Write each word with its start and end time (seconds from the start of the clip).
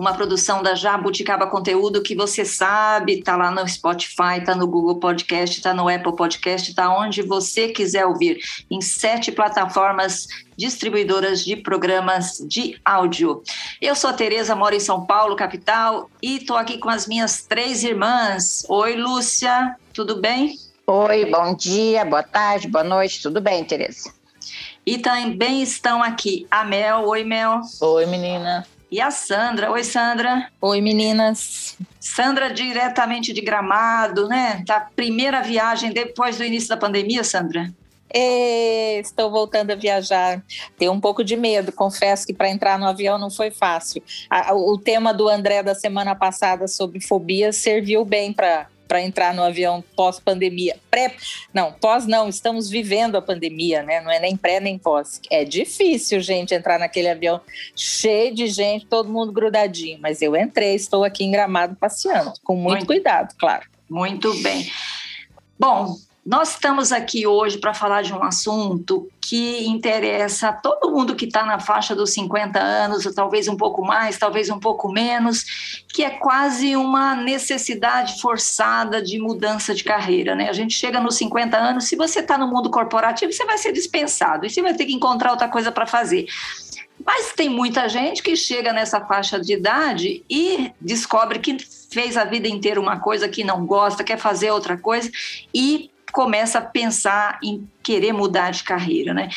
Uma 0.00 0.14
produção 0.14 0.62
da 0.62 0.74
Jabuticaba 0.74 1.46
Conteúdo 1.46 2.02
que 2.02 2.14
você 2.14 2.42
sabe, 2.42 3.22
tá 3.22 3.36
lá 3.36 3.50
no 3.50 3.68
Spotify, 3.68 4.42
tá 4.42 4.54
no 4.54 4.66
Google 4.66 4.98
Podcast, 4.98 5.60
tá 5.60 5.74
no 5.74 5.90
Apple 5.90 6.16
Podcast, 6.16 6.74
tá 6.74 6.90
onde 6.90 7.20
você 7.20 7.68
quiser 7.68 8.06
ouvir, 8.06 8.40
em 8.70 8.80
sete 8.80 9.30
plataformas 9.30 10.26
distribuidoras 10.56 11.44
de 11.44 11.54
programas 11.54 12.38
de 12.48 12.80
áudio. 12.82 13.42
Eu 13.78 13.94
sou 13.94 14.08
a 14.08 14.14
Tereza, 14.14 14.56
moro 14.56 14.74
em 14.74 14.80
São 14.80 15.04
Paulo, 15.04 15.36
capital, 15.36 16.10
e 16.22 16.38
estou 16.38 16.56
aqui 16.56 16.78
com 16.78 16.88
as 16.88 17.06
minhas 17.06 17.42
três 17.42 17.84
irmãs. 17.84 18.64
Oi, 18.70 18.96
Lúcia, 18.96 19.76
tudo 19.92 20.18
bem? 20.18 20.56
Oi, 20.86 21.26
bom 21.26 21.54
dia, 21.54 22.06
boa 22.06 22.22
tarde, 22.22 22.68
boa 22.68 22.84
noite, 22.84 23.20
tudo 23.20 23.38
bem, 23.38 23.64
Tereza? 23.64 24.10
E 24.86 24.96
também 24.96 25.62
estão 25.62 26.02
aqui 26.02 26.46
a 26.50 26.64
Mel. 26.64 27.06
Oi, 27.06 27.22
Mel. 27.22 27.60
Oi, 27.82 28.06
menina 28.06 28.66
e 28.90 29.00
a 29.00 29.10
Sandra. 29.10 29.70
Oi, 29.70 29.84
Sandra. 29.84 30.50
Oi, 30.60 30.80
meninas. 30.80 31.76
Sandra, 31.98 32.52
diretamente 32.52 33.32
de 33.32 33.40
Gramado, 33.40 34.26
né? 34.26 34.62
Da 34.66 34.80
primeira 34.80 35.42
viagem 35.42 35.92
depois 35.92 36.36
do 36.36 36.44
início 36.44 36.68
da 36.68 36.76
pandemia, 36.76 37.22
Sandra? 37.22 37.72
E, 38.12 38.98
estou 39.00 39.30
voltando 39.30 39.70
a 39.70 39.76
viajar. 39.76 40.42
Tenho 40.76 40.92
um 40.92 41.00
pouco 41.00 41.22
de 41.22 41.36
medo, 41.36 41.70
confesso 41.70 42.26
que 42.26 42.34
para 42.34 42.48
entrar 42.48 42.78
no 42.78 42.86
avião 42.86 43.18
não 43.18 43.30
foi 43.30 43.52
fácil. 43.52 44.02
o 44.52 44.76
tema 44.76 45.14
do 45.14 45.28
André 45.28 45.62
da 45.62 45.74
semana 45.74 46.14
passada 46.16 46.66
sobre 46.66 47.00
fobia 47.00 47.52
serviu 47.52 48.04
bem 48.04 48.32
para 48.32 48.66
para 48.90 49.00
entrar 49.00 49.32
no 49.32 49.44
avião 49.44 49.84
pós-pandemia. 49.94 50.76
Pré, 50.90 51.14
não, 51.54 51.70
pós 51.70 52.08
não, 52.08 52.28
estamos 52.28 52.68
vivendo 52.68 53.14
a 53.14 53.22
pandemia, 53.22 53.84
né? 53.84 54.00
Não 54.00 54.10
é 54.10 54.18
nem 54.18 54.36
pré 54.36 54.58
nem 54.58 54.76
pós. 54.76 55.20
É 55.30 55.44
difícil, 55.44 56.20
gente, 56.20 56.52
entrar 56.52 56.76
naquele 56.76 57.08
avião 57.08 57.40
cheio 57.76 58.34
de 58.34 58.48
gente, 58.48 58.86
todo 58.86 59.08
mundo 59.08 59.30
grudadinho. 59.30 60.00
Mas 60.02 60.20
eu 60.20 60.34
entrei, 60.34 60.74
estou 60.74 61.04
aqui 61.04 61.22
em 61.22 61.30
Gramado 61.30 61.76
passeando, 61.76 62.32
com 62.42 62.56
muito, 62.56 62.70
muito 62.70 62.86
cuidado, 62.86 63.32
claro. 63.38 63.62
Muito 63.88 64.34
bem. 64.42 64.68
Bom, 65.56 65.94
nós 66.24 66.50
estamos 66.50 66.92
aqui 66.92 67.26
hoje 67.26 67.58
para 67.58 67.72
falar 67.72 68.02
de 68.02 68.12
um 68.12 68.22
assunto 68.22 69.08
que 69.20 69.64
interessa 69.66 70.48
a 70.48 70.52
todo 70.52 70.90
mundo 70.90 71.16
que 71.16 71.24
está 71.24 71.46
na 71.46 71.58
faixa 71.58 71.94
dos 71.94 72.12
50 72.12 72.58
anos, 72.60 73.06
ou 73.06 73.14
talvez 73.14 73.48
um 73.48 73.56
pouco 73.56 73.82
mais, 73.82 74.18
talvez 74.18 74.50
um 74.50 74.58
pouco 74.58 74.92
menos, 74.92 75.82
que 75.88 76.04
é 76.04 76.10
quase 76.10 76.76
uma 76.76 77.14
necessidade 77.14 78.20
forçada 78.20 79.00
de 79.00 79.18
mudança 79.18 79.74
de 79.74 79.82
carreira. 79.82 80.34
Né? 80.34 80.50
A 80.50 80.52
gente 80.52 80.74
chega 80.74 81.00
nos 81.00 81.16
50 81.16 81.56
anos, 81.56 81.84
se 81.84 81.96
você 81.96 82.20
está 82.20 82.36
no 82.36 82.48
mundo 82.48 82.70
corporativo, 82.70 83.32
você 83.32 83.46
vai 83.46 83.56
ser 83.56 83.72
dispensado 83.72 84.44
e 84.44 84.50
você 84.50 84.60
vai 84.60 84.74
ter 84.74 84.84
que 84.84 84.92
encontrar 84.92 85.30
outra 85.30 85.48
coisa 85.48 85.72
para 85.72 85.86
fazer. 85.86 86.26
Mas 87.04 87.32
tem 87.32 87.48
muita 87.48 87.88
gente 87.88 88.22
que 88.22 88.36
chega 88.36 88.74
nessa 88.74 89.00
faixa 89.00 89.40
de 89.40 89.54
idade 89.54 90.22
e 90.28 90.70
descobre 90.78 91.38
que 91.38 91.56
fez 91.90 92.16
a 92.16 92.24
vida 92.24 92.46
inteira 92.46 92.78
uma 92.78 93.00
coisa 93.00 93.26
que 93.26 93.42
não 93.42 93.64
gosta, 93.64 94.04
quer 94.04 94.18
fazer 94.18 94.50
outra 94.50 94.76
coisa 94.76 95.10
e 95.54 95.90
começa 96.10 96.58
a 96.58 96.62
pensar 96.62 97.38
em 97.42 97.68
querer 97.82 98.12
mudar 98.12 98.50
de 98.50 98.62
carreira, 98.62 99.14
né? 99.14 99.28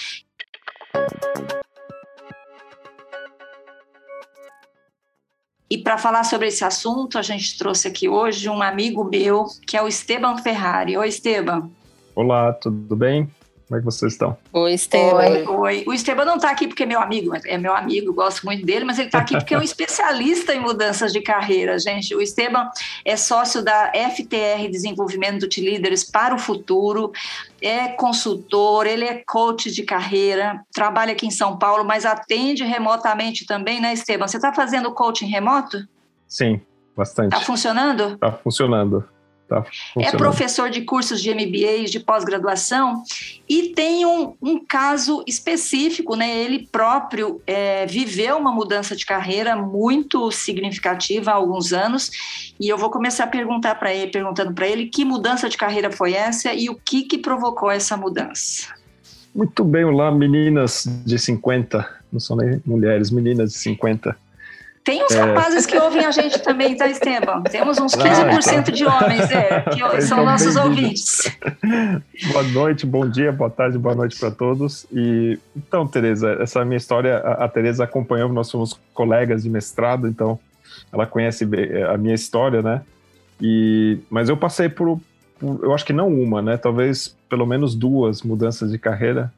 E 5.69 5.77
para 5.79 5.97
falar 5.97 6.23
sobre 6.23 6.47
esse 6.47 6.63
assunto, 6.63 7.17
a 7.17 7.23
gente 7.23 7.57
trouxe 7.57 7.87
aqui 7.87 8.07
hoje 8.07 8.47
um 8.47 8.61
amigo 8.61 9.03
meu, 9.03 9.45
que 9.65 9.75
é 9.75 9.81
o 9.81 9.87
Esteban 9.87 10.37
Ferrari. 10.37 10.95
Oi, 10.95 11.07
Esteban. 11.07 11.71
Olá, 12.15 12.53
tudo 12.53 12.95
bem? 12.95 13.27
Como 13.73 13.77
é 13.77 13.79
que 13.79 13.85
vocês 13.85 14.13
estão? 14.13 14.37
Oi, 14.51 14.73
Esteban. 14.73 15.15
Oi, 15.15 15.47
oi. 15.47 15.83
O 15.87 15.93
Esteban 15.93 16.25
não 16.25 16.35
está 16.35 16.51
aqui 16.51 16.67
porque 16.67 16.83
é 16.83 16.85
meu 16.85 17.01
amigo, 17.01 17.31
é 17.43 17.57
meu 17.57 17.75
amigo, 17.75 18.13
gosto 18.13 18.45
muito 18.45 18.63
dele, 18.63 18.85
mas 18.85 18.99
ele 18.99 19.07
está 19.07 19.17
aqui 19.17 19.33
porque 19.33 19.55
é 19.55 19.57
um 19.57 19.63
especialista 19.63 20.53
em 20.53 20.59
mudanças 20.59 21.11
de 21.11 21.21
carreira, 21.21 21.79
gente. 21.79 22.13
O 22.13 22.21
Esteban 22.21 22.69
é 23.03 23.17
sócio 23.17 23.63
da 23.63 23.91
FTR 23.91 24.69
Desenvolvimento 24.69 25.47
de 25.47 25.59
Líderes 25.59 26.03
para 26.03 26.35
o 26.35 26.37
Futuro, 26.37 27.11
é 27.59 27.87
consultor, 27.87 28.85
ele 28.85 29.05
é 29.05 29.23
coach 29.25 29.71
de 29.71 29.81
carreira, 29.81 30.61
trabalha 30.71 31.13
aqui 31.13 31.25
em 31.25 31.31
São 31.31 31.57
Paulo, 31.57 31.83
mas 31.83 32.05
atende 32.05 32.63
remotamente 32.63 33.43
também, 33.43 33.81
né, 33.81 33.91
Esteban? 33.93 34.27
Você 34.27 34.37
está 34.37 34.53
fazendo 34.53 34.91
coaching 34.91 35.25
remoto? 35.25 35.79
Sim, 36.27 36.61
bastante. 36.95 37.33
Está 37.33 37.43
funcionando? 37.43 38.13
Está 38.13 38.31
funcionando. 38.33 39.03
Tá 39.61 40.01
é 40.01 40.11
professor 40.11 40.69
de 40.69 40.81
cursos 40.81 41.21
de 41.21 41.33
MBA, 41.33 41.85
de 41.89 41.99
pós-graduação, 41.99 43.03
e 43.47 43.69
tem 43.69 44.05
um, 44.05 44.33
um, 44.41 44.65
caso 44.65 45.23
específico, 45.27 46.15
né? 46.15 46.37
Ele 46.37 46.67
próprio 46.71 47.41
é, 47.45 47.85
viveu 47.85 48.37
uma 48.37 48.51
mudança 48.51 48.95
de 48.95 49.05
carreira 49.05 49.55
muito 49.55 50.31
significativa 50.31 51.31
há 51.31 51.35
alguns 51.35 51.73
anos, 51.73 52.09
e 52.59 52.67
eu 52.67 52.77
vou 52.77 52.89
começar 52.89 53.25
a 53.25 53.27
perguntar 53.27 53.75
para 53.75 53.93
ele, 53.93 54.11
perguntando 54.11 54.53
para 54.53 54.67
ele 54.67 54.87
que 54.87 55.05
mudança 55.05 55.49
de 55.49 55.57
carreira 55.57 55.91
foi 55.91 56.13
essa 56.13 56.53
e 56.53 56.69
o 56.69 56.75
que, 56.75 57.03
que 57.03 57.17
provocou 57.17 57.69
essa 57.69 57.95
mudança. 57.97 58.73
Muito 59.35 59.63
bem, 59.63 59.83
olá 59.83 60.11
meninas 60.11 60.87
de 61.03 61.17
50, 61.17 61.87
não 62.11 62.19
são 62.19 62.37
nem 62.37 62.61
mulheres, 62.63 63.09
meninas 63.09 63.51
de 63.51 63.57
50. 63.57 64.15
Tem 64.83 65.01
uns 65.01 65.11
é. 65.11 65.21
rapazes 65.21 65.65
que 65.65 65.77
ouvem 65.77 66.03
a 66.05 66.11
gente 66.11 66.41
também, 66.41 66.75
tá, 66.75 66.87
Esteban? 66.87 67.41
Temos 67.43 67.79
uns 67.79 67.95
15% 67.95 68.59
ah, 68.59 68.63
tá. 68.63 68.71
de 68.71 68.85
homens, 68.85 69.31
é, 69.31 69.61
que 69.61 69.75
então, 69.75 70.01
são 70.01 70.25
nossos 70.25 70.57
ouvintes. 70.57 71.31
boa 72.33 72.43
noite, 72.43 72.85
bom 72.85 73.09
dia, 73.09 73.31
boa 73.31 73.49
tarde, 73.49 73.77
boa 73.77 73.95
noite 73.95 74.19
para 74.19 74.29
todos. 74.29 74.85
E 74.91 75.39
então, 75.55 75.87
Tereza, 75.87 76.37
essa 76.41 76.65
minha 76.65 76.75
história, 76.75 77.17
a, 77.19 77.45
a 77.45 77.47
Tereza 77.47 77.85
acompanhou, 77.85 78.27
nós 78.27 78.47
somos 78.47 78.77
colegas 78.93 79.43
de 79.43 79.49
mestrado, 79.49 80.05
então 80.05 80.37
ela 80.91 81.05
conhece 81.05 81.47
a 81.89 81.97
minha 81.97 82.15
história, 82.15 82.61
né? 82.61 82.81
E, 83.41 83.99
mas 84.09 84.27
eu 84.27 84.35
passei 84.35 84.67
por, 84.67 84.99
por, 85.39 85.63
eu 85.63 85.73
acho 85.73 85.85
que 85.85 85.93
não 85.93 86.09
uma, 86.09 86.41
né? 86.41 86.57
Talvez 86.57 87.15
pelo 87.29 87.45
menos 87.45 87.73
duas 87.73 88.21
mudanças 88.21 88.69
de 88.69 88.77
carreira. 88.77 89.31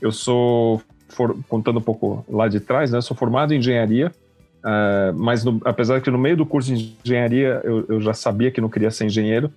Eu 0.00 0.12
sou, 0.12 0.80
for, 1.08 1.36
contando 1.46 1.78
um 1.78 1.82
pouco 1.82 2.24
lá 2.26 2.48
de 2.48 2.58
trás, 2.58 2.90
né? 2.90 2.98
Eu 2.98 3.02
sou 3.02 3.14
formado 3.14 3.52
em 3.52 3.58
engenharia 3.58 4.14
Uh, 4.68 5.16
mas 5.16 5.44
no, 5.44 5.60
apesar 5.64 6.02
que 6.02 6.10
no 6.10 6.18
meio 6.18 6.36
do 6.36 6.44
curso 6.44 6.74
de 6.74 6.94
engenharia 7.02 7.60
eu, 7.64 7.86
eu, 7.88 8.00
já 8.02 8.12
sabia 8.12 8.50
que 8.50 8.60
não 8.60 8.68
queria 8.68 8.90
ser 8.90 9.06
engenheiro, 9.06 9.50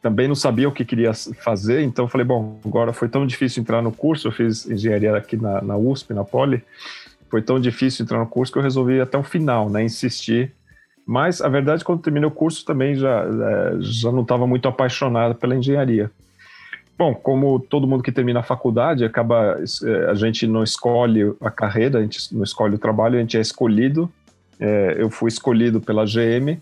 também 0.00 0.28
não 0.28 0.36
sabia 0.36 0.68
o 0.68 0.72
que 0.72 0.84
queria 0.84 1.12
fazer, 1.12 1.80
então 1.80 2.06
falei, 2.06 2.24
bom, 2.24 2.60
agora 2.64 2.92
foi 2.92 3.08
tão 3.08 3.26
difícil 3.26 3.60
entrar 3.60 3.82
no 3.82 3.90
curso, 3.90 4.28
eu 4.28 4.32
fiz 4.32 4.70
engenharia 4.70 5.16
aqui 5.16 5.36
na, 5.36 5.60
na 5.60 5.76
USP, 5.76 6.14
na 6.14 6.22
Poli, 6.22 6.62
foi 7.28 7.42
tão 7.42 7.58
difícil 7.58 8.04
entrar 8.04 8.20
no 8.20 8.26
curso 8.26 8.52
que 8.52 8.58
eu 8.58 8.62
resolvi 8.62 9.00
até 9.00 9.18
o 9.18 9.24
final, 9.24 9.68
né, 9.68 9.82
insistir. 9.82 10.52
Mas 11.04 11.40
a 11.40 11.48
verdade, 11.48 11.82
quando 11.82 12.02
terminei 12.02 12.28
o 12.28 12.30
curso, 12.30 12.64
também 12.64 12.94
já, 12.94 13.24
é, 13.24 13.76
já 13.80 14.12
não 14.12 14.22
estava 14.22 14.46
muito 14.46 14.68
apaixonado 14.68 15.34
pela 15.34 15.56
engenharia. 15.56 16.08
Bom, 16.96 17.14
como 17.14 17.58
todo 17.58 17.86
mundo 17.86 18.02
que 18.02 18.12
termina 18.12 18.40
a 18.40 18.42
faculdade, 18.42 19.06
acaba 19.06 19.58
é, 19.82 20.10
a 20.10 20.14
gente 20.14 20.46
não 20.46 20.62
escolhe 20.62 21.34
a 21.40 21.50
carreira, 21.50 21.98
a 21.98 22.02
gente 22.02 22.34
não 22.34 22.44
escolhe 22.44 22.74
o 22.74 22.78
trabalho, 22.78 23.16
a 23.16 23.20
gente 23.20 23.38
é 23.38 23.40
escolhido. 23.40 24.12
É, 24.60 24.96
eu 24.98 25.10
fui 25.10 25.28
escolhido 25.28 25.80
pela 25.80 26.04
GM, 26.04 26.60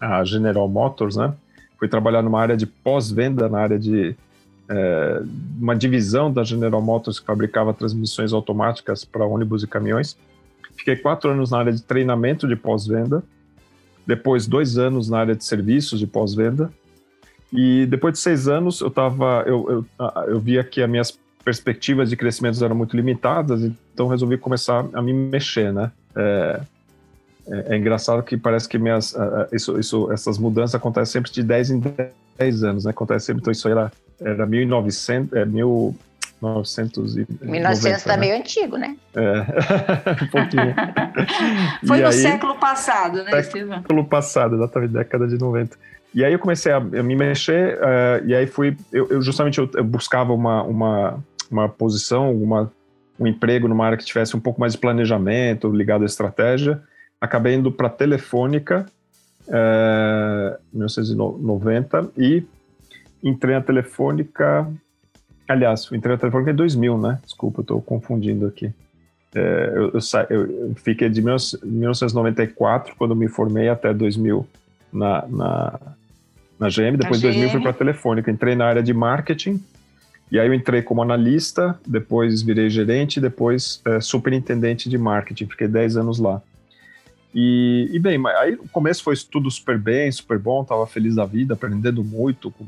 a 0.00 0.24
General 0.24 0.66
Motors, 0.66 1.16
né? 1.16 1.34
Fui 1.78 1.86
trabalhar 1.86 2.22
numa 2.22 2.40
área 2.40 2.56
de 2.56 2.66
pós-venda, 2.66 3.48
na 3.48 3.58
área 3.58 3.78
de 3.78 4.16
é, 4.68 5.22
uma 5.60 5.76
divisão 5.76 6.32
da 6.32 6.42
General 6.42 6.80
Motors 6.80 7.20
que 7.20 7.26
fabricava 7.26 7.74
transmissões 7.74 8.32
automáticas 8.32 9.04
para 9.04 9.24
ônibus 9.26 9.62
e 9.62 9.66
caminhões. 9.66 10.16
Fiquei 10.76 10.96
quatro 10.96 11.30
anos 11.30 11.50
na 11.50 11.58
área 11.58 11.72
de 11.72 11.82
treinamento 11.82 12.48
de 12.48 12.56
pós-venda, 12.56 13.22
depois 14.06 14.46
dois 14.46 14.78
anos 14.78 15.10
na 15.10 15.18
área 15.18 15.36
de 15.36 15.44
serviços 15.44 15.98
de 15.98 16.06
pós-venda, 16.06 16.72
e 17.52 17.84
depois 17.86 18.14
de 18.14 18.20
seis 18.20 18.48
anos, 18.48 18.80
eu 18.80 18.90
tava, 18.90 19.44
eu, 19.46 19.84
eu, 19.98 20.10
eu 20.28 20.40
via 20.40 20.62
que 20.62 20.80
as 20.80 20.88
minhas 20.88 21.18
perspectivas 21.44 22.08
de 22.08 22.16
crescimento 22.16 22.64
eram 22.64 22.76
muito 22.76 22.96
limitadas, 22.96 23.62
então 23.92 24.06
resolvi 24.06 24.38
começar 24.38 24.86
a 24.92 25.02
me 25.02 25.12
mexer, 25.12 25.72
né? 25.72 25.90
É, 26.14 26.60
é, 27.50 27.74
é 27.74 27.76
engraçado 27.76 28.22
que 28.22 28.36
parece 28.36 28.68
que 28.68 28.78
minhas, 28.78 29.14
isso, 29.52 29.78
isso, 29.78 30.12
essas 30.12 30.38
mudanças 30.38 30.74
acontecem 30.74 31.12
sempre 31.12 31.32
de 31.32 31.42
10 31.42 31.70
em 31.70 31.82
10 32.38 32.64
anos, 32.64 32.84
né? 32.84 32.90
Acontece 32.90 33.26
sempre, 33.26 33.42
então 33.42 33.52
isso 33.52 33.68
era, 33.68 33.92
era 34.20 34.46
1900, 34.46 35.32
é, 35.34 35.44
1900 35.44 37.16
e 37.18 37.26
1900 37.42 38.02
tá 38.02 38.12
né? 38.12 38.16
meio 38.16 38.36
antigo, 38.36 38.76
né? 38.76 38.96
É, 39.14 39.40
um 40.24 40.28
pouquinho. 40.28 40.74
Foi 41.86 41.98
e 41.98 42.00
no 42.00 42.06
aí, 42.08 42.12
século 42.12 42.54
passado, 42.58 43.22
né, 43.24 43.42
Século 43.42 44.04
passado, 44.04 44.56
exatamente, 44.56 44.92
década 44.92 45.28
de 45.28 45.38
90. 45.38 45.76
E 46.14 46.24
aí 46.24 46.32
eu 46.32 46.38
comecei 46.38 46.72
a, 46.72 46.78
a 46.78 46.80
me 46.80 47.14
mexer, 47.14 47.78
uh, 47.78 48.26
e 48.26 48.34
aí 48.34 48.46
fui, 48.46 48.76
eu, 48.92 49.08
eu 49.10 49.22
justamente 49.22 49.58
eu, 49.58 49.70
eu, 49.74 49.84
buscava 49.84 50.32
uma, 50.32 50.62
uma, 50.62 51.24
uma 51.50 51.68
posição, 51.68 52.34
uma, 52.34 52.72
um 53.18 53.26
emprego 53.26 53.68
numa 53.68 53.86
área 53.86 53.98
que 53.98 54.04
tivesse 54.04 54.36
um 54.36 54.40
pouco 54.40 54.60
mais 54.60 54.72
de 54.72 54.78
planejamento, 54.78 55.70
ligado 55.70 56.02
à 56.02 56.06
estratégia. 56.06 56.82
Acabei 57.20 57.54
indo 57.54 57.70
para 57.70 57.88
a 57.88 57.90
Telefônica, 57.90 58.86
uh, 59.46 60.58
1990, 60.72 62.10
e 62.16 62.44
entrei 63.22 63.54
na 63.54 63.60
Telefônica, 63.60 64.66
aliás, 65.46 65.88
entrei 65.92 66.14
na 66.14 66.18
Telefônica 66.18 66.50
em 66.50 66.54
2000, 66.54 66.98
né? 66.98 67.18
Desculpa, 67.24 67.60
eu 67.60 67.62
estou 67.62 67.82
confundindo 67.82 68.46
aqui. 68.46 68.72
É, 69.34 69.72
eu, 69.74 69.92
eu, 70.30 70.50
eu, 70.50 70.74
fiquei 70.76 71.08
de 71.08 71.22
1994, 71.22 72.94
quando 72.96 73.14
me 73.14 73.28
formei, 73.28 73.68
até 73.68 73.92
2000 73.92 74.46
na, 74.92 75.26
na, 75.28 75.80
na 76.58 76.68
GM. 76.68 76.96
Depois, 76.96 77.18
em 77.18 77.22
2000, 77.22 77.50
fui 77.50 77.60
para 77.60 77.70
a 77.70 77.74
Telefônica. 77.74 78.30
Entrei 78.30 78.56
na 78.56 78.66
área 78.66 78.82
de 78.82 78.92
marketing. 78.92 79.62
E 80.32 80.38
aí 80.38 80.46
eu 80.46 80.54
entrei 80.54 80.80
como 80.80 81.02
analista, 81.02 81.78
depois 81.84 82.40
virei 82.40 82.70
gerente, 82.70 83.20
depois 83.20 83.82
é, 83.84 84.00
superintendente 84.00 84.88
de 84.88 84.96
marketing. 84.96 85.46
Fiquei 85.46 85.66
10 85.66 85.96
anos 85.96 86.18
lá. 86.18 86.40
E, 87.34 87.88
e 87.92 87.98
bem, 87.98 88.20
aí 88.38 88.54
o 88.54 88.68
começo 88.68 89.02
foi 89.02 89.14
tudo 89.16 89.50
super 89.50 89.78
bem, 89.78 90.10
super 90.10 90.38
bom, 90.38 90.62
estava 90.62 90.86
feliz 90.86 91.14
da 91.14 91.24
vida, 91.24 91.54
aprendendo 91.54 92.02
muito, 92.02 92.50
com 92.50 92.66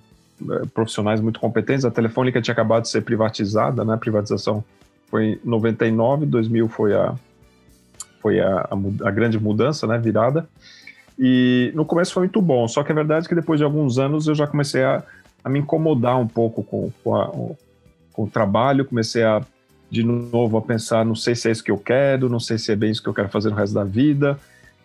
é, 0.53 0.67
profissionais 0.67 1.21
muito 1.21 1.41
competentes. 1.41 1.85
A 1.85 1.91
Telefônica 1.91 2.41
tinha 2.41 2.53
acabado 2.53 2.83
de 2.83 2.89
ser 2.89 3.03
privatizada, 3.03 3.85
né? 3.85 3.97
Privatização 3.97 4.65
foi 5.13 5.25
em 5.25 5.41
99, 5.45 6.27
2000 6.27 6.69
foi 6.69 6.95
a, 6.95 7.15
foi 8.21 8.41
a, 8.41 8.61
a, 8.61 9.09
a, 9.09 9.11
grande 9.11 9.39
mudança, 9.39 9.87
né, 9.87 9.99
virada. 9.99 10.49
E 11.19 11.71
no 11.75 11.85
começo 11.85 12.15
foi 12.15 12.23
muito 12.23 12.41
bom, 12.41 12.67
só 12.67 12.83
que 12.83 12.93
a 12.93 12.95
verdade 12.95 13.27
é 13.27 13.29
que 13.29 13.35
depois 13.35 13.59
de 13.59 13.65
alguns 13.65 13.99
anos 13.99 14.27
eu 14.27 14.35
já 14.35 14.47
comecei 14.47 14.83
a, 14.83 15.03
a 15.45 15.51
me 15.51 15.59
incomodar 15.59 16.19
um 16.19 16.27
pouco 16.27 16.63
com, 16.63 16.91
com, 17.05 17.15
a, 17.15 17.27
com 18.13 18.25
o 18.25 18.31
trabalho, 18.31 18.87
comecei 18.87 19.23
a, 19.23 19.43
de 19.91 20.03
novo, 20.03 20.57
a 20.57 20.63
pensar, 20.63 21.05
não 21.05 21.15
sei 21.15 21.35
se 21.35 21.49
é 21.49 21.53
isso 21.53 21.63
que 21.63 21.71
eu 21.71 21.77
quero, 21.77 22.31
não 22.31 22.41
sei 22.41 22.57
se 22.57 22.73
é 22.73 22.77
bem 22.77 22.91
isso 22.91 23.03
que 23.03 23.09
eu 23.09 23.15
quero 23.15 23.29
fazer 23.29 23.51
no 23.51 23.57
resto 23.57 23.75
da 23.75 23.85
vida, 23.85 24.39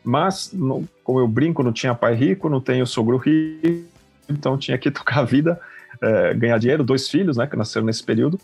mas, 0.08 0.54
como 1.04 1.20
eu 1.20 1.28
brinco, 1.28 1.62
não 1.62 1.74
tinha 1.74 1.94
pai 1.94 2.16
rico, 2.16 2.48
não 2.48 2.62
tenho 2.62 2.88
sogro 2.88 3.18
rico, 3.18 3.86
então 4.30 4.58
tinha 4.58 4.78
que 4.78 4.90
tocar 4.92 5.20
a 5.20 5.24
vida, 5.26 5.60
é, 6.02 6.34
ganhar 6.34 6.58
dinheiro, 6.58 6.84
dois 6.84 7.10
filhos, 7.10 7.36
né, 7.36 7.46
que 7.46 7.58
nasceram 7.58 7.86
nesse 7.86 8.04
período, 8.04 8.40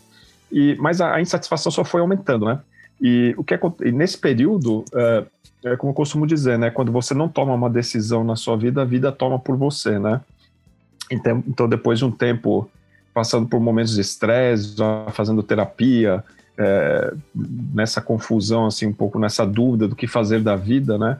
e, 0.52 0.76
mas 0.78 1.00
a, 1.00 1.14
a, 1.14 1.20
insatisfação 1.22 1.72
só 1.72 1.82
foi 1.82 2.02
aumentando, 2.02 2.44
né? 2.44 2.60
E 3.00 3.34
o 3.36 3.42
que 3.42 3.54
é, 3.54 3.60
e 3.82 3.90
nesse 3.90 4.18
período, 4.18 4.84
é, 4.94 5.24
é, 5.64 5.76
como 5.76 5.90
eu 5.90 5.94
costumo 5.94 6.26
dizer, 6.26 6.58
né? 6.58 6.70
Quando 6.70 6.92
você 6.92 7.14
não 7.14 7.28
toma 7.28 7.54
uma 7.54 7.70
decisão 7.70 8.22
na 8.22 8.36
sua 8.36 8.56
vida, 8.56 8.82
a 8.82 8.84
vida 8.84 9.10
toma 9.10 9.38
por 9.38 9.56
você, 9.56 9.98
né? 9.98 10.20
Então, 11.10 11.42
então 11.48 11.68
depois 11.68 11.98
de 11.98 12.04
um 12.04 12.10
tempo 12.10 12.70
passando 13.12 13.48
por 13.48 13.58
momentos 13.58 13.94
de 13.94 14.00
estresse, 14.00 14.76
fazendo 15.12 15.42
terapia, 15.42 16.22
é, 16.58 17.14
nessa 17.34 18.00
confusão, 18.00 18.66
assim, 18.66 18.86
um 18.86 18.92
pouco 18.92 19.18
nessa 19.18 19.44
dúvida 19.46 19.88
do 19.88 19.96
que 19.96 20.06
fazer 20.06 20.40
da 20.40 20.56
vida, 20.56 20.98
né? 20.98 21.18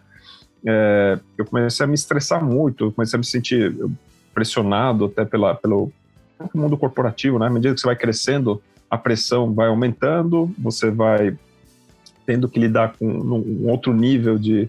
É, 0.66 1.18
eu 1.36 1.44
comecei 1.44 1.84
a 1.84 1.86
me 1.86 1.94
estressar 1.94 2.44
muito, 2.44 2.90
comecei 2.92 3.16
a 3.16 3.18
me 3.18 3.24
sentir 3.24 3.74
pressionado 4.32 5.06
até 5.06 5.24
pela, 5.24 5.54
pelo 5.54 5.92
mundo 6.54 6.76
corporativo, 6.76 7.38
né? 7.38 7.46
À 7.46 7.50
medida 7.50 7.74
que 7.74 7.80
você 7.80 7.86
vai 7.86 7.96
crescendo, 7.96 8.62
a 8.90 8.98
pressão 8.98 9.52
vai 9.52 9.68
aumentando, 9.68 10.52
você 10.58 10.90
vai 10.90 11.36
tendo 12.26 12.48
que 12.48 12.58
lidar 12.58 12.94
com 12.98 13.06
um 13.06 13.68
outro 13.68 13.92
nível 13.92 14.38
de 14.38 14.68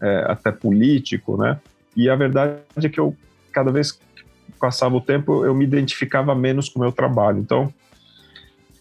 é, 0.00 0.24
até 0.28 0.52
político, 0.52 1.36
né? 1.36 1.58
E 1.96 2.08
a 2.08 2.14
verdade 2.14 2.60
é 2.76 2.88
que 2.88 3.00
eu 3.00 3.16
cada 3.52 3.72
vez 3.72 3.92
que 3.92 4.02
passava 4.60 4.96
o 4.96 5.00
tempo 5.00 5.44
eu 5.44 5.54
me 5.54 5.64
identificava 5.64 6.34
menos 6.34 6.68
com 6.68 6.78
o 6.78 6.82
meu 6.82 6.92
trabalho. 6.92 7.38
Então, 7.38 7.72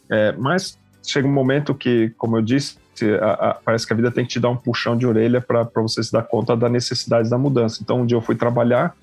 é, 0.09 0.33
mas 0.33 0.77
chega 1.03 1.27
um 1.27 1.33
momento 1.33 1.73
que, 1.73 2.13
como 2.17 2.37
eu 2.37 2.41
disse, 2.41 2.77
a, 3.05 3.31
a, 3.31 3.53
parece 3.53 3.85
que 3.85 3.93
a 3.93 3.95
vida 3.95 4.11
tem 4.11 4.25
que 4.25 4.31
te 4.31 4.39
dar 4.39 4.49
um 4.49 4.55
puxão 4.55 4.97
de 4.97 5.05
orelha 5.05 5.41
para 5.41 5.63
você 5.75 6.03
se 6.03 6.11
dar 6.11 6.23
conta 6.23 6.55
da 6.55 6.69
necessidade 6.69 7.29
da 7.29 7.37
mudança. 7.37 7.79
Então, 7.81 8.01
um 8.01 8.05
dia 8.05 8.17
eu 8.17 8.21
fui 8.21 8.35
trabalhar, 8.35 8.95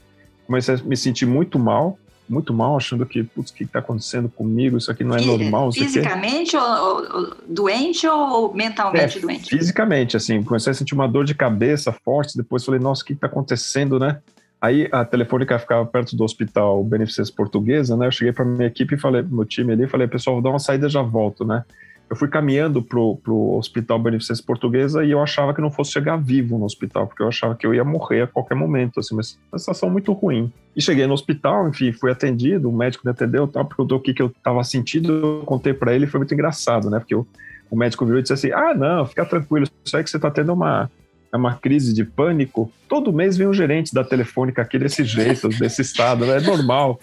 comecei 0.46 0.74
a 0.74 0.78
me 0.78 0.96
sentir 0.96 1.26
muito 1.26 1.58
mal, 1.58 1.98
muito 2.28 2.54
mal, 2.54 2.76
achando 2.76 3.04
que, 3.04 3.22
putz, 3.22 3.50
o 3.50 3.54
que 3.54 3.64
está 3.64 3.80
acontecendo 3.80 4.28
comigo? 4.28 4.78
Isso 4.78 4.90
aqui 4.90 5.04
não 5.04 5.16
é 5.16 5.20
normal. 5.20 5.70
Fisicamente 5.72 6.56
ou, 6.56 6.62
ou, 6.62 7.36
doente 7.46 8.06
ou 8.06 8.54
mentalmente 8.54 9.18
é, 9.18 9.20
doente? 9.20 9.50
Fisicamente, 9.50 10.16
assim, 10.16 10.42
comecei 10.42 10.70
a 10.70 10.74
sentir 10.74 10.94
uma 10.94 11.06
dor 11.06 11.24
de 11.24 11.34
cabeça 11.34 11.92
forte, 11.92 12.36
depois 12.36 12.64
falei, 12.64 12.80
nossa, 12.80 13.02
o 13.02 13.06
que 13.06 13.12
está 13.12 13.26
acontecendo, 13.26 13.98
né? 13.98 14.18
Aí 14.60 14.88
a 14.90 15.04
telefônica 15.04 15.58
ficava 15.58 15.84
perto 15.84 16.16
do 16.16 16.24
hospital 16.24 16.82
Beneficência 16.82 17.34
Portuguesa, 17.36 17.96
né? 17.98 18.06
Eu 18.06 18.10
cheguei 18.10 18.32
para 18.32 18.46
minha 18.46 18.66
equipe 18.66 18.94
e 18.94 18.98
falei, 18.98 19.22
meu 19.22 19.44
time 19.44 19.72
ali, 19.74 19.86
falei, 19.86 20.08
pessoal, 20.08 20.36
vou 20.36 20.42
dar 20.42 20.50
uma 20.50 20.58
saída 20.58 20.88
já 20.88 21.02
volto, 21.02 21.44
né? 21.44 21.64
Eu 22.08 22.16
fui 22.16 22.28
caminhando 22.28 22.82
pro, 22.82 23.16
pro 23.16 23.54
Hospital 23.54 23.98
Beneficência 23.98 24.44
Portuguesa 24.44 25.04
e 25.04 25.10
eu 25.10 25.20
achava 25.20 25.54
que 25.54 25.60
não 25.60 25.70
fosse 25.70 25.92
chegar 25.92 26.16
vivo 26.16 26.58
no 26.58 26.64
hospital, 26.64 27.06
porque 27.06 27.22
eu 27.22 27.28
achava 27.28 27.54
que 27.54 27.66
eu 27.66 27.74
ia 27.74 27.84
morrer 27.84 28.22
a 28.22 28.26
qualquer 28.26 28.54
momento, 28.54 29.00
assim, 29.00 29.14
mas 29.14 29.38
uma 29.50 29.58
situação 29.58 29.90
muito 29.90 30.12
ruim. 30.12 30.52
E 30.76 30.82
cheguei 30.82 31.06
no 31.06 31.14
hospital, 31.14 31.68
enfim, 31.68 31.92
fui 31.92 32.10
atendido, 32.10 32.68
o 32.68 32.72
médico 32.72 33.04
me 33.04 33.10
atendeu, 33.10 33.48
tal, 33.48 33.64
perguntou 33.64 33.98
o 33.98 34.00
que, 34.00 34.12
que 34.12 34.22
eu 34.22 34.26
estava 34.26 34.62
sentindo, 34.62 35.12
eu 35.12 35.42
contei 35.46 35.72
para 35.72 35.94
ele, 35.94 36.06
foi 36.06 36.18
muito 36.18 36.34
engraçado, 36.34 36.90
né, 36.90 36.98
porque 36.98 37.14
eu, 37.14 37.26
o 37.70 37.76
médico 37.76 38.04
virou 38.04 38.20
e 38.20 38.22
disse 38.22 38.34
assim, 38.34 38.52
ah, 38.52 38.74
não, 38.74 39.06
fica 39.06 39.24
tranquilo, 39.24 39.66
isso 39.84 39.96
aí 39.96 40.04
que 40.04 40.10
você 40.10 40.16
está 40.16 40.30
tendo 40.30 40.52
uma, 40.52 40.90
é 41.32 41.36
uma 41.36 41.54
crise 41.54 41.92
de 41.92 42.04
pânico, 42.04 42.70
todo 42.88 43.12
mês 43.12 43.36
vem 43.36 43.48
um 43.48 43.52
gerente 43.52 43.92
da 43.92 44.04
telefônica 44.04 44.62
aqui 44.62 44.78
desse 44.78 45.02
jeito, 45.04 45.48
desse 45.48 45.82
estado, 45.82 46.24
né? 46.24 46.36
é 46.36 46.40
normal. 46.40 47.00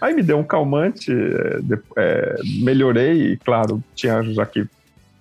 Aí 0.00 0.14
me 0.14 0.22
deu 0.22 0.38
um 0.38 0.44
calmante, 0.44 1.12
é, 1.12 1.78
é, 1.96 2.36
melhorei, 2.60 3.32
e 3.32 3.36
claro, 3.36 3.82
tinha 3.94 4.22
já 4.22 4.46
que 4.46 4.66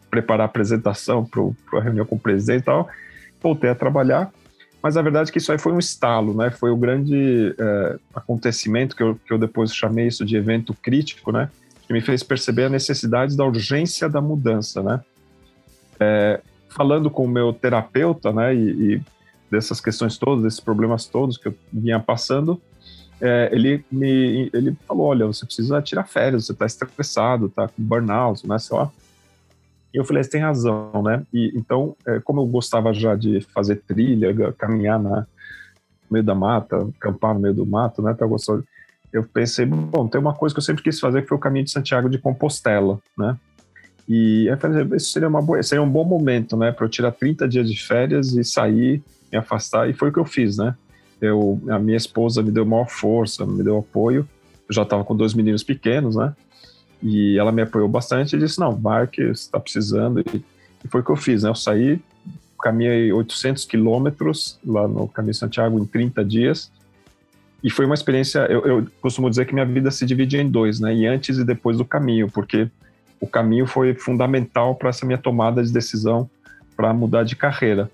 preparar 0.09 0.41
a 0.41 0.45
apresentação 0.45 1.25
para 1.25 1.79
a 1.79 1.83
reunião 1.83 2.05
com 2.05 2.15
o 2.15 2.19
presidente 2.19 2.61
e 2.61 2.65
tal, 2.65 2.87
voltei 3.41 3.69
a 3.69 3.75
trabalhar, 3.75 4.31
mas 4.83 4.97
a 4.97 5.01
verdade 5.01 5.29
é 5.29 5.31
que 5.31 5.37
isso 5.37 5.51
aí 5.51 5.57
foi 5.57 5.71
um 5.71 5.79
estalo, 5.79 6.35
né? 6.35 6.51
Foi 6.51 6.69
o 6.69 6.75
grande 6.75 7.55
é, 7.57 7.97
acontecimento 8.13 8.95
que 8.97 9.01
eu, 9.01 9.15
que 9.15 9.31
eu 9.31 9.37
depois 9.37 9.73
chamei 9.73 10.07
isso 10.07 10.25
de 10.25 10.35
evento 10.35 10.73
crítico, 10.73 11.31
né? 11.31 11.49
Que 11.87 11.93
me 11.93 12.01
fez 12.01 12.21
perceber 12.21 12.65
a 12.65 12.69
necessidade 12.69 13.37
da 13.37 13.45
urgência 13.45 14.09
da 14.09 14.19
mudança, 14.19 14.83
né? 14.83 15.01
É, 15.97 16.41
falando 16.67 17.09
com 17.09 17.23
o 17.23 17.29
meu 17.29 17.53
terapeuta, 17.53 18.33
né? 18.33 18.53
E, 18.53 18.95
e 18.95 19.01
dessas 19.49 19.79
questões 19.79 20.17
todas, 20.17 20.43
desses 20.43 20.59
problemas 20.59 21.05
todos 21.05 21.37
que 21.37 21.47
eu 21.47 21.55
vinha 21.71 21.99
passando, 21.99 22.61
é, 23.23 23.49
ele 23.53 23.85
me 23.89 24.49
ele 24.53 24.75
falou, 24.85 25.07
olha, 25.07 25.25
você 25.25 25.45
precisa 25.45 25.81
tirar 25.81 26.03
férias, 26.03 26.45
você 26.45 26.51
está 26.51 26.65
estressado, 26.65 27.45
está 27.45 27.69
com 27.69 27.81
burnout, 27.81 28.45
né, 28.45 28.59
sei 28.59 28.77
lá. 28.77 28.91
E 29.93 29.97
eu 29.97 30.03
falei, 30.03 30.21
você 30.21 30.31
tem 30.31 30.41
razão, 30.41 31.01
né? 31.01 31.23
E 31.33 31.53
então, 31.55 31.95
é, 32.05 32.19
como 32.19 32.41
eu 32.41 32.45
gostava 32.47 32.93
já 32.93 33.15
de 33.15 33.39
fazer 33.53 33.77
trilha, 33.87 34.51
caminhar 34.57 34.99
na, 34.99 35.21
no 35.21 35.25
meio 36.11 36.23
da 36.23 36.35
mata, 36.35 36.85
acampar 36.99 37.33
no 37.33 37.39
meio 37.39 37.53
do 37.53 37.65
mato, 37.65 38.01
né? 38.01 38.13
Eu, 38.19 38.35
eu 39.13 39.23
pensei, 39.23 39.65
bom, 39.65 40.05
tem 40.07 40.19
uma 40.19 40.33
coisa 40.33 40.53
que 40.53 40.59
eu 40.59 40.63
sempre 40.63 40.83
quis 40.83 40.99
fazer 40.99 41.21
que 41.21 41.29
foi 41.29 41.37
o 41.37 41.41
caminho 41.41 41.63
de 41.63 41.71
Santiago 41.71 42.09
de 42.09 42.17
Compostela, 42.17 42.99
né? 43.17 43.37
E 44.09 44.47
eu 44.47 44.57
falei, 44.57 44.97
isso 44.97 45.11
seria, 45.11 45.29
uma 45.29 45.41
boa, 45.41 45.63
seria 45.63 45.81
um 45.81 45.89
bom 45.89 46.03
momento, 46.03 46.57
né, 46.57 46.73
para 46.73 46.85
eu 46.85 46.89
tirar 46.89 47.13
30 47.13 47.47
dias 47.47 47.69
de 47.69 47.81
férias 47.81 48.33
e 48.33 48.43
sair, 48.43 49.01
me 49.31 49.37
afastar, 49.37 49.89
e 49.89 49.93
foi 49.93 50.09
o 50.09 50.11
que 50.11 50.19
eu 50.19 50.25
fiz, 50.25 50.57
né? 50.57 50.75
Eu, 51.23 51.61
a 51.69 51.79
minha 51.79 51.95
esposa 51.95 52.43
me 52.43 52.51
deu 52.51 52.65
maior 52.65 52.89
força, 52.89 53.45
me 53.45 53.63
deu 53.63 53.77
apoio. 53.77 54.27
Eu 54.67 54.75
já 54.75 54.81
estava 54.83 55.03
com 55.05 55.15
dois 55.15 55.33
meninos 55.33 55.63
pequenos, 55.63 56.17
né? 56.17 56.35
E 57.01 57.37
ela 57.37 57.51
me 57.51 57.61
apoiou 57.61 57.87
bastante 57.87 58.35
e 58.35 58.39
disse: 58.39 58.59
Não, 58.59 58.75
vai 58.75 59.07
que 59.07 59.27
você 59.27 59.43
está 59.43 59.59
precisando. 59.59 60.19
E, 60.19 60.43
e, 60.83 60.87
foi 60.89 60.99
o 60.99 61.03
que 61.03 61.11
eu 61.11 61.15
fiz, 61.15 61.43
né? 61.43 61.49
Eu 61.49 61.55
saí, 61.55 61.99
caminhei 62.61 63.11
800 63.13 63.63
quilômetros 63.63 64.59
lá 64.65 64.85
no 64.85 65.07
Caminho 65.07 65.33
Santiago 65.33 65.79
em 65.79 65.85
30 65.85 66.25
dias. 66.25 66.69
E 67.63 67.69
foi 67.69 67.85
uma 67.85 67.95
experiência. 67.95 68.39
Eu, 68.49 68.65
eu 68.65 68.87
costumo 69.01 69.29
dizer 69.29 69.45
que 69.45 69.53
minha 69.53 69.65
vida 69.65 69.91
se 69.91 70.05
divide 70.05 70.37
em 70.37 70.49
dois, 70.49 70.81
né? 70.81 70.93
E 70.93 71.07
antes 71.07 71.37
e 71.37 71.45
depois 71.45 71.77
do 71.77 71.85
caminho, 71.85 72.29
porque 72.29 72.69
o 73.21 73.27
caminho 73.27 73.65
foi 73.65 73.93
fundamental 73.93 74.75
para 74.75 74.89
essa 74.89 75.05
minha 75.05 75.17
tomada 75.17 75.63
de 75.63 75.71
decisão 75.71 76.29
para 76.75 76.93
mudar 76.93 77.23
de 77.23 77.37
carreira. 77.37 77.89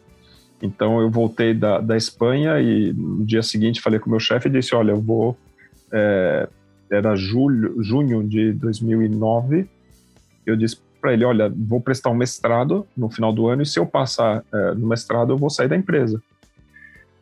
Então 0.62 1.00
eu 1.00 1.10
voltei 1.10 1.54
da, 1.54 1.80
da 1.80 1.96
Espanha 1.96 2.60
e 2.60 2.94
no 2.94 3.26
dia 3.26 3.42
seguinte 3.42 3.82
falei 3.82 4.00
com 4.00 4.08
o 4.08 4.12
meu 4.12 4.20
chefe 4.20 4.50
e 4.50 4.52
disse, 4.52 4.76
olha, 4.76 4.92
eu 4.92 5.02
vou... 5.02 5.38
É, 5.92 6.48
era 6.92 7.16
julho, 7.16 7.82
junho 7.84 8.24
de 8.28 8.52
2009, 8.54 9.70
eu 10.46 10.56
disse 10.56 10.78
para 11.00 11.14
ele, 11.14 11.24
olha, 11.24 11.52
vou 11.56 11.80
prestar 11.80 12.10
um 12.10 12.16
mestrado 12.16 12.86
no 12.98 13.10
final 13.10 13.32
do 13.32 13.48
ano 13.48 13.62
e 13.62 13.66
se 13.66 13.80
eu 13.80 13.86
passar 13.86 14.44
é, 14.52 14.74
no 14.74 14.88
mestrado 14.88 15.32
eu 15.32 15.38
vou 15.38 15.50
sair 15.50 15.68
da 15.68 15.78
empresa. 15.78 16.22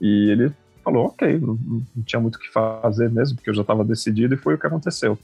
E 0.01 0.29
ele 0.32 0.51
falou, 0.84 1.08
ok, 1.08 1.38
não, 1.39 1.60
não 1.96 2.03
tinha 2.06 2.20
muito 2.20 2.36
o 2.36 2.39
que 2.39 2.50
fazer 2.50 3.10
mesmo, 3.10 3.36
porque 3.36 3.50
eu 3.50 3.53
já 3.53 3.62
estava 3.62 3.84
decidido 3.84 4.34
e 4.34 4.38
foi 4.38 4.56
o 4.56 4.58
que 4.58 4.65
aconteceu. 4.65 5.17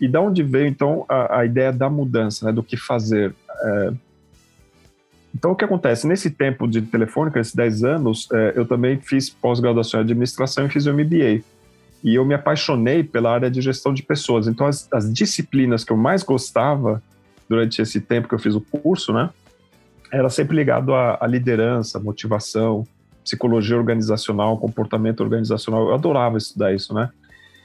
E 0.00 0.08
da 0.08 0.20
onde 0.20 0.42
veio 0.42 0.66
então 0.66 1.04
a, 1.08 1.40
a 1.40 1.44
ideia 1.44 1.72
da 1.72 1.88
mudança, 1.88 2.46
né, 2.46 2.52
do 2.52 2.62
que 2.62 2.76
fazer? 2.76 3.34
É, 3.62 3.92
então, 5.34 5.50
o 5.50 5.56
que 5.56 5.64
acontece? 5.64 6.06
Nesse 6.06 6.30
tempo 6.30 6.68
de 6.68 6.80
telefônica, 6.80 7.40
esses 7.40 7.54
10 7.54 7.82
anos, 7.82 8.28
é, 8.32 8.52
eu 8.54 8.64
também 8.64 8.98
fiz 8.98 9.28
pós-graduação 9.28 10.00
em 10.00 10.04
administração 10.04 10.66
e 10.66 10.68
fiz 10.68 10.86
o 10.86 10.94
MBA. 10.94 11.42
e 12.04 12.14
eu 12.14 12.24
me 12.24 12.34
apaixonei 12.34 13.02
pela 13.02 13.32
área 13.32 13.50
de 13.50 13.60
gestão 13.62 13.92
de 13.92 14.02
pessoas. 14.02 14.46
Então, 14.46 14.66
as, 14.66 14.86
as, 14.92 15.12
disciplinas 15.12 15.82
que 15.82 15.90
eu 15.90 15.96
mais 15.96 16.22
gostava 16.22 17.02
durante 17.48 17.80
esse 17.80 17.98
tempo 17.98 18.28
que 18.28 18.34
eu 18.34 18.38
fiz 18.38 18.54
o 18.54 18.60
curso, 18.60 19.10
né, 19.10 19.30
era 20.12 20.28
sempre 20.28 20.54
ligado 20.54 20.94
à, 20.94 21.16
à 21.18 21.26
liderança, 21.26 21.98
motivação, 21.98 22.86
psicologia 23.24 23.76
organizacional, 23.76 24.58
comportamento 24.58 25.20
organizacional. 25.20 25.88
Eu 25.88 25.94
adorava 25.94 26.36
estudar 26.36 26.74
isso, 26.74 26.92
né? 26.92 27.08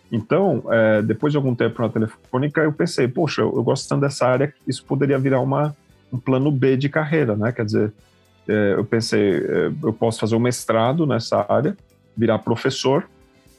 Então, 0.09 0.63
é, 0.71 1.01
depois 1.01 1.33
de 1.33 1.37
algum 1.37 1.53
tempo 1.53 1.81
na 1.81 1.89
telefônica, 1.89 2.61
eu 2.61 2.71
pensei, 2.71 3.07
poxa, 3.07 3.41
eu, 3.41 3.53
eu 3.53 3.61
gosto 3.61 3.87
tanto 3.87 4.01
dessa 4.01 4.25
área, 4.25 4.53
isso 4.65 4.83
poderia 4.85 5.19
virar 5.19 5.41
uma, 5.41 5.75
um 6.11 6.17
plano 6.17 6.51
B 6.51 6.77
de 6.77 6.89
carreira, 6.89 7.35
né? 7.35 7.51
Quer 7.51 7.65
dizer, 7.65 7.93
é, 8.47 8.73
eu 8.73 8.83
pensei, 8.83 9.37
é, 9.37 9.71
eu 9.83 9.93
posso 9.93 10.19
fazer 10.19 10.35
um 10.35 10.39
mestrado 10.39 11.05
nessa 11.05 11.45
área, 11.47 11.77
virar 12.15 12.39
professor, 12.39 13.07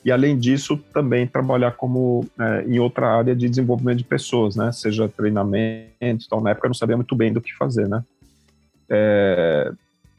e 0.05 0.11
além 0.11 0.39
disso 0.39 0.77
também 0.93 1.27
trabalhar 1.27 1.73
como 1.73 2.27
é, 2.39 2.65
em 2.67 2.79
outra 2.79 3.09
área 3.09 3.37
de 3.37 3.49
desenvolvimento 3.49 3.99
de 3.99 4.05
pessoas, 4.05 4.57
né? 4.57 4.73
Seja 4.73 5.09
treinamento, 5.09 6.25
então 6.27 6.41
na 6.41 6.51
época 6.51 6.67
eu 6.67 6.71
não 6.71 6.75
sabia 6.75 6.97
muito 6.97 7.15
bem 7.15 7.33
do 7.33 7.41
que 7.41 7.55
fazer, 7.55 7.89
né? 7.89 8.03
É, 8.89 9.71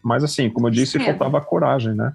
mas 0.04 0.24
assim, 0.24 0.50
como 0.50 0.68
eu 0.68 0.72
disse, 0.72 1.00
faltava 1.00 1.42
coragem, 1.42 1.94
né? 1.94 2.14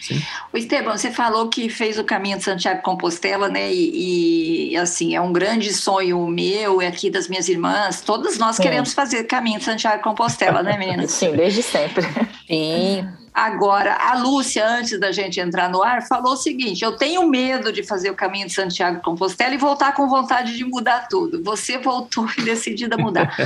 Sim. 0.00 0.22
O 0.52 0.58
Esteban, 0.58 0.96
você 0.96 1.10
falou 1.10 1.48
que 1.48 1.68
fez 1.68 1.98
o 1.98 2.04
caminho 2.04 2.36
de 2.36 2.44
Santiago 2.44 2.82
Compostela, 2.82 3.48
né? 3.48 3.72
E, 3.72 4.72
e, 4.72 4.76
assim, 4.76 5.14
é 5.14 5.20
um 5.20 5.32
grande 5.32 5.72
sonho 5.72 6.26
meu 6.26 6.82
e 6.82 6.86
aqui 6.86 7.08
das 7.10 7.28
minhas 7.28 7.48
irmãs. 7.48 8.02
Todas 8.02 8.38
nós 8.38 8.56
Sim. 8.56 8.62
queremos 8.62 8.92
fazer 8.92 9.24
caminho 9.24 9.58
de 9.58 9.64
Santiago 9.64 10.02
Compostela, 10.02 10.62
né, 10.62 10.76
meninas? 10.76 11.10
Sim, 11.12 11.32
desde 11.32 11.62
sempre. 11.62 12.06
Sim. 12.46 13.08
Agora, 13.36 13.94
a 13.94 14.14
Lúcia, 14.14 14.66
antes 14.66 14.98
da 14.98 15.12
gente 15.12 15.38
entrar 15.38 15.68
no 15.68 15.82
ar, 15.82 16.06
falou 16.06 16.32
o 16.32 16.36
seguinte: 16.36 16.82
eu 16.82 16.92
tenho 16.92 17.28
medo 17.28 17.70
de 17.70 17.82
fazer 17.82 18.10
o 18.10 18.14
caminho 18.14 18.46
de 18.46 18.54
Santiago 18.54 19.02
Compostela 19.02 19.54
e 19.54 19.58
voltar 19.58 19.92
com 19.92 20.08
vontade 20.08 20.56
de 20.56 20.64
mudar 20.64 21.06
tudo. 21.06 21.42
Você 21.42 21.76
voltou 21.76 22.26
e 22.38 22.42
decidida 22.42 22.96
a 22.96 22.98
mudar. 22.98 23.36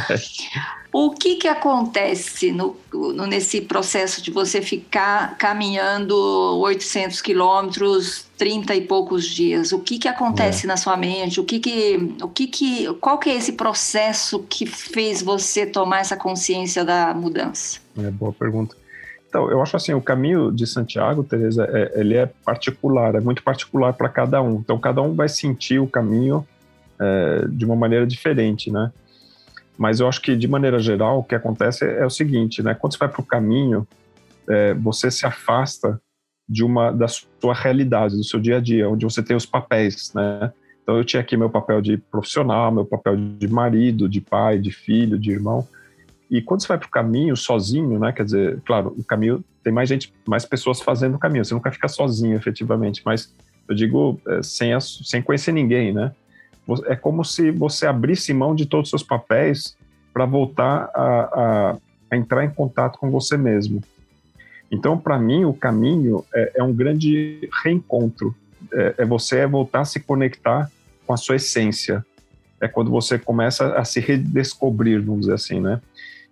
O 0.93 1.11
que, 1.11 1.37
que 1.37 1.47
acontece 1.47 2.51
no, 2.51 2.77
no, 2.93 3.27
nesse 3.27 3.61
processo 3.61 4.21
de 4.21 4.31
você 4.31 4.61
ficar 4.61 5.37
caminhando 5.39 6.15
800 6.61 7.23
quilômetros, 7.23 8.27
30 8.37 8.75
e 8.75 8.81
poucos 8.81 9.25
dias? 9.27 9.73
O 9.73 9.79
que, 9.79 9.99
que 9.99 10.09
acontece 10.09 10.67
é. 10.67 10.69
na 10.69 10.77
sua 10.77 10.97
mente? 10.97 11.39
O 11.41 11.45
que 11.45 11.61
que, 11.61 12.15
o 12.21 12.29
que 12.29 12.47
que, 12.49 12.93
qual 12.95 13.19
que 13.19 13.31
é 13.31 13.37
esse 13.37 13.53
processo 13.53 14.45
que 14.49 14.67
fez 14.67 15.23
você 15.23 15.65
tomar 15.65 16.01
essa 16.01 16.17
consciência 16.17 16.85
da 16.85 17.15
mudança? 17.15 17.79
É 17.97 18.11
boa 18.11 18.33
pergunta. 18.33 18.77
Então, 19.29 19.49
eu 19.49 19.63
acho 19.63 19.77
assim, 19.77 19.95
o 19.95 20.03
caminho 20.03 20.51
de 20.51 20.67
Santiago, 20.67 21.23
Teresa, 21.23 21.69
é, 21.73 22.01
ele 22.01 22.17
é 22.17 22.27
particular, 22.27 23.15
é 23.15 23.21
muito 23.21 23.45
particular 23.45 23.93
para 23.93 24.09
cada 24.09 24.43
um. 24.43 24.55
Então, 24.57 24.77
cada 24.77 25.01
um 25.01 25.15
vai 25.15 25.29
sentir 25.29 25.79
o 25.79 25.87
caminho 25.87 26.45
é, 27.01 27.45
de 27.49 27.65
uma 27.65 27.77
maneira 27.77 28.05
diferente, 28.05 28.73
né? 28.73 28.91
Mas 29.81 29.99
eu 29.99 30.07
acho 30.07 30.21
que, 30.21 30.37
de 30.37 30.47
maneira 30.47 30.79
geral, 30.79 31.21
o 31.21 31.25
que 31.25 31.35
acontece 31.35 31.87
é, 31.87 32.05
o 32.05 32.11
seguinte, 32.11 32.63
né? 32.63 32.75
Quando 32.75 32.93
você 32.93 32.99
vai 32.99 33.09
para 33.09 33.23
o 33.23 33.25
caminho, 33.25 33.89
é, 34.47 34.75
você 34.75 35.11
se 35.11 35.25
afasta 35.25 35.99
de 36.47 36.63
uma 36.63 36.91
da 36.91 37.09
sua 37.09 37.55
realidade, 37.55 38.15
do 38.15 38.23
seu 38.23 38.39
dia 38.39 38.59
a 38.59 38.61
dia, 38.61 38.91
onde 38.91 39.07
você 39.07 39.23
tem 39.23 39.35
os 39.35 39.47
papéis, 39.47 40.13
né? 40.15 40.53
Então, 40.83 40.99
eu 40.99 41.05
tinha 41.05 41.23
aqui 41.23 41.35
meu 41.35 41.49
papel 41.49 41.81
de 41.81 41.97
profissional, 41.97 42.71
meu 42.71 42.85
papel 42.85 43.17
de 43.17 43.49
marido, 43.49 44.07
de 44.07 44.21
pai, 44.21 44.59
de 44.59 44.71
filho, 44.71 45.19
de 45.19 45.31
irmão, 45.31 45.67
e 46.31 46.43
quando 46.43 46.61
você 46.61 46.69
vai 46.69 46.77
para 46.79 46.87
o 46.87 46.91
caminho 46.91 47.35
sozinho, 47.35 47.99
né? 47.99 48.13
Quer 48.13 48.25
dizer, 48.27 48.61
claro, 48.67 48.95
o 48.99 49.03
caminho 49.03 49.43
tem 49.65 49.73
mais 49.73 49.89
gente, 49.89 50.13
mais 50.29 50.45
pessoas 50.45 50.83
fazendo 50.83 51.15
o 51.15 51.19
caminho. 51.19 51.43
Você 51.43 51.55
nunca 51.55 51.73
fica 51.73 51.89
sozinho, 51.89 52.37
efetivamente. 52.37 53.01
Mas 53.03 53.35
eu 53.67 53.75
digo 53.75 54.21
é, 54.29 54.43
sem, 54.43 54.79
sem 54.79 55.23
conhecer 55.23 55.53
ninguém, 55.53 55.91
né? 55.93 56.13
É 56.87 56.97
como 56.97 57.25
se 57.25 57.51
você 57.51 57.87
abrisse 57.87 58.33
mão 58.33 58.55
de 58.55 58.67
todos 58.67 58.87
os 58.87 58.91
seus 58.91 59.03
papéis 59.03 59.77
para 60.13 60.25
voltar 60.25 60.91
a, 60.95 61.01
a, 61.01 61.77
a, 62.11 62.17
entrar 62.17 62.45
em 62.45 62.51
contato 62.51 62.99
com 62.99 63.11
você 63.11 63.37
mesmo. 63.37 63.83
Então, 64.71 64.97
para 64.97 65.19
mim, 65.19 65.45
o 65.45 65.53
caminho 65.53 66.25
é, 66.35 66.53
é 66.57 66.63
um 66.63 66.73
grande 66.73 67.49
reencontro. 67.65 68.35
É, 68.73 68.95
é 68.99 69.05
você 69.05 69.47
voltar 69.47 69.81
a 69.81 69.85
se 69.85 70.01
conectar 70.01 70.71
com 71.07 71.13
a 71.13 71.17
sua 71.17 71.37
essência. 71.37 72.05
É 72.61 72.69
quando 72.69 72.91
você 72.91 73.19
começa 73.19 73.75
a 73.75 73.85
se 73.85 74.01
redescobrir, 74.01 75.03
vamos 75.03 75.23
dizer 75.23 75.35
assim, 75.35 75.61
né? 75.61 75.81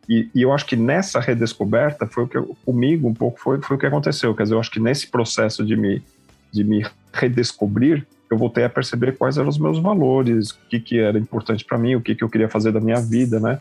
E, 0.09 0.31
e, 0.35 0.43
eu 0.43 0.53
acho 0.53 0.65
que 0.65 0.75
nessa 0.75 1.21
redescoberta 1.21 2.07
foi 2.07 2.25
o 2.25 2.29
que 2.29 2.39
eu, 2.39 2.57
comigo 2.65 3.07
um 3.07 3.13
pouco 3.13 3.39
foi, 3.39 3.61
foi 3.61 3.77
o 3.77 3.79
que 3.79 3.85
aconteceu. 3.85 4.35
Quer 4.35 4.45
dizer, 4.45 4.55
eu 4.55 4.61
acho 4.61 4.71
que 4.71 4.81
nesse 4.81 5.09
processo 5.09 5.65
de 5.65 5.77
me, 5.77 6.03
de 6.51 6.65
me 6.65 6.87
redescobrir, 7.13 8.07
eu 8.31 8.37
voltei 8.37 8.65
a 8.65 8.69
perceber 8.69 9.17
quais 9.17 9.39
eram 9.39 9.49
os 9.49 9.59
meus 9.59 9.79
valores, 9.79 10.51
o 10.51 10.59
que, 10.69 10.81
que 10.81 10.99
era 10.99 11.19
importante 11.19 11.65
para 11.65 11.79
mim, 11.79 11.95
o 11.95 12.01
que, 12.01 12.15
que 12.15 12.23
eu 12.23 12.29
queria 12.29 12.49
fazer 12.49 12.73
da 12.73 12.81
minha 12.81 13.01
vida, 13.01 13.41
né? 13.41 13.59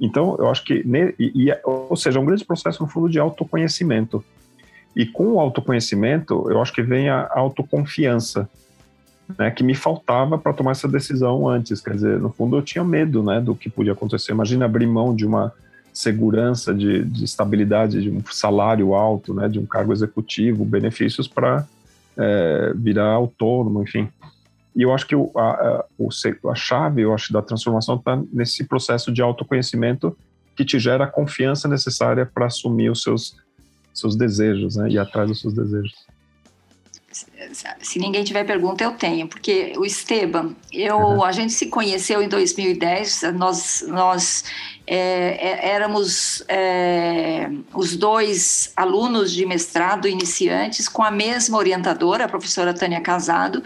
Então, 0.00 0.36
eu 0.38 0.48
acho 0.48 0.64
que, 0.64 0.84
e, 1.18 1.48
e, 1.48 1.56
ou 1.62 1.94
seja, 1.94 2.18
é 2.18 2.22
um 2.22 2.24
grande 2.24 2.44
processo 2.44 2.82
no 2.82 2.88
fundo 2.88 3.08
de 3.08 3.18
autoconhecimento. 3.18 4.24
E 4.96 5.04
com 5.04 5.34
o 5.34 5.40
autoconhecimento, 5.40 6.50
eu 6.50 6.60
acho 6.60 6.72
que 6.72 6.82
vem 6.82 7.08
a 7.10 7.28
autoconfiança, 7.32 8.48
né, 9.38 9.50
que 9.50 9.62
me 9.62 9.74
faltava 9.74 10.38
para 10.38 10.52
tomar 10.52 10.72
essa 10.72 10.88
decisão 10.88 11.46
antes. 11.46 11.80
Quer 11.80 11.94
dizer, 11.94 12.18
no 12.18 12.30
fundo, 12.30 12.56
eu 12.56 12.62
tinha 12.62 12.82
medo, 12.82 13.22
né, 13.22 13.40
do 13.40 13.54
que 13.54 13.68
podia 13.68 13.92
acontecer. 13.92 14.32
Imagina 14.32 14.64
abrir 14.64 14.86
mão 14.86 15.14
de 15.14 15.26
uma 15.26 15.52
segurança, 15.92 16.74
de, 16.74 17.04
de 17.04 17.24
estabilidade, 17.24 18.02
de 18.02 18.10
um 18.10 18.22
salário 18.30 18.94
alto, 18.94 19.34
né, 19.34 19.48
de 19.48 19.58
um 19.58 19.66
cargo 19.66 19.92
executivo, 19.92 20.64
benefícios 20.64 21.28
para 21.28 21.66
é, 22.20 22.72
virar 22.76 23.12
autônomo, 23.12 23.82
enfim. 23.82 24.08
E 24.76 24.82
eu 24.82 24.94
acho 24.94 25.06
que 25.06 25.16
o, 25.16 25.32
a, 25.34 25.50
a, 25.50 25.84
a 26.50 26.54
chave, 26.54 27.02
eu 27.02 27.12
acho, 27.12 27.32
da 27.32 27.42
transformação 27.42 27.96
está 27.96 28.20
nesse 28.32 28.64
processo 28.64 29.12
de 29.12 29.20
autoconhecimento 29.22 30.16
que 30.54 30.64
te 30.64 30.78
gera 30.78 31.04
a 31.04 31.08
confiança 31.08 31.66
necessária 31.66 32.26
para 32.26 32.46
assumir 32.46 32.90
os 32.90 33.02
seus, 33.02 33.36
seus 33.92 34.14
desejos, 34.14 34.76
né, 34.76 34.90
e 34.90 34.98
atrás 34.98 35.28
dos 35.28 35.40
seus 35.40 35.54
desejos 35.54 35.94
se 37.82 37.98
ninguém 37.98 38.22
tiver 38.22 38.44
pergunta, 38.44 38.84
eu 38.84 38.92
tenho, 38.92 39.26
porque 39.26 39.72
o 39.76 39.84
Esteban, 39.84 40.54
eu, 40.72 40.96
uhum. 40.96 41.24
a 41.24 41.32
gente 41.32 41.52
se 41.52 41.66
conheceu 41.66 42.22
em 42.22 42.28
2010, 42.28 43.22
nós, 43.34 43.84
nós 43.88 44.44
é, 44.92 45.38
é, 45.40 45.70
éramos 45.70 46.42
é, 46.48 47.48
os 47.72 47.96
dois 47.96 48.72
alunos 48.76 49.30
de 49.30 49.46
mestrado 49.46 50.08
iniciantes 50.08 50.88
com 50.88 51.04
a 51.04 51.12
mesma 51.12 51.56
orientadora, 51.56 52.24
a 52.24 52.28
professora 52.28 52.74
Tânia 52.74 53.00
Casado, 53.00 53.62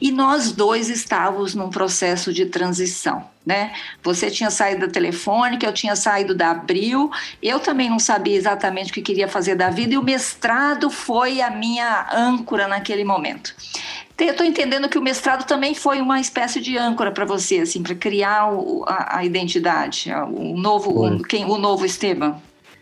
e 0.00 0.10
nós 0.10 0.50
dois 0.50 0.88
estávamos 0.88 1.54
num 1.54 1.68
processo 1.68 2.32
de 2.32 2.46
transição. 2.46 3.30
Né? 3.44 3.74
Você 4.02 4.30
tinha 4.30 4.50
saído 4.50 4.86
da 4.86 4.92
telefônica, 4.92 5.66
eu 5.66 5.74
tinha 5.74 5.94
saído 5.94 6.34
da 6.34 6.52
Abril, 6.52 7.10
eu 7.42 7.60
também 7.60 7.90
não 7.90 7.98
sabia 7.98 8.36
exatamente 8.36 8.92
o 8.92 8.94
que 8.94 9.02
queria 9.02 9.28
fazer 9.28 9.54
da 9.56 9.68
vida, 9.68 9.92
e 9.92 9.98
o 9.98 10.02
mestrado 10.02 10.88
foi 10.88 11.42
a 11.42 11.50
minha 11.50 12.08
âncora 12.14 12.66
naquele 12.66 13.04
momento. 13.04 13.54
Estou 14.30 14.46
entendendo 14.46 14.88
que 14.88 14.98
o 14.98 15.02
mestrado 15.02 15.46
também 15.46 15.74
foi 15.74 16.00
uma 16.00 16.20
espécie 16.20 16.60
de 16.60 16.76
âncora 16.76 17.10
para 17.10 17.24
você, 17.24 17.58
assim, 17.58 17.82
para 17.82 17.94
criar 17.94 18.52
o, 18.52 18.84
a, 18.86 19.18
a, 19.18 19.24
identidade, 19.24 20.10
o 20.12 20.56
novo, 20.56 21.06
o, 21.06 21.22
quem, 21.22 21.44
o 21.44 21.58
novo 21.58 21.84
Esteban. 21.84 22.36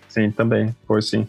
Sim, 0.08 0.30
também, 0.30 0.74
foi 0.86 1.00
sim. 1.02 1.28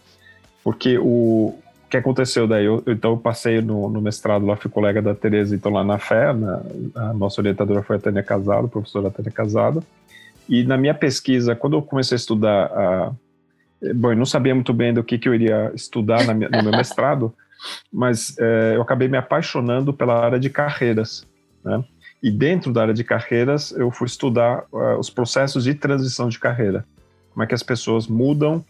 Porque 0.62 0.98
o, 0.98 1.04
o 1.04 1.88
que 1.88 1.96
aconteceu 1.96 2.46
daí? 2.46 2.64
Eu, 2.64 2.82
então 2.86 3.12
eu 3.12 3.16
passei 3.16 3.60
no, 3.60 3.88
no, 3.88 4.00
mestrado 4.00 4.44
lá, 4.44 4.56
fui 4.56 4.70
colega 4.70 5.00
da 5.00 5.14
Tereza, 5.14 5.54
então 5.54 5.72
lá 5.72 5.84
na 5.84 5.98
Fé, 5.98 6.32
na, 6.32 6.62
a 6.94 7.12
nossa 7.12 7.40
orientadora 7.40 7.82
foi 7.82 7.96
a 7.96 8.00
Tânia 8.00 8.22
Casado, 8.22 8.66
a 8.66 8.68
professora 8.68 9.10
Tânia 9.10 9.30
Casado, 9.30 9.84
e 10.48 10.64
na 10.64 10.76
minha 10.76 10.94
pesquisa, 10.94 11.54
quando 11.54 11.76
eu 11.76 11.82
comecei 11.82 12.14
a 12.14 12.16
estudar, 12.16 12.66
a, 12.66 13.12
bom, 13.94 14.12
eu 14.12 14.16
não 14.16 14.26
sabia 14.26 14.54
muito 14.54 14.72
bem 14.72 14.92
do 14.92 15.02
que, 15.02 15.18
que 15.18 15.28
eu 15.28 15.34
iria 15.34 15.72
estudar 15.74 16.26
minha, 16.34 16.48
no 16.48 16.62
meu 16.62 16.72
mestrado, 16.76 17.32
mas 17.92 18.36
é, 18.38 18.76
eu 18.76 18.82
acabei 18.82 19.08
me 19.08 19.16
apaixonando 19.16 19.92
pela 19.92 20.18
área 20.18 20.38
de 20.38 20.50
carreiras, 20.50 21.26
né? 21.64 21.84
E 22.22 22.30
dentro 22.30 22.72
da 22.72 22.82
área 22.82 22.94
de 22.94 23.02
carreiras, 23.02 23.72
eu 23.72 23.90
fui 23.90 24.06
estudar 24.06 24.64
uh, 24.72 24.96
os 24.96 25.10
processos 25.10 25.64
de 25.64 25.74
transição 25.74 26.28
de 26.28 26.38
carreira. 26.38 26.86
Como 27.32 27.42
é 27.42 27.46
que 27.46 27.54
as 27.54 27.64
pessoas 27.64 28.06
mudam, 28.06 28.64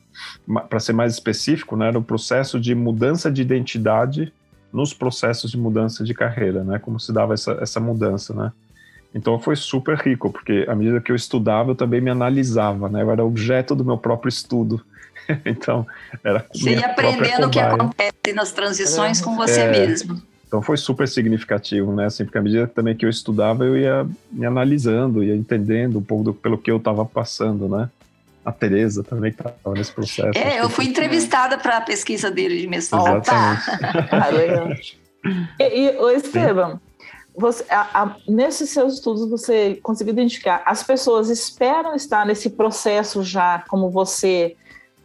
para 0.71 0.81
ser 0.81 0.95
mais 0.95 1.13
específico, 1.13 1.77
né, 1.77 1.91
no 1.91 2.03
processo 2.03 2.59
de 2.59 2.75
mudança 2.75 3.31
de 3.31 3.43
identidade 3.43 4.33
nos 4.73 4.95
processos 4.95 5.51
de 5.51 5.59
mudança 5.59 6.03
de 6.03 6.15
carreira, 6.15 6.65
né? 6.65 6.79
Como 6.79 6.99
se 6.99 7.13
dava 7.13 7.35
essa, 7.35 7.53
essa 7.61 7.79
mudança, 7.79 8.33
né? 8.33 8.53
Então 9.15 9.39
foi 9.39 9.57
super 9.57 9.99
rico, 9.99 10.31
porque 10.31 10.65
à 10.69 10.75
medida 10.75 11.01
que 11.01 11.13
eu 11.13 11.17
estudava, 11.17 11.73
eu 11.73 11.75
também 11.75 12.01
me 12.01 12.11
analisava, 12.11 12.89
né? 12.89 13.03
Eu 13.03 13.11
era 13.11 13.25
objeto 13.25 13.75
do 13.75 13.85
meu 13.85 13.99
próprio 13.99 14.29
estudo. 14.29 14.83
então, 15.45 15.87
era. 16.25 16.45
Você 16.53 16.73
ia 16.75 16.87
aprendendo 16.87 17.47
o 17.47 17.51
que 17.51 17.61
acontece 17.61 18.33
nas 18.35 18.53
transições 18.53 19.21
é, 19.21 19.25
com 19.25 19.37
você 19.37 19.61
é, 19.61 19.71
mesmo. 19.71 20.21
Então 20.47 20.61
foi 20.61 20.77
super 20.77 21.09
significativo, 21.09 21.95
né? 21.95 22.07
Assim, 22.07 22.25
porque 22.25 22.39
à 22.39 22.43
medida 22.43 22.67
também 22.67 22.95
que 22.95 23.05
eu 23.05 23.11
estudava, 23.11 23.65
eu 23.65 23.77
ia 23.77 24.07
me 24.31 24.47
analisando, 24.47 25.23
ia 25.23 25.35
entendendo 25.35 25.99
um 25.99 26.03
pouco 26.03 26.25
do, 26.25 26.35
pelo 26.35 26.59
que 26.59 26.71
eu 26.71 26.79
estava 26.79 27.05
passando, 27.05 27.69
né? 27.69 27.89
A 28.45 28.51
Tereza 28.51 29.05
também 29.05 29.31
estava 29.31 29.55
nesse 29.75 29.93
processo. 29.93 30.37
É, 30.37 30.61
eu 30.61 30.69
fui 30.69 30.87
entrevistada 30.87 31.57
para 31.57 31.77
a 31.77 31.81
pesquisa 31.81 32.31
dele 32.31 32.61
de 32.61 32.67
mestrado. 32.67 33.23
Exatamente. 33.23 35.01
Ah, 35.23 35.23
E, 35.61 35.87
e 35.87 35.97
o 35.99 36.11
Esteban, 36.11 36.81
você, 37.35 37.65
a, 37.71 38.03
a, 38.03 38.17
nesses 38.29 38.71
seus 38.71 38.95
estudos 38.95 39.29
você 39.29 39.79
conseguiu 39.83 40.13
identificar 40.13 40.63
as 40.67 40.83
pessoas 40.83 41.31
esperam 41.31 41.95
estar 41.95 42.27
nesse 42.27 42.51
processo 42.51 43.23
já 43.23 43.65
como 43.69 43.91
você 43.91 44.57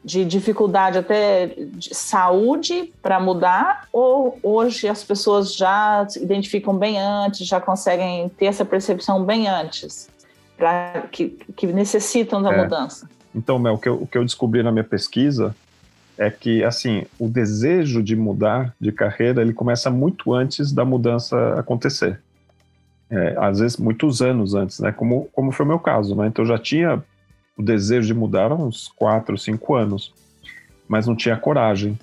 de 0.03 0.25
dificuldade 0.25 0.97
até 0.97 1.47
de 1.47 1.93
saúde 1.93 2.93
para 3.01 3.19
mudar 3.19 3.87
ou 3.91 4.37
hoje 4.43 4.87
as 4.87 5.03
pessoas 5.03 5.55
já 5.55 6.05
se 6.07 6.21
identificam 6.21 6.77
bem 6.77 6.99
antes 6.99 7.47
já 7.47 7.61
conseguem 7.61 8.29
ter 8.29 8.45
essa 8.45 8.65
percepção 8.65 9.23
bem 9.23 9.47
antes 9.47 10.09
para 10.57 11.03
que, 11.11 11.29
que 11.55 11.67
necessitam 11.67 12.41
da 12.41 12.53
é. 12.53 12.63
mudança 12.63 13.09
então 13.33 13.57
Mel 13.57 13.75
o 13.75 13.77
que, 13.77 13.89
eu, 13.89 13.95
o 14.01 14.07
que 14.07 14.17
eu 14.17 14.25
descobri 14.25 14.61
na 14.61 14.71
minha 14.71 14.83
pesquisa 14.83 15.55
é 16.17 16.29
que 16.29 16.63
assim 16.63 17.05
o 17.19 17.27
desejo 17.27 18.01
de 18.01 18.15
mudar 18.15 18.73
de 18.79 18.91
carreira 18.91 19.41
ele 19.41 19.53
começa 19.53 19.89
muito 19.89 20.33
antes 20.33 20.71
da 20.71 20.83
mudança 20.83 21.59
acontecer. 21.59 22.19
É, 23.09 23.35
às 23.37 23.59
vezes 23.59 23.77
muitos 23.77 24.21
anos 24.21 24.53
antes 24.53 24.79
né? 24.79 24.91
Como 24.91 25.29
como 25.31 25.51
foi 25.51 25.65
o 25.65 25.69
meu 25.69 25.79
caso 25.79 26.15
né? 26.15 26.27
Então 26.27 26.43
eu 26.43 26.49
já 26.49 26.57
tinha 26.57 27.01
o 27.57 27.63
desejo 27.63 28.07
de 28.07 28.13
mudar 28.13 28.51
há 28.51 28.55
uns 28.55 28.87
quatro 28.89 29.37
cinco 29.37 29.75
anos 29.75 30.13
mas 30.87 31.05
não 31.05 31.15
tinha 31.15 31.35
coragem. 31.35 31.97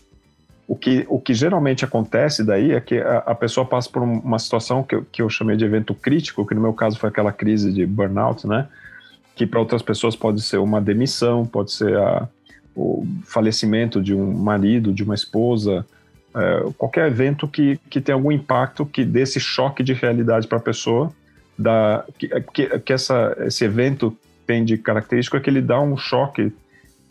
O 0.67 0.75
que, 0.75 1.05
o 1.09 1.21
que 1.21 1.35
geralmente 1.35 1.85
acontece 1.85 2.43
daí 2.43 2.73
é 2.73 2.81
que 2.81 2.99
a, 2.99 3.19
a 3.19 3.35
pessoa 3.35 3.67
passa 3.67 3.89
por 3.91 4.03
uma 4.03 4.39
situação 4.39 4.83
que 4.83 4.95
eu, 4.95 5.07
que 5.11 5.23
eu 5.23 5.29
chamei 5.29 5.57
de 5.57 5.65
evento 5.65 5.95
crítico, 5.95 6.47
que 6.47 6.55
no 6.55 6.61
meu 6.61 6.73
caso 6.73 6.99
foi 6.99 7.11
aquela 7.11 7.33
crise 7.33 7.73
de 7.73 7.85
burnout, 7.85 8.47
né? 8.47 8.67
Que 9.35 9.47
para 9.47 9.61
outras 9.61 9.83
pessoas 9.83 10.17
pode 10.17 10.41
ser 10.41 10.59
uma 10.59 10.81
demissão, 10.81 11.45
pode 11.45 11.73
ser 11.73 11.97
a, 11.99 12.29
o 12.75 13.07
falecimento 13.25 14.03
de 14.03 14.15
um 14.15 14.33
marido, 14.33 14.93
de 14.93 15.03
uma 15.03 15.15
esposa, 15.15 15.87
é, 16.35 16.65
qualquer 16.77 17.07
evento 17.07 17.47
que, 17.47 17.79
que 17.89 18.01
tem 18.01 18.13
algum 18.13 18.33
impacto 18.33 18.85
que 18.85 19.05
dê 19.05 19.23
esse 19.23 19.39
choque 19.39 19.83
de 19.83 19.93
realidade 19.93 20.47
para 20.47 20.59
a 20.59 20.61
pessoa, 20.61 21.13
da, 21.57 22.05
que, 22.19 22.29
que, 22.53 22.79
que 22.81 22.93
essa, 22.93 23.37
esse 23.41 23.65
evento 23.65 24.17
tem 24.47 24.65
de 24.65 24.77
característico 24.77 25.37
é 25.37 25.41
que 25.41 25.49
ele 25.49 25.63
dá 25.63 25.81
um 25.81 25.97
choque 25.97 26.53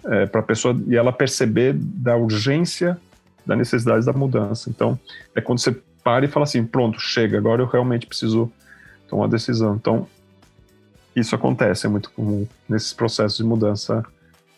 é, 0.04 0.26
para 0.26 0.42
a 0.42 0.44
pessoa 0.44 0.80
e 0.88 0.96
ela 0.96 1.14
perceber 1.14 1.74
da 1.74 2.16
urgência 2.16 2.98
da 3.46 3.56
necessidade 3.56 4.06
da 4.06 4.14
mudança. 4.14 4.70
Então, 4.70 5.00
é 5.36 5.42
quando 5.42 5.60
você 5.60 5.76
para 6.04 6.26
e 6.26 6.28
fala 6.28 6.44
assim: 6.44 6.66
pronto, 6.66 7.00
chega, 7.00 7.38
agora 7.38 7.62
eu 7.62 7.66
realmente 7.66 8.06
preciso 8.06 8.52
tomar 9.08 9.24
uma 9.24 9.30
decisão. 9.30 9.76
Então, 9.76 10.08
isso 11.16 11.36
acontece, 11.36 11.86
é 11.86 11.90
muito 11.90 12.12
comum 12.12 12.48
nesses 12.68 12.94
processos 12.94 13.38
de 13.38 13.44
mudança 13.44 14.04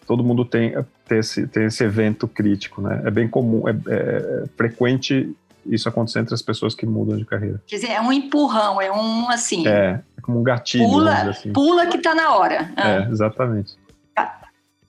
todo 0.06 0.24
mundo 0.24 0.46
tem, 0.46 0.74
tem, 1.08 1.20
esse, 1.20 1.48
tem 1.48 1.66
esse 1.66 1.84
evento 1.84 2.28
crítico, 2.28 2.82
né? 2.82 3.02
É 3.06 3.12
bem 3.12 3.28
comum, 3.28 3.68
é, 3.68 3.72
é, 3.88 4.44
frequente 4.56 5.36
isso 5.66 5.90
acontecer 5.90 6.20
entre 6.20 6.34
as 6.34 6.42
pessoas 6.42 6.76
que 6.76 6.86
mudam 6.86 7.18
de 7.18 7.26
carreira. 7.26 7.62
Quer 7.66 7.78
dizer, 7.78 7.92
é 7.92 8.02
um 8.02 8.14
empurrão, 8.14 8.80
é 8.80 8.92
um 8.92 9.30
assim. 9.30 9.68
É, 9.68 10.02
é 10.18 10.22
como 10.22 10.40
um 10.40 10.44
gatilho. 10.44 10.86
Pula, 10.86 11.30
assim. 11.30 11.52
pula 11.52 11.88
que 11.88 11.98
tá 11.98 12.14
na 12.14 12.36
hora. 12.36 12.72
Ah. 12.76 12.90
É, 12.90 13.10
exatamente. 13.10 13.76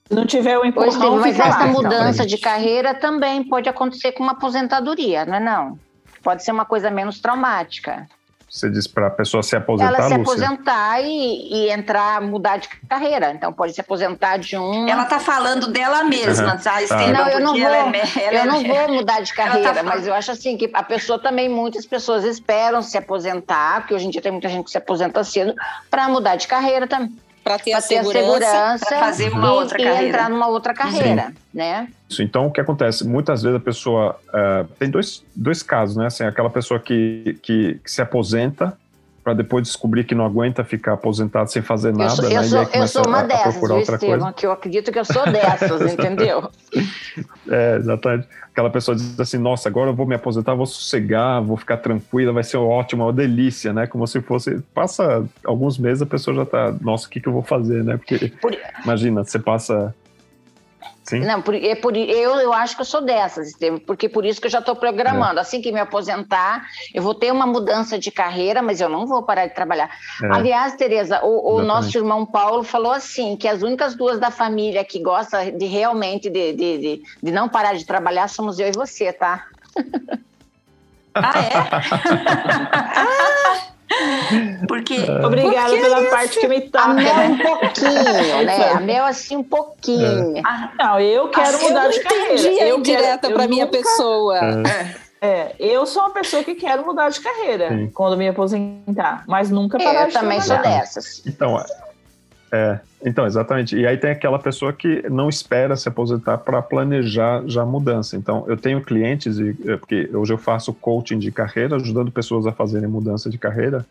Se 0.07 0.13
não 0.15 0.25
tiver 0.25 0.57
o 0.57 0.63
empurrão, 0.63 1.17
mas 1.17 1.37
essa 1.37 1.65
lá, 1.65 1.67
mudança 1.67 2.25
de 2.25 2.37
carreira 2.37 2.93
também 2.93 3.43
pode 3.43 3.67
acontecer 3.67 4.13
com 4.13 4.23
uma 4.23 4.31
aposentadoria, 4.33 5.25
não 5.25 5.35
é 5.35 5.39
não? 5.39 5.79
Pode 6.23 6.43
ser 6.43 6.51
uma 6.51 6.63
coisa 6.63 6.89
menos 6.89 7.19
traumática. 7.19 8.07
Você 8.49 8.69
diz 8.69 8.87
para 8.87 9.07
a 9.07 9.09
pessoa 9.09 9.43
se 9.43 9.55
aposentar, 9.55 9.93
Ela 9.93 10.07
se 10.07 10.17
Lúcia? 10.17 10.21
aposentar 10.21 11.01
e, 11.01 11.53
e, 11.53 11.69
entrar, 11.69 12.21
mudar 12.21 12.57
de 12.57 12.69
carreira. 12.89 13.31
Então, 13.31 13.51
pode 13.51 13.73
se 13.73 13.81
aposentar 13.81 14.37
de 14.37 14.57
um... 14.57 14.87
Ela 14.87 15.03
está 15.03 15.19
falando 15.19 15.67
dela 15.67 16.03
mesma, 16.05 16.53
uhum. 16.53 16.57
tá? 16.57 16.81
Estevam, 16.81 17.11
não, 17.11 17.27
eu 17.27 17.39
não 17.41 17.53
vou, 17.53 17.69
é, 17.69 18.41
eu 18.41 18.45
não 18.45 18.61
é... 18.61 18.63
vou 18.63 18.95
mudar 18.95 19.21
de 19.21 19.33
carreira, 19.35 19.73
tá 19.73 19.83
mas 19.83 20.07
eu 20.07 20.13
acho 20.13 20.31
assim 20.31 20.55
que 20.55 20.69
a 20.73 20.81
pessoa 20.81 21.19
também, 21.19 21.49
muitas 21.49 21.85
pessoas 21.85 22.23
esperam 22.23 22.81
se 22.81 22.97
aposentar, 22.97 23.81
porque 23.81 23.93
hoje 23.93 24.07
em 24.07 24.09
dia 24.09 24.21
tem 24.21 24.31
muita 24.31 24.47
gente 24.47 24.65
que 24.65 24.71
se 24.71 24.77
aposenta 24.77 25.23
cedo, 25.25 25.53
para 25.91 26.07
mudar 26.07 26.37
de 26.37 26.47
carreira 26.47 26.87
também 26.87 27.26
para 27.47 27.59
ter, 27.59 27.73
a 27.73 27.81
segurança, 27.81 28.85
para 28.85 28.99
fazer 28.99 29.31
uma 29.31 29.47
e, 29.47 29.51
outra 29.51 29.81
e 29.81 29.83
carreira. 29.83 30.07
entrar 30.07 30.29
numa 30.29 30.47
outra 30.47 30.73
carreira, 30.73 31.27
Sim. 31.27 31.35
né? 31.53 31.87
Isso, 32.09 32.21
então, 32.21 32.47
o 32.47 32.51
que 32.51 32.59
acontece? 32.59 33.07
Muitas 33.07 33.41
vezes 33.41 33.57
a 33.57 33.61
pessoa... 33.61 34.19
Uh, 34.27 34.67
tem 34.77 34.89
dois, 34.89 35.23
dois 35.33 35.63
casos, 35.63 35.95
né? 35.95 36.07
Assim, 36.07 36.23
aquela 36.23 36.49
pessoa 36.49 36.79
que, 36.79 37.39
que, 37.41 37.79
que 37.83 37.91
se 37.91 38.01
aposenta 38.01 38.77
para 39.27 39.33
depois 39.33 39.61
descobrir 39.63 40.05
que 40.05 40.15
não 40.15 40.25
aguenta 40.25 40.63
ficar 40.63 40.93
aposentado 40.93 41.51
sem 41.51 41.61
fazer 41.61 41.91
nada. 41.91 42.05
Eu 42.05 42.15
sou, 42.15 42.25
eu 42.29 42.31
né? 42.31 42.43
sou, 42.43 42.69
eu 42.73 42.87
sou 42.87 43.07
uma 43.07 43.19
a, 43.19 43.23
dessas, 43.23 43.57
a 43.61 43.67
viu, 43.67 43.79
Estevam? 43.79 44.31
Que 44.31 44.45
eu 44.45 44.53
acredito 44.53 44.89
que 44.89 44.97
eu 44.97 45.03
sou 45.03 45.29
dessas, 45.29 45.81
entendeu? 45.91 46.49
É, 47.49 47.75
exatamente. 47.75 48.25
Aquela 48.53 48.69
pessoa 48.69 48.95
diz 48.95 49.19
assim, 49.19 49.37
nossa, 49.37 49.67
agora 49.67 49.89
eu 49.89 49.93
vou 49.93 50.05
me 50.05 50.15
aposentar, 50.15 50.55
vou 50.55 50.65
sossegar, 50.65 51.41
vou 51.41 51.57
ficar 51.57 51.75
tranquila, 51.75 52.31
vai 52.31 52.43
ser 52.45 52.55
ótimo, 52.55 53.03
uma 53.03 53.11
delícia, 53.11 53.73
né? 53.73 53.85
Como 53.85 54.07
se 54.07 54.21
fosse... 54.21 54.61
Passa 54.73 55.25
alguns 55.43 55.77
meses, 55.77 56.01
a 56.01 56.05
pessoa 56.05 56.33
já 56.33 56.45
tá, 56.45 56.73
nossa, 56.79 57.05
o 57.05 57.09
que, 57.09 57.19
que 57.19 57.27
eu 57.27 57.33
vou 57.33 57.43
fazer, 57.43 57.83
né? 57.83 57.97
Porque, 57.97 58.31
Por... 58.41 58.57
imagina, 58.81 59.25
você 59.25 59.39
passa 59.39 59.93
Sim. 61.07 61.21
Não, 61.21 61.41
por, 61.41 61.55
é 61.55 61.73
por, 61.73 61.95
eu, 61.95 62.35
eu 62.35 62.51
acho 62.51 62.75
que 62.75 62.81
eu 62.81 62.85
sou 62.85 62.99
dessas, 62.99 63.53
porque 63.85 64.09
por 64.09 64.25
isso 64.25 64.41
que 64.41 64.47
eu 64.47 64.51
já 64.51 64.59
estou 64.59 64.75
programando. 64.75 65.39
É. 65.39 65.41
Assim 65.41 65.61
que 65.61 65.71
me 65.71 65.79
aposentar, 65.79 66.67
eu 66.93 67.01
vou 67.01 67.15
ter 67.15 67.31
uma 67.31 67.47
mudança 67.47 67.97
de 67.97 68.11
carreira, 68.11 68.61
mas 68.61 68.81
eu 68.81 68.89
não 68.89 69.07
vou 69.07 69.23
parar 69.23 69.47
de 69.47 69.55
trabalhar. 69.55 69.89
É. 70.21 70.27
Aliás, 70.27 70.75
Tereza, 70.75 71.23
o, 71.23 71.55
o 71.55 71.61
nosso 71.61 71.97
irmão 71.97 72.25
Paulo 72.25 72.61
falou 72.61 72.91
assim: 72.91 73.37
que 73.37 73.47
as 73.47 73.61
únicas 73.61 73.95
duas 73.95 74.19
da 74.19 74.29
família 74.29 74.83
que 74.83 74.99
gosta 74.99 75.49
de 75.49 75.65
realmente 75.65 76.29
de, 76.29 76.51
de, 76.51 76.77
de, 76.77 77.03
de 77.23 77.31
não 77.31 77.47
parar 77.47 77.73
de 77.73 77.85
trabalhar 77.85 78.27
somos 78.27 78.59
eu 78.59 78.67
e 78.67 78.73
você, 78.73 79.13
tá? 79.13 79.45
ah, 81.15 81.33
é? 81.39 81.51
ah! 82.75 83.67
Porque. 84.67 84.95
Obrigada 85.25 85.69
Porque 85.69 85.81
pela 85.81 86.03
parte 86.09 86.39
que 86.39 86.47
me 86.47 86.61
toca. 86.61 86.83
A 86.83 86.93
Mel 86.93 87.31
um 87.31 87.37
pouquinho, 87.37 88.43
né? 88.45 88.69
A 88.75 88.79
Mel 88.79 89.05
assim 89.05 89.37
um 89.37 89.43
pouquinho. 89.43 90.37
É. 90.37 90.41
Não, 90.77 90.99
eu 90.99 91.29
quero 91.29 91.55
assim, 91.55 91.67
mudar 91.67 91.85
eu 91.85 91.91
de 91.91 91.99
carreira. 92.01 92.63
Eu 92.65 92.81
direta 92.81 93.31
para 93.31 93.47
minha 93.47 93.65
nunca... 93.65 93.77
pessoa. 93.77 94.37
É. 94.37 95.07
É, 95.19 95.55
eu 95.59 95.85
sou 95.87 96.03
uma 96.03 96.11
pessoa 96.11 96.43
que 96.43 96.53
quero 96.53 96.85
mudar 96.85 97.09
de 97.09 97.19
carreira 97.19 97.69
Sim. 97.69 97.89
quando 97.91 98.15
me 98.15 98.27
aposentar, 98.27 99.23
mas 99.27 99.49
nunca 99.49 99.79
parar 99.79 100.03
eu 100.03 100.07
de 100.09 100.13
também 100.13 100.39
trabalhar. 100.39 100.85
sou 100.85 101.01
dessas. 101.01 101.23
Então, 101.25 101.57
é, 102.51 102.79
então, 103.05 103.25
exatamente. 103.25 103.75
E 103.75 103.85
aí 103.85 103.97
tem 103.97 104.11
aquela 104.11 104.39
pessoa 104.39 104.71
que 104.71 105.07
não 105.09 105.29
espera 105.29 105.75
se 105.75 105.87
aposentar 105.87 106.37
para 106.37 106.61
planejar 106.61 107.43
já 107.45 107.61
a 107.61 107.65
mudança. 107.65 108.15
Então, 108.15 108.45
eu 108.47 108.57
tenho 108.57 108.81
clientes, 108.81 109.37
e, 109.37 109.55
é, 109.65 109.77
porque 109.77 110.09
hoje 110.13 110.33
eu 110.33 110.37
faço 110.37 110.73
coaching 110.73 111.19
de 111.19 111.31
carreira, 111.31 111.75
ajudando 111.75 112.11
pessoas 112.11 112.47
a 112.47 112.51
fazerem 112.51 112.87
mudança 112.87 113.29
de 113.29 113.37
carreira 113.37 113.85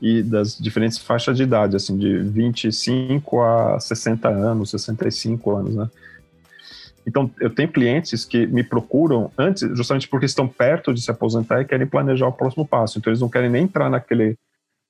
e 0.00 0.22
das 0.22 0.56
diferentes 0.56 0.98
faixas 0.98 1.36
de 1.36 1.42
idade, 1.42 1.76
assim, 1.76 1.98
de 1.98 2.18
25 2.18 3.42
a 3.42 3.80
60 3.80 4.28
anos, 4.28 4.70
65 4.70 5.56
anos, 5.56 5.74
né? 5.74 5.90
Então, 7.06 7.30
eu 7.40 7.48
tenho 7.48 7.70
clientes 7.70 8.24
que 8.24 8.46
me 8.46 8.62
procuram 8.62 9.30
antes, 9.36 9.62
justamente 9.76 10.06
porque 10.06 10.26
estão 10.26 10.46
perto 10.46 10.92
de 10.92 11.00
se 11.00 11.10
aposentar 11.10 11.60
e 11.60 11.64
querem 11.64 11.86
planejar 11.86 12.26
o 12.28 12.32
próximo 12.32 12.66
passo. 12.66 12.98
Então, 12.98 13.10
eles 13.10 13.20
não 13.20 13.30
querem 13.30 13.48
nem 13.48 13.64
entrar 13.64 13.88
naquele 13.88 14.36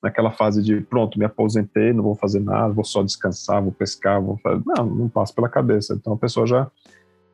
naquela 0.02 0.30
fase 0.30 0.62
de 0.62 0.80
pronto, 0.80 1.18
me 1.18 1.24
aposentei, 1.24 1.92
não 1.92 2.02
vou 2.02 2.14
fazer 2.14 2.40
nada, 2.40 2.72
vou 2.72 2.84
só 2.84 3.02
descansar, 3.02 3.62
vou 3.62 3.72
pescar, 3.72 4.20
vou 4.20 4.36
fazer... 4.38 4.62
não, 4.64 4.86
não 4.86 5.08
passa 5.08 5.32
pela 5.32 5.48
cabeça. 5.48 5.94
Então 5.94 6.12
a 6.12 6.16
pessoa 6.16 6.46
já 6.46 6.68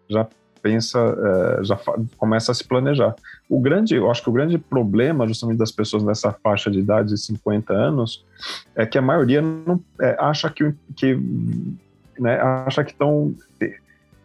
já 0.08 0.26
pensa, 0.64 0.98
é, 0.98 1.64
já 1.64 1.78
começa 2.16 2.50
a 2.50 2.54
se 2.54 2.64
planejar. 2.64 3.14
O 3.50 3.60
grande, 3.60 3.94
eu 3.94 4.10
acho 4.10 4.22
que 4.22 4.30
o 4.30 4.32
grande 4.32 4.56
problema 4.56 5.26
justamente 5.28 5.58
das 5.58 5.70
pessoas 5.70 6.02
nessa 6.02 6.32
faixa 6.32 6.70
de 6.70 6.78
idade 6.78 7.10
de 7.10 7.18
50 7.18 7.72
anos 7.72 8.24
é 8.74 8.86
que 8.86 8.96
a 8.96 9.02
maioria 9.02 9.42
não 9.42 9.78
é, 10.00 10.16
acha 10.18 10.48
que, 10.48 10.74
que 10.96 11.18
né, 12.18 12.40
acha 12.40 12.82
que 12.82 12.92
estão 12.92 13.34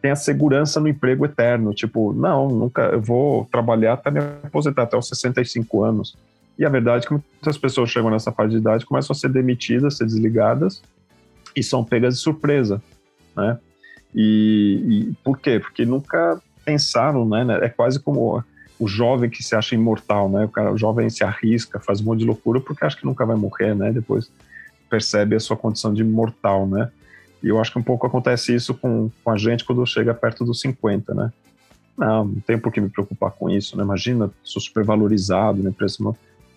tem 0.01 0.11
a 0.11 0.15
segurança 0.15 0.79
no 0.79 0.87
emprego 0.87 1.25
eterno, 1.25 1.73
tipo, 1.73 2.13
não, 2.13 2.47
nunca 2.47 2.83
eu 2.83 3.01
vou 3.01 3.45
trabalhar 3.51 3.93
até 3.93 4.09
me 4.09 4.19
aposentar 4.19 4.83
até 4.83 4.97
os 4.97 5.09
65 5.09 5.83
anos. 5.83 6.15
E 6.59 6.65
a 6.65 6.69
verdade 6.69 7.05
é 7.05 7.07
que 7.07 7.13
muitas 7.13 7.57
pessoas 7.57 7.89
chegam 7.89 8.11
nessa 8.11 8.33
fase 8.33 8.51
de 8.51 8.57
idade, 8.57 8.85
começam 8.85 9.13
a 9.13 9.17
ser 9.17 9.29
demitidas, 9.29 9.93
a 9.93 9.97
ser 9.97 10.05
desligadas 10.05 10.83
e 11.55 11.63
são 11.63 11.85
pegas 11.85 12.15
de 12.15 12.19
surpresa, 12.19 12.83
né? 13.33 13.57
E, 14.13 14.83
e 14.85 15.13
por 15.23 15.39
quê? 15.39 15.57
Porque 15.57 15.85
nunca 15.85 16.37
pensaram, 16.65 17.27
né? 17.27 17.45
É 17.61 17.69
quase 17.69 17.97
como 17.97 18.43
o 18.77 18.87
jovem 18.87 19.29
que 19.29 19.41
se 19.41 19.55
acha 19.55 19.73
imortal, 19.73 20.29
né? 20.29 20.43
O, 20.43 20.49
cara, 20.49 20.73
o 20.73 20.77
jovem 20.77 21.09
se 21.09 21.23
arrisca, 21.23 21.79
faz 21.79 22.01
um 22.01 22.05
monte 22.05 22.19
de 22.19 22.25
loucura 22.25 22.59
porque 22.59 22.83
acha 22.83 22.97
que 22.97 23.05
nunca 23.05 23.25
vai 23.25 23.37
morrer, 23.37 23.73
né? 23.73 23.93
Depois 23.93 24.29
percebe 24.89 25.37
a 25.37 25.39
sua 25.39 25.55
condição 25.55 25.93
de 25.93 26.03
mortal, 26.03 26.67
né? 26.67 26.91
E 27.41 27.47
eu 27.47 27.61
acho 27.61 27.71
que 27.71 27.79
um 27.79 27.83
pouco 27.83 28.05
acontece 28.05 28.53
isso 28.53 28.73
com, 28.73 29.09
com 29.23 29.31
a 29.31 29.37
gente 29.37 29.63
quando 29.63 29.85
chega 29.85 30.13
perto 30.13 30.43
dos 30.43 30.59
50, 30.59 31.13
né? 31.13 31.31
Não, 31.97 32.25
não 32.25 32.41
tem 32.41 32.57
por 32.59 32.69
que 32.69 32.81
me 32.81 32.89
preocupar 32.89 33.31
com 33.31 33.49
isso, 33.49 33.77
né? 33.77 33.83
Imagina, 33.83 34.29
sou 34.43 34.61
super 34.61 34.83
valorizado, 34.83 35.63
né? 35.63 35.71
Preço 35.71 36.03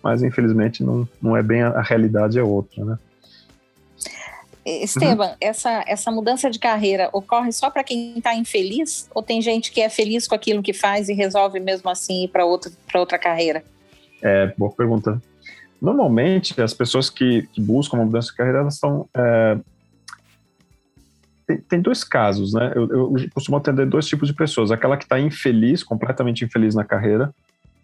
mas 0.03 0.21
infelizmente 0.21 0.83
não, 0.83 1.07
não 1.21 1.37
é 1.37 1.41
bem 1.41 1.61
a, 1.61 1.69
a 1.69 1.81
realidade 1.81 2.37
é 2.37 2.43
outra, 2.43 2.83
né? 2.83 2.97
Esteban, 4.65 5.27
uhum. 5.27 5.35
essa, 5.41 5.83
essa 5.85 6.09
mudança 6.09 6.49
de 6.49 6.57
carreira 6.57 7.09
ocorre 7.11 7.51
só 7.51 7.69
para 7.69 7.83
quem 7.83 8.17
está 8.17 8.33
infeliz? 8.33 9.09
Ou 9.13 9.21
tem 9.21 9.41
gente 9.41 9.71
que 9.71 9.81
é 9.81 9.89
feliz 9.89 10.25
com 10.25 10.35
aquilo 10.35 10.63
que 10.63 10.71
faz 10.71 11.09
e 11.09 11.13
resolve 11.13 11.59
mesmo 11.59 11.89
assim 11.89 12.23
ir 12.23 12.29
para 12.29 12.45
outra, 12.45 12.71
outra 12.95 13.19
carreira? 13.19 13.63
É, 14.21 14.53
boa 14.57 14.71
pergunta. 14.71 15.21
Normalmente, 15.81 16.59
as 16.61 16.73
pessoas 16.73 17.09
que, 17.09 17.41
que 17.51 17.59
buscam 17.59 17.97
uma 17.97 18.05
mudança 18.05 18.29
de 18.29 18.37
carreira, 18.37 18.59
elas 18.59 18.75
estão. 18.75 19.05
É, 19.13 19.57
tem, 21.45 21.57
tem, 21.57 21.81
dois 21.81 22.05
casos, 22.05 22.53
né? 22.53 22.71
Eu, 22.73 22.89
eu, 22.89 23.13
costumo 23.33 23.57
atender 23.57 23.85
dois 23.85 24.07
tipos 24.07 24.29
de 24.29 24.33
pessoas. 24.33 24.71
Aquela 24.71 24.95
que 24.95 25.03
está 25.03 25.19
infeliz, 25.19 25.83
completamente 25.83 26.45
infeliz 26.45 26.73
na 26.73 26.85
carreira, 26.85 27.35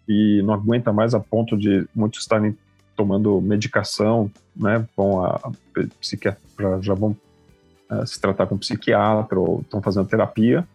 e 0.08 0.42
não 0.42 0.54
aguenta 0.54 0.92
mais 0.92 1.14
a 1.14 1.20
ponto 1.20 1.56
de 1.56 1.86
muitos 1.94 2.20
estarem 2.20 2.56
tomando 2.96 3.40
medicação, 3.40 4.30
né? 4.54 4.86
Vão 4.96 5.24
a, 5.24 5.36
a 5.36 5.50
psiquiatra, 6.00 6.82
já 6.82 6.94
vão 6.94 7.16
é, 7.90 8.06
se 8.06 8.20
tratar 8.20 8.46
com 8.46 8.58
psiquiatra 8.58 9.38
ou 9.38 9.60
estão 9.60 9.80
fazendo 9.80 10.06
terapia. 10.06 10.66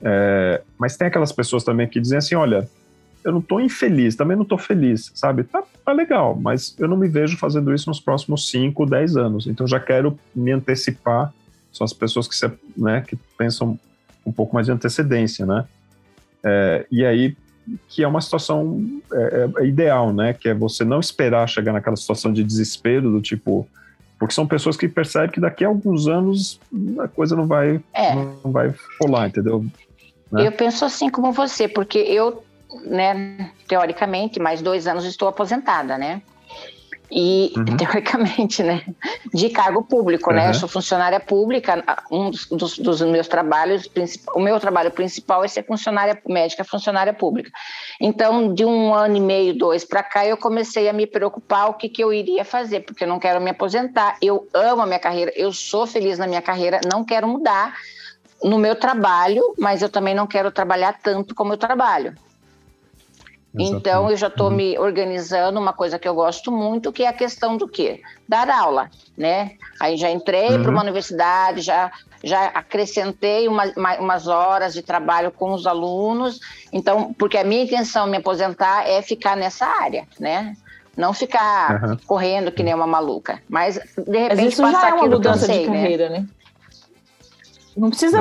É, 0.00 0.62
mas 0.78 0.96
tem 0.96 1.08
aquelas 1.08 1.32
pessoas 1.32 1.64
também 1.64 1.88
que 1.88 2.00
dizem 2.00 2.18
assim, 2.18 2.34
olha, 2.34 2.68
eu 3.24 3.32
não 3.32 3.40
estou 3.40 3.60
infeliz, 3.60 4.14
também 4.14 4.36
não 4.36 4.42
estou 4.42 4.58
feliz, 4.58 5.10
sabe? 5.14 5.44
Tá, 5.44 5.64
tá, 5.84 5.92
legal, 5.92 6.36
mas 6.36 6.76
eu 6.78 6.86
não 6.86 6.96
me 6.96 7.08
vejo 7.08 7.38
fazendo 7.38 7.74
isso 7.74 7.88
nos 7.88 7.98
próximos 7.98 8.50
5, 8.50 8.84
10 8.84 9.16
anos. 9.16 9.46
Então 9.46 9.66
já 9.66 9.80
quero 9.80 10.18
me 10.34 10.52
antecipar. 10.52 11.32
São 11.72 11.84
as 11.84 11.92
pessoas 11.92 12.28
que, 12.28 12.36
se, 12.36 12.50
né, 12.76 13.00
que 13.00 13.16
pensam 13.38 13.78
um 14.24 14.30
pouco 14.30 14.54
mais 14.54 14.66
de 14.66 14.72
antecedência, 14.72 15.46
né? 15.46 15.64
É, 16.44 16.86
e 16.90 17.04
aí 17.04 17.34
que 17.88 18.02
é 18.02 18.08
uma 18.08 18.20
situação 18.20 18.82
é, 19.12 19.16
é, 19.16 19.62
é, 19.62 19.66
ideal, 19.66 20.12
né? 20.12 20.32
Que 20.32 20.50
é 20.50 20.54
você 20.54 20.84
não 20.84 21.00
esperar 21.00 21.48
chegar 21.48 21.72
naquela 21.72 21.96
situação 21.96 22.32
de 22.32 22.44
desespero 22.44 23.10
do 23.10 23.20
tipo, 23.20 23.66
porque 24.18 24.34
são 24.34 24.46
pessoas 24.46 24.76
que 24.76 24.88
percebem 24.88 25.30
que 25.30 25.40
daqui 25.40 25.64
a 25.64 25.68
alguns 25.68 26.06
anos 26.06 26.60
a 27.00 27.08
coisa 27.08 27.34
não 27.34 27.46
vai, 27.46 27.80
é. 27.92 28.14
não 28.14 28.52
vai 28.52 28.74
rolar, 29.00 29.28
entendeu? 29.28 29.64
Né? 30.30 30.46
Eu 30.46 30.52
penso 30.52 30.84
assim 30.84 31.08
como 31.08 31.32
você, 31.32 31.68
porque 31.68 31.98
eu 31.98 32.42
né, 32.84 33.50
teoricamente, 33.68 34.40
mais 34.40 34.60
dois 34.60 34.86
anos 34.86 35.04
estou 35.04 35.28
aposentada, 35.28 35.96
né? 35.96 36.22
E, 37.10 37.52
uhum. 37.56 37.76
teoricamente, 37.76 38.62
né, 38.62 38.82
de 39.32 39.48
cargo 39.50 39.84
público, 39.84 40.30
uhum. 40.30 40.36
né? 40.36 40.48
Eu 40.48 40.54
sou 40.54 40.68
funcionária 40.68 41.20
pública, 41.20 41.84
um 42.10 42.30
dos, 42.30 42.46
dos, 42.46 42.78
dos, 42.78 43.02
meus 43.02 43.28
trabalhos, 43.28 43.88
o 44.34 44.40
meu 44.40 44.58
trabalho 44.58 44.90
principal 44.90 45.44
é 45.44 45.48
ser 45.48 45.64
funcionária 45.64 46.20
médica, 46.26 46.64
funcionária 46.64 47.12
pública. 47.12 47.50
Então, 48.00 48.52
de 48.52 48.64
um 48.64 48.94
ano 48.94 49.16
e 49.16 49.20
meio, 49.20 49.56
dois 49.56 49.84
para 49.84 50.02
cá, 50.02 50.26
eu 50.26 50.36
comecei 50.36 50.88
a 50.88 50.92
me 50.92 51.06
preocupar 51.06 51.68
o 51.68 51.74
que, 51.74 51.88
que 51.88 52.02
eu 52.02 52.12
iria 52.12 52.44
fazer, 52.44 52.80
porque 52.80 53.04
eu 53.04 53.08
não 53.08 53.18
quero 53.18 53.40
me 53.40 53.50
aposentar. 53.50 54.16
Eu 54.20 54.48
amo 54.54 54.82
a 54.82 54.86
minha 54.86 54.98
carreira, 54.98 55.32
eu 55.36 55.52
sou 55.52 55.86
feliz 55.86 56.18
na 56.18 56.26
minha 56.26 56.42
carreira, 56.42 56.80
não 56.90 57.04
quero 57.04 57.28
mudar 57.28 57.74
no 58.42 58.58
meu 58.58 58.74
trabalho, 58.74 59.54
mas 59.58 59.82
eu 59.82 59.88
também 59.88 60.14
não 60.14 60.26
quero 60.26 60.50
trabalhar 60.50 60.98
tanto 61.02 61.34
como 61.34 61.52
eu 61.52 61.56
trabalho. 61.56 62.14
Então, 63.56 64.10
eu 64.10 64.16
já 64.16 64.26
estou 64.26 64.50
me 64.50 64.76
organizando, 64.78 65.60
uma 65.60 65.72
coisa 65.72 65.96
que 65.96 66.08
eu 66.08 66.14
gosto 66.14 66.50
muito, 66.50 66.92
que 66.92 67.04
é 67.04 67.08
a 67.08 67.12
questão 67.12 67.56
do 67.56 67.68
quê? 67.68 68.00
Dar 68.28 68.50
aula, 68.50 68.90
né? 69.16 69.52
Aí 69.78 69.96
já 69.96 70.10
entrei 70.10 70.48
uhum. 70.48 70.62
para 70.62 70.70
uma 70.72 70.82
universidade, 70.82 71.60
já, 71.60 71.92
já 72.22 72.46
acrescentei 72.46 73.46
uma, 73.46 73.64
uma, 73.76 73.94
umas 73.98 74.26
horas 74.26 74.74
de 74.74 74.82
trabalho 74.82 75.30
com 75.30 75.52
os 75.52 75.68
alunos, 75.68 76.40
então, 76.72 77.14
porque 77.14 77.38
a 77.38 77.44
minha 77.44 77.62
intenção 77.62 78.08
me 78.08 78.16
aposentar 78.16 78.88
é 78.88 79.00
ficar 79.00 79.36
nessa 79.36 79.66
área, 79.66 80.06
né? 80.18 80.56
Não 80.96 81.12
ficar 81.12 81.82
uhum. 81.82 81.96
correndo 82.06 82.50
que 82.50 82.62
nem 82.62 82.74
uma 82.74 82.86
maluca, 82.86 83.40
mas 83.48 83.74
de 83.74 84.18
repente 84.18 84.42
mas 84.42 84.52
isso 84.52 84.62
passar 84.62 84.80
já 84.80 84.88
é 84.88 84.94
uma 84.94 85.06
mudança 85.06 85.46
sei, 85.46 85.64
de 85.64 85.70
né? 85.70 85.76
carreira, 85.80 86.08
né? 86.08 86.18
né? 86.20 86.26
Não 87.76 87.90
precisa, 87.90 88.20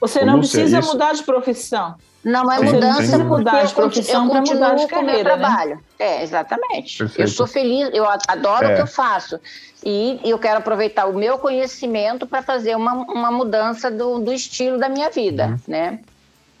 você 0.00 0.24
não 0.24 0.36
Lúcia, 0.36 0.60
precisa 0.60 0.78
isso... 0.78 0.92
mudar 0.92 1.12
de 1.12 1.22
profissão. 1.22 1.94
Não 2.24 2.50
é 2.50 2.60
mudança 2.60 3.16
sim, 3.16 3.22
mudar 3.22 3.64
de 3.64 3.74
profissão 3.74 4.28
para 4.28 4.40
mudar 4.40 4.74
de 4.74 4.86
carreira, 4.86 5.12
meu 5.12 5.38
né? 5.38 5.44
trabalho. 5.46 5.76
Né? 5.76 5.80
É, 5.98 6.22
exatamente. 6.22 6.98
Perfeito. 6.98 7.20
Eu 7.20 7.28
sou 7.28 7.46
feliz, 7.46 7.90
eu 7.92 8.04
adoro 8.26 8.66
é. 8.66 8.72
o 8.72 8.76
que 8.76 8.82
eu 8.82 8.86
faço. 8.86 9.40
E 9.84 10.20
eu 10.24 10.38
quero 10.38 10.58
aproveitar 10.58 11.06
o 11.06 11.14
meu 11.16 11.38
conhecimento 11.38 12.26
para 12.26 12.42
fazer 12.42 12.76
uma, 12.76 12.92
uma 12.92 13.30
mudança 13.30 13.90
do, 13.90 14.18
do 14.18 14.32
estilo 14.32 14.78
da 14.78 14.88
minha 14.88 15.10
vida, 15.10 15.46
uhum. 15.46 15.58
né? 15.68 16.00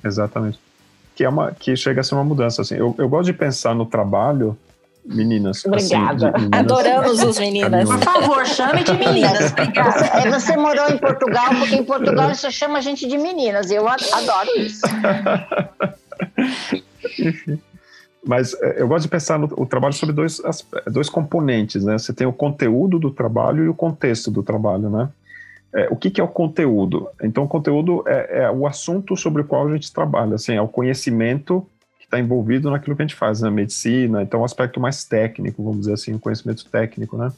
Exatamente. 0.04 0.58
Que, 1.16 1.24
é 1.24 1.28
uma, 1.28 1.50
que 1.50 1.74
chega 1.76 2.00
a 2.00 2.04
ser 2.04 2.14
uma 2.14 2.24
mudança. 2.24 2.62
Assim. 2.62 2.76
Eu, 2.76 2.94
eu 2.96 3.08
gosto 3.08 3.26
de 3.26 3.32
pensar 3.32 3.74
no 3.74 3.84
trabalho 3.84 4.56
meninas. 5.08 5.58
Assim, 5.58 5.68
Obrigada. 5.68 6.28
Assim, 6.28 6.44
meninas, 6.44 6.60
Adoramos 6.60 7.22
os 7.22 7.38
meninas. 7.38 7.88
Por 7.88 7.98
favor, 7.98 8.46
chame 8.46 8.84
de 8.84 8.92
meninas. 8.92 9.52
Obrigada. 9.52 10.06
É, 10.06 10.30
você 10.30 10.56
morou 10.56 10.88
em 10.88 10.98
Portugal, 10.98 11.48
porque 11.58 11.76
em 11.76 11.84
Portugal 11.84 12.34
você 12.34 12.50
chama 12.50 12.78
a 12.78 12.80
gente 12.80 13.06
de 13.06 13.18
meninas. 13.18 13.70
Eu 13.70 13.86
adoro 13.88 14.50
isso. 14.56 14.86
Enfim. 17.18 17.60
Mas 18.24 18.54
é, 18.60 18.82
eu 18.82 18.88
gosto 18.88 19.04
de 19.04 19.08
pensar 19.08 19.38
no 19.38 19.46
o 19.56 19.64
trabalho 19.64 19.94
sobre 19.94 20.14
dois, 20.14 20.40
dois 20.86 21.08
componentes, 21.08 21.84
né? 21.84 21.96
Você 21.96 22.12
tem 22.12 22.26
o 22.26 22.32
conteúdo 22.32 22.98
do 22.98 23.10
trabalho 23.10 23.64
e 23.64 23.68
o 23.68 23.74
contexto 23.74 24.30
do 24.30 24.42
trabalho, 24.42 24.90
né? 24.90 25.08
É, 25.74 25.88
o 25.90 25.96
que, 25.96 26.10
que, 26.10 26.20
é 26.20 26.24
o 26.24 26.28
conteúdo? 26.28 27.08
Então, 27.22 27.44
o 27.44 27.48
conteúdo 27.48 28.02
é, 28.06 28.42
é, 28.42 28.50
o 28.50 28.66
assunto 28.66 29.16
sobre 29.16 29.42
o 29.42 29.44
qual 29.44 29.68
a 29.68 29.72
gente 29.72 29.92
trabalha, 29.92 30.34
assim, 30.34 30.54
é 30.54 30.62
o 30.62 30.68
conhecimento 30.68 31.66
está 32.08 32.18
envolvido 32.18 32.70
naquilo 32.70 32.96
que 32.96 33.02
a 33.02 33.06
gente 33.06 33.14
faz, 33.14 33.42
na 33.42 33.50
né? 33.50 33.56
medicina, 33.56 34.22
então 34.22 34.40
é 34.40 34.42
um 34.42 34.44
aspecto 34.44 34.80
mais 34.80 35.04
técnico, 35.04 35.62
vamos 35.62 35.80
dizer 35.80 35.92
assim, 35.92 36.14
um 36.14 36.18
conhecimento 36.18 36.64
técnico, 36.64 37.18
né? 37.18 37.30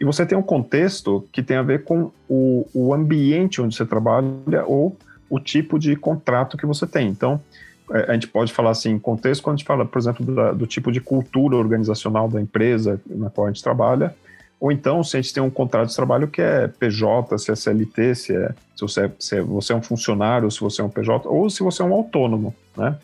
E 0.00 0.04
você 0.04 0.26
tem 0.26 0.36
um 0.36 0.42
contexto 0.42 1.26
que 1.32 1.42
tem 1.42 1.56
a 1.56 1.62
ver 1.62 1.84
com 1.84 2.10
o, 2.28 2.66
o 2.74 2.94
ambiente 2.94 3.60
onde 3.60 3.74
você 3.74 3.86
trabalha 3.86 4.64
ou 4.66 4.96
o 5.30 5.40
tipo 5.40 5.78
de 5.78 5.94
contrato 5.96 6.56
que 6.56 6.66
você 6.66 6.86
tem. 6.86 7.08
Então, 7.08 7.40
é, 7.90 8.10
a 8.10 8.14
gente 8.14 8.28
pode 8.28 8.52
falar 8.52 8.70
assim, 8.70 8.98
contexto 8.98 9.42
quando 9.42 9.54
a 9.54 9.56
gente 9.58 9.66
fala, 9.66 9.84
por 9.84 9.98
exemplo, 9.98 10.24
do, 10.24 10.54
do 10.54 10.66
tipo 10.66 10.92
de 10.92 11.00
cultura 11.00 11.56
organizacional 11.56 12.28
da 12.28 12.40
empresa 12.40 13.00
na 13.06 13.30
qual 13.30 13.46
a 13.46 13.50
gente 13.50 13.62
trabalha, 13.62 14.14
ou 14.60 14.72
então 14.72 15.04
se 15.04 15.16
a 15.16 15.20
gente 15.20 15.32
tem 15.32 15.42
um 15.42 15.50
contrato 15.50 15.88
de 15.88 15.96
trabalho 15.96 16.26
que 16.26 16.42
é 16.42 16.66
PJ, 16.66 17.38
se 17.38 17.50
é 17.50 17.54
CLT, 17.54 18.14
se, 18.14 18.36
é, 18.36 18.48
se, 18.74 18.82
você, 18.82 19.02
é, 19.02 19.10
se 19.18 19.40
você 19.40 19.72
é 19.72 19.76
um 19.76 19.82
funcionário, 19.82 20.50
se 20.50 20.60
você 20.60 20.80
é 20.80 20.84
um 20.84 20.90
PJ, 20.90 21.28
ou 21.28 21.48
se 21.48 21.62
você 21.62 21.82
é 21.82 21.84
um 21.84 21.92
autônomo, 21.92 22.54
né? 22.76 22.96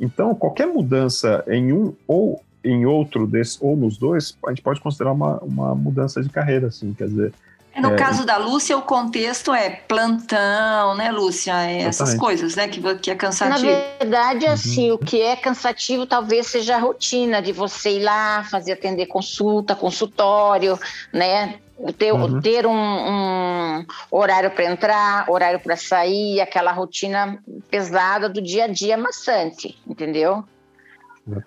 Então, 0.00 0.34
qualquer 0.34 0.66
mudança 0.66 1.44
em 1.48 1.72
um 1.72 1.94
ou 2.06 2.42
em 2.64 2.86
outro 2.86 3.26
desse, 3.26 3.58
ou 3.60 3.76
nos 3.76 3.96
dois, 3.96 4.36
a 4.46 4.50
gente 4.50 4.62
pode 4.62 4.80
considerar 4.80 5.12
uma, 5.12 5.38
uma 5.38 5.74
mudança 5.74 6.22
de 6.22 6.28
carreira, 6.28 6.68
assim, 6.68 6.92
quer 6.92 7.08
dizer. 7.08 7.32
No 7.76 7.94
é, 7.94 7.96
caso 7.96 8.26
da 8.26 8.36
Lúcia, 8.36 8.76
o 8.76 8.82
contexto 8.82 9.52
é 9.52 9.70
plantão, 9.70 10.94
né, 10.94 11.10
Lúcia? 11.10 11.54
É 11.64 11.82
essas 11.82 12.14
coisas, 12.14 12.54
né, 12.54 12.68
que, 12.68 12.80
que 12.96 13.10
é 13.10 13.14
cansativo. 13.14 13.66
Na 13.66 13.76
verdade, 13.98 14.44
uhum. 14.44 14.52
assim, 14.52 14.90
o 14.90 14.98
que 14.98 15.22
é 15.22 15.34
cansativo 15.34 16.06
talvez 16.06 16.48
seja 16.48 16.76
a 16.76 16.78
rotina 16.78 17.40
de 17.40 17.50
você 17.50 17.96
ir 17.96 18.02
lá, 18.02 18.44
fazer 18.44 18.72
atender 18.72 19.06
consulta, 19.06 19.74
consultório, 19.74 20.78
né? 21.12 21.54
ter, 21.90 22.12
uhum. 22.12 22.40
ter 22.40 22.66
um, 22.66 22.72
um, 22.72 23.86
horário 24.10 24.50
para 24.50 24.64
entrar, 24.66 25.28
horário 25.28 25.58
para 25.58 25.76
sair, 25.76 26.40
aquela 26.40 26.70
rotina 26.70 27.38
pesada 27.70 28.28
do 28.28 28.40
dia 28.40 28.64
a 28.64 28.68
dia 28.68 28.96
maçante, 28.96 29.76
entendeu? 29.92 30.44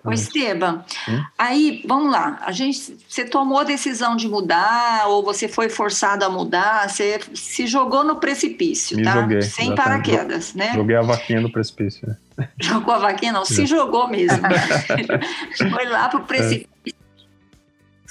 O 0.02 0.10
Esteban, 0.10 0.82
hum? 1.06 1.22
aí 1.36 1.84
vamos 1.86 2.10
lá, 2.10 2.40
a 2.40 2.50
gente, 2.50 2.96
você 3.06 3.26
tomou 3.26 3.58
a 3.58 3.64
decisão 3.64 4.16
de 4.16 4.26
mudar 4.26 5.06
ou 5.06 5.22
você 5.22 5.48
foi 5.48 5.68
forçado 5.68 6.24
a 6.24 6.30
mudar, 6.30 6.88
você 6.88 7.20
se 7.34 7.66
jogou 7.66 8.02
no 8.02 8.16
precipício, 8.16 8.96
Me 8.96 9.02
tá? 9.02 9.20
Joguei, 9.20 9.42
Sem 9.42 9.74
paraquedas, 9.74 10.54
né? 10.54 10.72
Joguei 10.72 10.96
a 10.96 11.02
vaquinha 11.02 11.42
no 11.42 11.52
precipício. 11.52 12.08
Né? 12.08 12.48
Jogou 12.58 12.94
a 12.94 12.98
vaquinha, 12.98 13.32
não, 13.32 13.44
se 13.44 13.66
jogou 13.66 14.08
mesmo. 14.08 14.40
foi 15.70 15.84
lá 15.84 16.08
pro 16.08 16.20
precipício. 16.20 16.68
É 16.86 17.05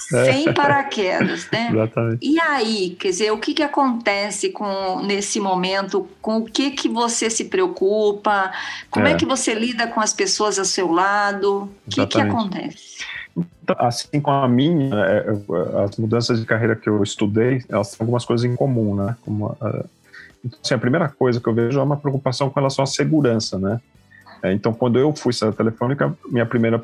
sem 0.08 0.52
paraquedas, 0.52 1.48
né? 1.52 1.70
Exatamente. 1.72 2.18
E 2.26 2.40
aí, 2.40 2.96
quer 2.98 3.08
dizer, 3.08 3.30
o 3.32 3.38
que, 3.38 3.54
que 3.54 3.62
acontece 3.62 4.50
com 4.50 5.02
nesse 5.02 5.40
momento? 5.40 6.08
Com 6.20 6.38
o 6.38 6.44
que 6.44 6.70
que 6.70 6.88
você 6.88 7.28
se 7.28 7.46
preocupa? 7.46 8.52
Como 8.90 9.06
é, 9.06 9.12
é 9.12 9.14
que 9.14 9.26
você 9.26 9.54
lida 9.54 9.86
com 9.86 10.00
as 10.00 10.12
pessoas 10.12 10.58
ao 10.58 10.64
seu 10.64 10.90
lado? 10.90 11.70
O 11.86 11.90
que, 11.90 12.06
que 12.06 12.20
acontece? 12.20 13.04
Então, 13.36 13.76
assim 13.78 14.20
como 14.20 14.36
a 14.36 14.48
minha, 14.48 14.94
é, 14.94 15.26
é, 15.28 15.84
as 15.84 15.96
mudanças 15.96 16.40
de 16.40 16.46
carreira 16.46 16.74
que 16.74 16.88
eu 16.88 17.02
estudei, 17.02 17.62
elas 17.68 17.90
têm 17.90 17.98
algumas 18.00 18.24
coisas 18.24 18.48
em 18.48 18.56
comum, 18.56 18.94
né? 18.94 19.16
Como, 19.22 19.56
então, 20.44 20.58
assim, 20.62 20.74
a 20.74 20.78
primeira 20.78 21.08
coisa 21.08 21.40
que 21.40 21.48
eu 21.48 21.54
vejo 21.54 21.78
é 21.78 21.82
uma 21.82 21.96
preocupação 21.96 22.48
com 22.48 22.60
relação 22.60 22.84
à 22.84 22.86
segurança, 22.86 23.58
né? 23.58 23.80
É, 24.42 24.52
então, 24.52 24.72
quando 24.72 24.98
eu 24.98 25.14
fui 25.14 25.32
ser 25.32 25.52
telefônica, 25.52 26.14
minha 26.26 26.46
primeira. 26.46 26.80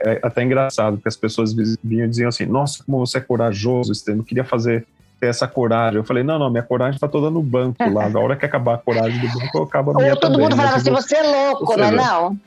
É 0.00 0.20
até 0.22 0.42
engraçado, 0.42 0.96
porque 0.96 1.08
as 1.08 1.16
pessoas 1.16 1.54
vinham 1.82 2.06
e 2.06 2.08
diziam 2.08 2.28
assim: 2.28 2.46
Nossa, 2.46 2.82
como 2.84 2.98
você 2.98 3.18
é 3.18 3.20
corajoso, 3.20 3.94
você 3.94 4.14
não 4.14 4.24
queria 4.24 4.44
fazer 4.44 4.86
ter 5.20 5.26
essa 5.26 5.46
coragem. 5.46 5.98
Eu 5.98 6.04
falei: 6.04 6.22
Não, 6.22 6.38
não, 6.38 6.50
minha 6.50 6.62
coragem 6.62 6.96
está 6.96 7.08
toda 7.08 7.30
no 7.30 7.42
banco 7.42 7.88
lá. 7.90 8.08
Da 8.08 8.18
hora 8.18 8.36
que 8.36 8.44
acabar 8.44 8.74
a 8.74 8.78
coragem 8.78 9.20
do 9.20 9.28
banco, 9.38 9.62
acaba 9.62 9.92
a 9.92 9.94
minha 9.94 10.14
todo 10.14 10.32
também. 10.32 10.40
mundo 10.40 10.56
falava 10.56 10.76
assim: 10.76 10.90
Você 10.90 11.16
é 11.16 11.22
louco, 11.22 11.76
né? 11.76 11.90
Não. 11.90 12.38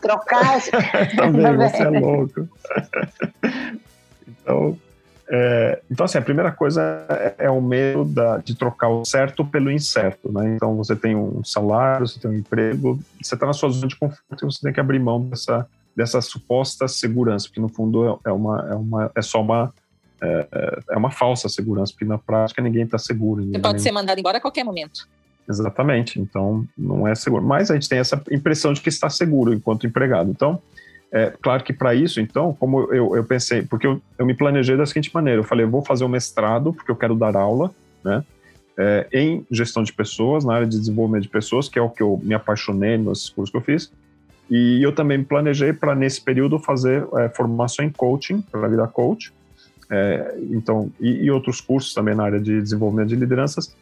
Trocar. 0.00 0.60
também, 1.16 1.56
você 1.56 1.82
é 1.82 1.90
louco. 1.90 2.48
então. 4.28 4.78
É, 5.30 5.82
então, 5.90 6.06
assim, 6.06 6.16
a 6.16 6.22
primeira 6.22 6.50
coisa 6.50 6.82
é, 7.10 7.34
é 7.38 7.50
o 7.50 7.60
medo 7.60 8.04
da, 8.04 8.38
de 8.38 8.54
trocar 8.54 8.88
o 8.88 9.04
certo 9.04 9.44
pelo 9.44 9.70
incerto, 9.70 10.32
né? 10.32 10.54
Então, 10.56 10.74
você 10.76 10.96
tem 10.96 11.14
um 11.14 11.44
salário, 11.44 12.06
você 12.06 12.18
tem 12.18 12.30
um 12.30 12.34
emprego, 12.34 12.98
você 13.22 13.34
está 13.34 13.46
na 13.46 13.52
sua 13.52 13.68
zona 13.68 13.88
de 13.88 13.96
conforto 13.96 14.42
e 14.42 14.46
você 14.46 14.60
tem 14.62 14.72
que 14.72 14.80
abrir 14.80 14.98
mão 14.98 15.20
dessa, 15.20 15.66
dessa 15.94 16.20
suposta 16.22 16.88
segurança, 16.88 17.48
que 17.52 17.60
no 17.60 17.68
fundo 17.68 18.18
é, 18.24 18.32
uma, 18.32 18.68
é, 18.70 18.74
uma, 18.74 19.10
é 19.14 19.22
só 19.22 19.42
uma 19.42 19.72
é, 20.20 20.78
é 20.90 20.96
uma 20.96 21.10
falsa 21.10 21.48
segurança, 21.48 21.92
porque 21.92 22.04
na 22.04 22.18
prática 22.18 22.62
ninguém 22.62 22.82
está 22.82 22.98
seguro. 22.98 23.44
Você 23.44 23.58
pode 23.58 23.82
ser 23.82 23.92
mandado 23.92 24.18
embora 24.18 24.38
a 24.38 24.40
qualquer 24.40 24.64
momento. 24.64 25.08
Exatamente, 25.48 26.20
então 26.20 26.66
não 26.76 27.06
é 27.06 27.14
seguro. 27.14 27.44
Mas 27.44 27.70
a 27.70 27.74
gente 27.74 27.88
tem 27.88 27.98
essa 27.98 28.20
impressão 28.30 28.72
de 28.72 28.80
que 28.80 28.88
está 28.88 29.08
seguro 29.08 29.54
enquanto 29.54 29.86
empregado. 29.86 30.30
Então, 30.30 30.60
é 31.10 31.32
claro 31.40 31.64
que 31.64 31.72
para 31.72 31.94
isso, 31.94 32.20
então, 32.20 32.52
como 32.52 32.92
eu, 32.92 33.16
eu 33.16 33.24
pensei, 33.24 33.62
porque 33.62 33.86
eu, 33.86 34.00
eu 34.18 34.26
me 34.26 34.34
planejei 34.34 34.76
da 34.76 34.84
seguinte 34.84 35.10
maneira: 35.14 35.40
eu 35.40 35.44
falei, 35.44 35.64
eu 35.64 35.70
vou 35.70 35.82
fazer 35.82 36.04
um 36.04 36.08
mestrado, 36.08 36.72
porque 36.72 36.90
eu 36.90 36.96
quero 36.96 37.14
dar 37.14 37.34
aula, 37.36 37.70
né? 38.04 38.22
É, 38.76 39.08
em 39.12 39.44
gestão 39.50 39.82
de 39.82 39.92
pessoas, 39.92 40.44
na 40.44 40.54
área 40.54 40.66
de 40.66 40.78
desenvolvimento 40.78 41.22
de 41.22 41.28
pessoas, 41.28 41.68
que 41.68 41.78
é 41.78 41.82
o 41.82 41.90
que 41.90 42.02
eu 42.02 42.20
me 42.22 42.32
apaixonei 42.32 42.96
nos 42.96 43.28
cursos 43.28 43.50
que 43.50 43.56
eu 43.56 43.60
fiz. 43.60 43.90
E 44.48 44.82
eu 44.82 44.92
também 44.94 45.18
me 45.18 45.24
planejei 45.24 45.72
para, 45.72 45.94
nesse 45.94 46.20
período, 46.20 46.58
fazer 46.58 47.06
é, 47.16 47.28
formação 47.28 47.84
em 47.84 47.90
coaching, 47.90 48.40
para 48.40 48.68
virar 48.68 48.86
coach. 48.88 49.32
É, 49.90 50.36
então, 50.50 50.92
e, 51.00 51.24
e, 51.24 51.30
outros 51.30 51.60
cursos 51.60 51.92
também 51.92 52.14
na 52.14 52.22
área 52.22 52.38
de 52.38 52.60
desenvolvimento 52.62 53.08
de 53.08 53.16
lideranças. 53.16 53.74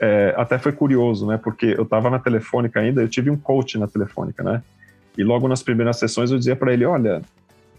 É, 0.00 0.34
até 0.36 0.58
foi 0.58 0.72
curioso, 0.72 1.26
né? 1.26 1.38
Porque 1.42 1.66
eu 1.66 1.84
estava 1.84 2.10
na 2.10 2.18
Telefônica 2.18 2.80
ainda, 2.80 3.02
eu 3.02 3.08
tive 3.08 3.30
um 3.30 3.36
coach 3.36 3.78
na 3.78 3.86
Telefônica, 3.86 4.42
né? 4.42 4.62
E 5.16 5.24
logo 5.24 5.48
nas 5.48 5.62
primeiras 5.62 5.98
sessões 5.98 6.30
eu 6.30 6.38
dizia 6.38 6.56
para 6.56 6.72
ele, 6.72 6.84
olha, 6.84 7.22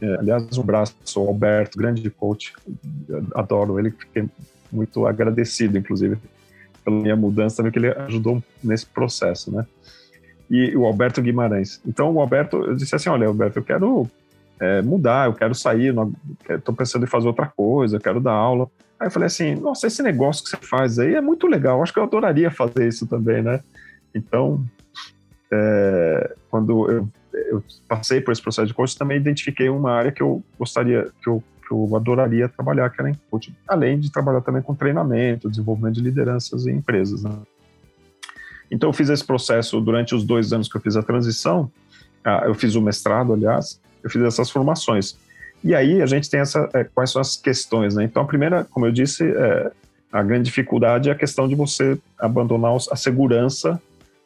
é, 0.02 0.16
aliás, 0.16 0.58
um 0.58 0.62
abraço 0.62 0.96
ao 1.16 1.28
Alberto, 1.28 1.78
grande 1.78 2.10
coach, 2.10 2.54
adoro 3.36 3.80
ele, 3.80 3.92
fiquei 3.92 4.28
muito 4.72 5.06
agradecido, 5.06 5.78
inclusive, 5.78 6.18
pela 6.84 7.00
minha 7.00 7.16
mudança, 7.16 7.58
também 7.58 7.72
que 7.72 7.80
ele 7.80 7.90
ajudou 7.90 8.44
nesse 8.64 8.86
processo, 8.86 9.52
né? 9.52 9.66
E 10.50 10.76
o 10.76 10.86
Alberto 10.86 11.22
Guimarães. 11.22 11.80
Então, 11.86 12.12
o 12.14 12.20
Alberto, 12.20 12.58
eu 12.58 12.76
disse 12.76 12.96
assim, 12.96 13.10
olha, 13.10 13.28
Alberto, 13.28 13.60
eu 13.60 13.64
quero 13.64 14.10
é, 14.60 14.82
mudar, 14.82 15.28
eu 15.28 15.34
quero 15.34 15.56
sair, 15.56 15.94
estou 16.50 16.76
pensando 16.76 17.04
em 17.04 17.08
fazer 17.08 17.28
outra 17.28 17.48
coisa, 17.48 17.98
eu 17.98 18.02
quero 18.02 18.20
dar 18.20 18.34
aula. 18.34 18.70
Aí 19.00 19.08
eu 19.08 19.12
falei 19.12 19.28
assim, 19.28 19.56
nossa, 19.56 19.88
esse 19.88 20.04
negócio 20.04 20.44
que 20.44 20.50
você 20.50 20.58
faz 20.58 21.00
aí 21.00 21.16
é 21.16 21.22
muito 21.22 21.48
legal, 21.48 21.82
acho 21.82 21.94
que 21.94 22.00
eu 22.00 22.04
adoraria 22.04 22.52
fazer 22.52 22.88
isso 22.88 23.08
também, 23.08 23.42
né? 23.42 23.62
Então, 24.14 24.64
é, 25.52 26.36
quando 26.50 26.92
eu, 26.92 27.08
eu, 27.34 27.64
passei 27.88 28.22
por 28.22 28.32
esse 28.32 28.42
processo 28.42 28.68
de 28.68 28.74
coaching, 28.74 28.98
também 28.98 29.18
identifiquei 29.18 29.70
uma 29.70 29.92
área 29.92 30.12
que 30.12 30.22
eu 30.22 30.44
gostaria, 30.58 31.08
que 31.22 31.30
eu, 31.30 31.44
que 31.68 31.74
eu 31.74 31.96
adoraria 31.96 32.50
trabalhar, 32.50 32.90
que 32.90 33.00
era 33.00 33.10
em 33.10 33.16
coaching, 33.30 33.54
além 33.68 34.00
de 34.00 34.12
trabalhar 34.12 34.42
também 34.42 34.62
com 34.62 34.76
treinamento, 34.76 35.50
desenvolvimento 35.50 35.96
de 35.96 36.02
lideranças 36.02 36.68
em 36.68 36.78
empresas, 36.78 37.24
né? 37.24 37.32
Então, 38.70 38.90
eu 38.90 38.94
fiz 38.94 39.10
esse 39.10 39.24
processo 39.24 39.82
durante 39.82 40.16
os 40.16 40.24
dois 40.24 40.54
anos 40.54 40.70
que 40.70 40.78
eu 40.78 40.82
fiz 40.82 40.96
a 40.96 41.04
transição, 41.04 41.70
ah, 42.24 42.44
eu 42.46 42.56
fiz 42.56 42.76
o 42.76 42.82
mestrado, 42.82 43.34
aliás, 43.34 43.82
eu 44.02 44.10
fiz 44.10 44.22
essas 44.22 44.50
formações. 44.50 45.18
E 45.64 45.76
aí 45.76 46.02
a 46.02 46.06
gente 46.06 46.30
tem 46.30 46.40
essa, 46.40 46.70
é, 46.74 46.84
quais 46.84 47.12
são 47.12 47.22
as 47.22 47.36
questões, 47.36 47.96
né? 47.96 48.04
Então 48.04 48.24
a 48.24 48.26
primeira, 48.26 48.66
como 48.66 48.86
eu 48.86 48.92
disse, 48.92 49.24
é, 49.24 49.72
a 50.12 50.24
grande 50.24 50.46
dificuldade 50.46 51.10
é 51.10 51.12
a 51.12 51.16
questão 51.16 51.48
de 51.48 51.56
você 51.56 51.98
abandonar 52.20 52.76
a 52.92 52.96
segurança, 52.96 53.82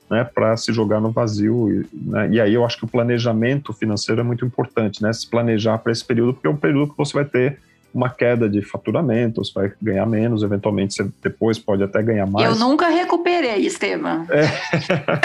né, 0.10 0.24
para 0.24 0.56
se 0.58 0.72
jogar 0.72 1.00
no 1.00 1.12
vazio. 1.12 1.70
E, 1.70 1.98
né? 2.10 2.30
e 2.32 2.42
aí 2.42 2.54
eu 2.54 2.66
acho 2.66 2.78
que 2.78 2.86
o 2.86 2.88
planejamento 2.88 3.74
financeiro 3.74 4.22
é 4.22 4.24
muito 4.24 4.46
importante, 4.46 5.02
né? 5.02 5.12
Se 5.14 5.28
planejar 5.28 5.78
para 5.80 5.92
esse 5.92 6.04
período, 6.04 6.34
porque 6.34 6.48
é 6.48 6.52
um 6.52 6.58
período 6.58 6.92
que 6.92 6.98
você 6.98 7.14
vai 7.14 7.26
ter 7.26 7.60
uma 7.96 8.10
queda 8.10 8.50
de 8.50 8.62
faturamento, 8.62 9.42
você 9.42 9.54
vai 9.54 9.72
ganhar 9.82 10.06
menos, 10.06 10.44
eventualmente 10.44 10.94
você 10.94 11.10
depois 11.24 11.58
pode 11.58 11.82
até 11.82 12.04
ganhar 12.04 12.26
mais. 12.26 12.46
Eu 12.46 12.56
nunca 12.58 12.90
recuperei, 12.90 13.66
Estevam. 13.66 14.28
É. 14.30 14.46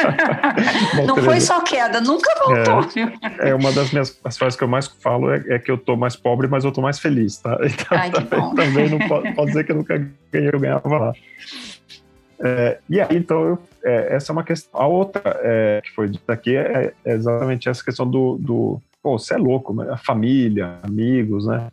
Bom, 0.97 1.07
Não 1.07 1.17
foi 1.17 1.41
só 1.41 1.61
queda, 1.63 2.01
nunca 2.01 2.33
voltou. 2.39 2.89
É, 3.41 3.51
é 3.51 3.55
uma 3.57 3.73
das 3.73 3.91
minhas 3.91 4.17
as 4.23 4.39
frases 4.39 4.57
que 4.57 4.63
eu 4.63 4.69
mais 4.69 4.87
falo 4.87 5.33
é, 5.33 5.43
é, 5.49 5.59
que 5.59 5.69
eu 5.69 5.77
tô 5.77 5.97
mais 5.97 6.15
pobre, 6.15 6.47
mas 6.47 6.65
eu 6.65 6.71
tô 6.71 6.81
mais 6.81 7.01
feliz, 7.01 7.39
tá? 7.39 7.59
Então, 7.81 7.99
Ai, 7.99 8.11
também, 8.11 8.55
também 8.55 8.89
não 8.89 8.99
pode, 9.09 9.33
pode, 9.33 9.49
dizer 9.49 9.65
que 9.65 9.73
eu 9.73 9.77
nunca 9.77 9.99
ganhei, 10.33 10.51
eu 10.53 10.61
ganhava 10.61 10.89
lá. 10.97 11.13
É, 12.43 12.79
e 12.89 13.01
aí, 13.01 13.17
então, 13.17 13.43
eu, 13.43 13.59
é, 13.85 14.15
essa 14.15 14.33
é 14.33 14.33
uma 14.33 14.43
questão. 14.43 14.81
A 14.81 14.87
outra 14.87 15.23
é, 15.43 15.81
que 15.85 15.91
foi 15.91 16.09
dita 16.09 16.33
aqui 16.33 16.57
é, 16.57 16.95
é, 17.05 17.13
exatamente 17.13 17.69
essa 17.69 17.85
questão 17.85 18.09
do, 18.09 18.39
do 18.39 18.81
pô, 19.03 19.19
você 19.19 19.35
é 19.35 19.37
louco, 19.37 19.79
a 19.83 19.97
família, 19.97 20.79
amigos, 20.83 21.47
né? 21.47 21.69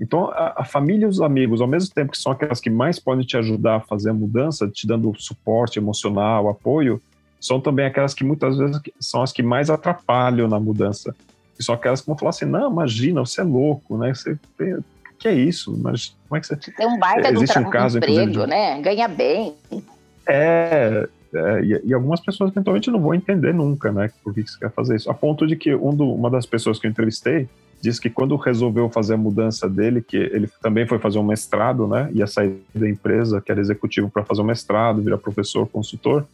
Então, 0.00 0.30
a, 0.30 0.54
a, 0.58 0.64
família 0.64 1.06
e 1.06 1.08
os 1.08 1.20
amigos, 1.20 1.60
ao 1.60 1.66
mesmo 1.66 1.94
tempo 1.94 2.12
que 2.12 2.18
são 2.18 2.32
aquelas 2.32 2.60
que 2.60 2.68
mais 2.68 2.98
podem 2.98 3.24
te 3.24 3.36
ajudar 3.36 3.76
a 3.76 3.80
fazer 3.80 4.10
a 4.10 4.14
mudança, 4.14 4.68
te 4.68 4.86
dando 4.86 5.14
suporte 5.18 5.78
emocional, 5.78 6.48
apoio, 6.48 7.00
são 7.40 7.60
também 7.60 7.86
aquelas 7.86 8.12
que 8.12 8.24
muitas 8.24 8.58
vezes 8.58 8.80
são 9.00 9.22
as 9.22 9.32
que 9.32 9.42
mais 9.42 9.70
atrapalham 9.70 10.48
na 10.48 10.60
mudança. 10.60 11.14
E 11.58 11.64
são 11.64 11.74
aquelas 11.74 12.00
que 12.00 12.06
vão 12.06 12.16
falar 12.16 12.30
assim: 12.30 12.44
não, 12.44 12.70
imagina, 12.70 13.20
você 13.20 13.40
é 13.40 13.44
louco, 13.44 13.96
né? 13.96 14.14
Você 14.14 14.38
tem, 14.58 14.76
que 15.18 15.28
é 15.28 15.32
isso? 15.32 15.74
Mas 15.82 16.14
como 16.28 16.36
é 16.36 16.40
que 16.40 16.46
você. 16.46 16.56
Tem 16.56 16.86
um 16.86 16.98
baita 16.98 17.30
Existe 17.30 17.58
um 17.58 17.70
caso, 17.70 17.98
emprego, 17.98 18.46
né? 18.46 18.80
Ganha 18.80 19.08
bem. 19.08 19.54
É, 20.26 21.08
é 21.34 21.60
e, 21.62 21.88
e, 21.88 21.94
algumas 21.94 22.20
pessoas 22.20 22.50
eventualmente 22.50 22.90
não 22.90 23.00
vão 23.00 23.14
entender 23.14 23.54
nunca, 23.54 23.92
né? 23.92 24.10
Por 24.22 24.34
que 24.34 24.42
você 24.42 24.58
quer 24.58 24.70
fazer 24.70 24.96
isso. 24.96 25.10
A 25.10 25.14
ponto 25.14 25.46
de 25.46 25.56
que 25.56 25.74
um 25.74 25.94
do, 25.94 26.12
uma 26.12 26.30
das 26.30 26.46
pessoas 26.46 26.78
que 26.78 26.86
eu 26.86 26.90
entrevistei, 26.90 27.48
disse 27.80 28.00
que 28.00 28.10
quando 28.10 28.34
resolveu 28.36 28.88
fazer 28.88 29.14
a 29.14 29.16
mudança 29.16 29.68
dele, 29.68 30.02
que 30.02 30.16
ele 30.16 30.48
também 30.62 30.86
foi 30.86 30.98
fazer 30.98 31.18
um 31.18 31.24
mestrado, 31.24 31.86
né? 31.86 32.10
Ia 32.12 32.26
sair 32.26 32.60
da 32.74 32.88
empresa, 32.88 33.40
que 33.40 33.50
era 33.52 33.60
executivo, 33.60 34.10
para 34.10 34.24
fazer 34.24 34.42
um 34.42 34.44
mestrado, 34.44 35.02
virar 35.02 35.18
professor, 35.18 35.66
consultor. 35.68 36.26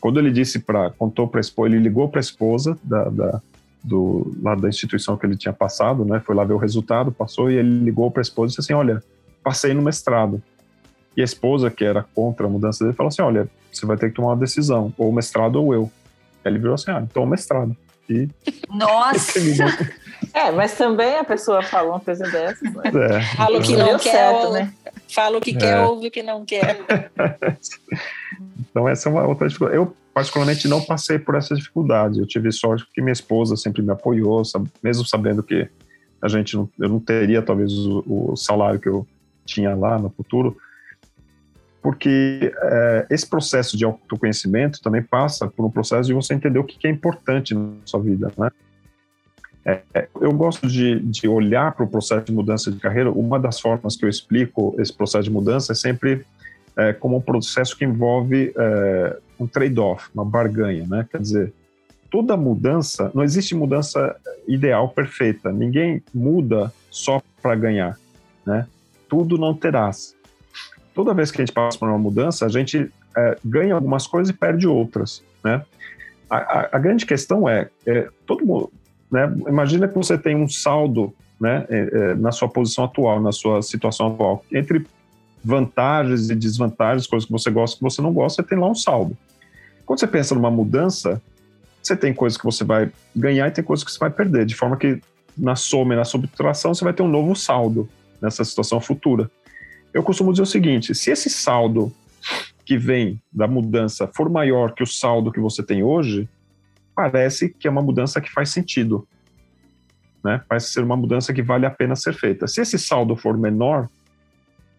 Quando 0.00 0.20
ele 0.20 0.30
disse 0.30 0.60
para, 0.60 0.90
contou 0.90 1.26
para 1.26 1.40
a 1.40 1.42
esposa, 1.42 1.74
ele 1.74 1.82
ligou 1.82 2.08
para 2.08 2.20
a 2.20 2.22
esposa 2.22 2.78
da, 2.82 3.04
da, 3.08 3.42
do, 3.82 4.32
lá 4.40 4.54
da 4.54 4.68
instituição 4.68 5.16
que 5.16 5.26
ele 5.26 5.36
tinha 5.36 5.52
passado, 5.52 6.04
né? 6.04 6.20
Foi 6.20 6.34
lá 6.34 6.44
ver 6.44 6.54
o 6.54 6.58
resultado, 6.58 7.10
passou 7.10 7.50
e 7.50 7.56
ele 7.56 7.84
ligou 7.84 8.10
para 8.10 8.20
a 8.20 8.22
esposa 8.22 8.46
e 8.46 8.50
disse 8.50 8.60
assim: 8.60 8.72
Olha, 8.74 9.02
passei 9.42 9.74
no 9.74 9.82
mestrado. 9.82 10.42
E 11.18 11.20
a 11.20 11.24
esposa, 11.24 11.68
que 11.68 11.84
era 11.84 12.04
contra 12.14 12.46
a 12.46 12.48
mudança 12.48 12.84
dele, 12.84 12.96
falou 12.96 13.08
assim: 13.08 13.22
Olha, 13.22 13.48
você 13.72 13.84
vai 13.84 13.96
ter 13.96 14.08
que 14.08 14.14
tomar 14.14 14.28
uma 14.28 14.36
decisão, 14.36 14.94
ou 14.96 15.08
o 15.08 15.12
mestrado 15.12 15.56
ou 15.56 15.74
eu. 15.74 15.90
Aí 16.44 16.52
ele 16.52 16.60
virou 16.60 16.74
assim: 16.74 16.92
Ah, 16.92 17.00
então 17.02 17.24
o 17.24 17.26
mestrado. 17.26 17.76
E 18.08 18.28
Nossa! 18.70 19.40
É, 20.34 20.50
mas 20.50 20.76
também 20.76 21.16
a 21.16 21.24
pessoa 21.24 21.62
fala 21.62 21.90
uma 21.90 22.00
coisa 22.00 22.24
dessa. 22.24 22.62
Né? 22.64 22.72
É. 23.18 23.36
Fala 23.36 23.58
o 23.58 23.62
que 23.62 23.76
não 23.76 23.98
quer, 23.98 24.10
certo, 24.10 24.52
né? 24.52 24.72
fala 25.08 25.38
o 25.38 25.40
que 25.40 25.50
é. 25.52 25.54
quer, 25.54 25.80
ouve 25.80 26.08
o 26.08 26.10
que 26.10 26.22
não 26.22 26.44
quer. 26.44 26.84
então 28.60 28.88
essa 28.88 29.08
é 29.08 29.12
uma 29.12 29.26
outra 29.26 29.46
dificuldade. 29.46 29.78
Eu 29.78 29.96
particularmente 30.12 30.68
não 30.68 30.84
passei 30.84 31.18
por 31.18 31.34
essa 31.34 31.54
dificuldade. 31.54 32.18
Eu 32.18 32.26
tive 32.26 32.52
sorte 32.52 32.84
porque 32.84 33.00
minha 33.00 33.12
esposa 33.12 33.56
sempre 33.56 33.80
me 33.80 33.90
apoiou, 33.90 34.42
mesmo 34.82 35.06
sabendo 35.06 35.42
que 35.42 35.68
a 36.20 36.28
gente 36.28 36.56
não, 36.56 36.68
eu 36.78 36.88
não 36.88 37.00
teria 37.00 37.40
talvez 37.40 37.72
o, 37.72 38.04
o 38.06 38.36
salário 38.36 38.80
que 38.80 38.88
eu 38.88 39.06
tinha 39.46 39.74
lá 39.74 39.98
no 39.98 40.10
futuro, 40.10 40.56
porque 41.88 42.52
é, 42.54 43.06
esse 43.08 43.26
processo 43.26 43.74
de 43.74 43.82
autoconhecimento 43.82 44.78
também 44.82 45.02
passa 45.02 45.48
por 45.48 45.64
um 45.64 45.70
processo 45.70 46.06
de 46.06 46.12
você 46.12 46.34
entender 46.34 46.58
o 46.58 46.64
que 46.64 46.86
é 46.86 46.90
importante 46.90 47.54
na 47.54 47.76
sua 47.86 47.98
vida, 48.02 48.30
né? 48.36 48.50
É, 49.64 49.80
é, 49.94 50.08
eu 50.20 50.30
gosto 50.34 50.68
de, 50.68 51.00
de 51.00 51.26
olhar 51.26 51.72
para 51.72 51.86
o 51.86 51.88
processo 51.88 52.26
de 52.26 52.32
mudança 52.32 52.70
de 52.70 52.78
carreira. 52.78 53.10
Uma 53.10 53.40
das 53.40 53.58
formas 53.58 53.96
que 53.96 54.04
eu 54.04 54.08
explico 54.10 54.76
esse 54.78 54.92
processo 54.92 55.24
de 55.24 55.30
mudança 55.30 55.72
é 55.72 55.74
sempre 55.74 56.26
é, 56.76 56.92
como 56.92 57.16
um 57.16 57.22
processo 57.22 57.74
que 57.74 57.86
envolve 57.86 58.52
é, 58.54 59.16
um 59.40 59.46
trade-off, 59.46 60.10
uma 60.14 60.26
barganha, 60.26 60.86
né? 60.86 61.08
Quer 61.10 61.22
dizer, 61.22 61.54
toda 62.10 62.36
mudança, 62.36 63.10
não 63.14 63.24
existe 63.24 63.54
mudança 63.54 64.14
ideal 64.46 64.90
perfeita. 64.90 65.50
Ninguém 65.50 66.02
muda 66.12 66.70
só 66.90 67.22
para 67.40 67.54
ganhar, 67.54 67.98
né? 68.44 68.66
Tudo 69.08 69.38
não 69.38 69.54
terás. 69.54 70.17
Toda 70.98 71.14
vez 71.14 71.30
que 71.30 71.40
a 71.40 71.44
gente 71.44 71.54
passa 71.54 71.78
por 71.78 71.88
uma 71.88 71.96
mudança, 71.96 72.44
a 72.44 72.48
gente 72.48 72.90
é, 73.16 73.38
ganha 73.44 73.72
algumas 73.72 74.04
coisas 74.04 74.34
e 74.34 74.36
perde 74.36 74.66
outras, 74.66 75.22
né? 75.44 75.62
A, 76.28 76.36
a, 76.38 76.68
a 76.72 76.78
grande 76.80 77.06
questão 77.06 77.48
é, 77.48 77.68
é 77.86 78.08
todo 78.26 78.44
mundo, 78.44 78.72
né? 79.08 79.32
Imagina 79.46 79.86
que 79.86 79.94
você 79.94 80.18
tem 80.18 80.34
um 80.34 80.48
saldo 80.48 81.14
né, 81.40 81.64
é, 81.68 81.78
é, 81.78 82.14
na 82.16 82.32
sua 82.32 82.48
posição 82.48 82.82
atual, 82.82 83.20
na 83.20 83.30
sua 83.30 83.62
situação 83.62 84.08
atual, 84.08 84.44
entre 84.50 84.84
vantagens 85.44 86.30
e 86.30 86.34
desvantagens, 86.34 87.06
coisas 87.06 87.26
que 87.28 87.32
você 87.32 87.48
gosta 87.48 87.76
que 87.76 87.82
você 87.84 88.02
não 88.02 88.12
gosta, 88.12 88.42
você 88.42 88.48
tem 88.48 88.58
lá 88.58 88.68
um 88.68 88.74
saldo. 88.74 89.16
Quando 89.86 90.00
você 90.00 90.06
pensa 90.08 90.34
numa 90.34 90.50
mudança, 90.50 91.22
você 91.80 91.94
tem 91.94 92.12
coisas 92.12 92.36
que 92.36 92.44
você 92.44 92.64
vai 92.64 92.90
ganhar 93.14 93.46
e 93.46 93.52
tem 93.52 93.62
coisas 93.62 93.84
que 93.84 93.92
você 93.92 94.00
vai 94.00 94.10
perder, 94.10 94.44
de 94.44 94.56
forma 94.56 94.76
que 94.76 95.00
na 95.36 95.54
soma 95.54 95.94
e 95.94 95.96
na 95.96 96.04
subtração 96.04 96.74
você 96.74 96.82
vai 96.82 96.92
ter 96.92 97.04
um 97.04 97.08
novo 97.08 97.36
saldo 97.36 97.88
nessa 98.20 98.44
situação 98.44 98.80
futura. 98.80 99.30
Eu 99.92 100.02
costumo 100.02 100.32
dizer 100.32 100.42
o 100.42 100.46
seguinte: 100.46 100.94
se 100.94 101.10
esse 101.10 101.30
saldo 101.30 101.92
que 102.64 102.76
vem 102.76 103.20
da 103.32 103.46
mudança 103.46 104.08
for 104.14 104.28
maior 104.28 104.72
que 104.72 104.82
o 104.82 104.86
saldo 104.86 105.32
que 105.32 105.40
você 105.40 105.62
tem 105.62 105.82
hoje, 105.82 106.28
parece 106.94 107.48
que 107.48 107.66
é 107.66 107.70
uma 107.70 107.82
mudança 107.82 108.20
que 108.20 108.30
faz 108.30 108.50
sentido. 108.50 109.06
Né? 110.22 110.42
Parece 110.48 110.72
ser 110.72 110.82
uma 110.82 110.96
mudança 110.96 111.32
que 111.32 111.42
vale 111.42 111.64
a 111.64 111.70
pena 111.70 111.96
ser 111.96 112.12
feita. 112.12 112.46
Se 112.46 112.60
esse 112.60 112.78
saldo 112.78 113.16
for 113.16 113.38
menor, 113.38 113.88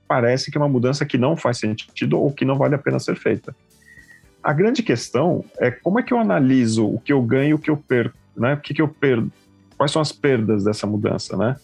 parece 0.08 0.52
que 0.52 0.58
é 0.58 0.62
uma 0.62 0.69
mudança 0.69 1.06
que 1.06 1.17
não 1.17 1.38
faz 1.38 1.60
sentido 1.60 2.19
ou 2.19 2.32
que 2.32 2.45
não 2.45 2.58
vale 2.58 2.76
a 2.76 2.78
pena 2.78 3.00
ser 3.00 3.15
feita. 3.15 3.56
A 4.43 4.54
grande 4.54 4.84
questão 4.84 5.43
é 5.60 5.72
como 5.72 6.00
é 6.00 6.04
que 6.04 6.13
eu 6.13 6.19
analiso 6.19 6.86
o 6.86 7.00
que 7.00 7.12
eu 7.12 7.22
ganho 7.22 7.52
e 7.52 7.54
o 7.54 7.60
que 7.60 7.69
eu 7.69 7.78
perco, 7.78 8.17
né? 8.36 8.54
O 8.54 8.58
que, 8.58 8.74
que 8.74 8.82
eu 8.82 8.88
perdo, 8.88 9.32
quais 9.78 9.91
são 9.91 10.02
as 10.02 10.12
perdas 10.12 10.63
dessa 10.63 10.88
mudança, 10.88 11.36
né? 11.36 11.56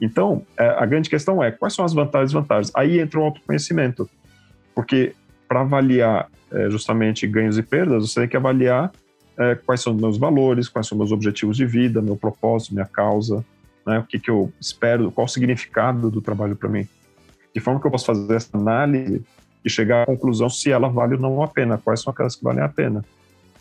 Então, 0.00 0.42
é, 0.56 0.66
a 0.66 0.84
grande 0.86 1.08
questão 1.08 1.42
é 1.42 1.50
quais 1.50 1.74
são 1.74 1.84
as 1.84 1.92
vantagens 1.92 2.30
e 2.30 2.34
desvantagens. 2.34 2.72
Aí 2.74 2.98
entra 2.98 3.20
o 3.20 3.24
autoconhecimento, 3.24 4.08
porque 4.74 5.14
para 5.48 5.60
avaliar 5.60 6.28
é, 6.52 6.70
justamente 6.70 7.26
ganhos 7.26 7.58
e 7.58 7.62
perdas, 7.62 8.10
você 8.10 8.20
tem 8.20 8.28
que 8.28 8.36
avaliar 8.36 8.92
é, 9.36 9.54
quais 9.54 9.80
são 9.80 9.94
os 9.94 10.00
meus 10.00 10.18
valores, 10.18 10.68
quais 10.68 10.86
são 10.86 10.96
meus 10.96 11.12
objetivos 11.12 11.56
de 11.56 11.66
vida, 11.66 12.00
meu 12.00 12.16
propósito, 12.16 12.74
minha 12.74 12.86
causa, 12.86 13.44
né? 13.86 13.98
o 13.98 14.04
que, 14.04 14.18
que 14.18 14.30
eu 14.30 14.52
espero, 14.60 15.10
qual 15.10 15.26
o 15.26 15.28
significado 15.28 16.10
do 16.10 16.20
trabalho 16.20 16.56
para 16.56 16.68
mim. 16.68 16.86
De 17.54 17.60
forma 17.60 17.80
que 17.80 17.86
eu 17.86 17.90
posso 17.90 18.06
fazer 18.06 18.34
essa 18.34 18.56
análise 18.56 19.22
e 19.64 19.70
chegar 19.70 20.02
à 20.02 20.06
conclusão 20.06 20.48
se 20.50 20.70
ela 20.70 20.88
vale 20.88 21.14
ou 21.14 21.20
não 21.20 21.42
a 21.42 21.48
pena, 21.48 21.78
quais 21.78 22.02
são 22.02 22.12
aquelas 22.12 22.36
que 22.36 22.44
valem 22.44 22.62
a 22.62 22.68
pena. 22.68 23.04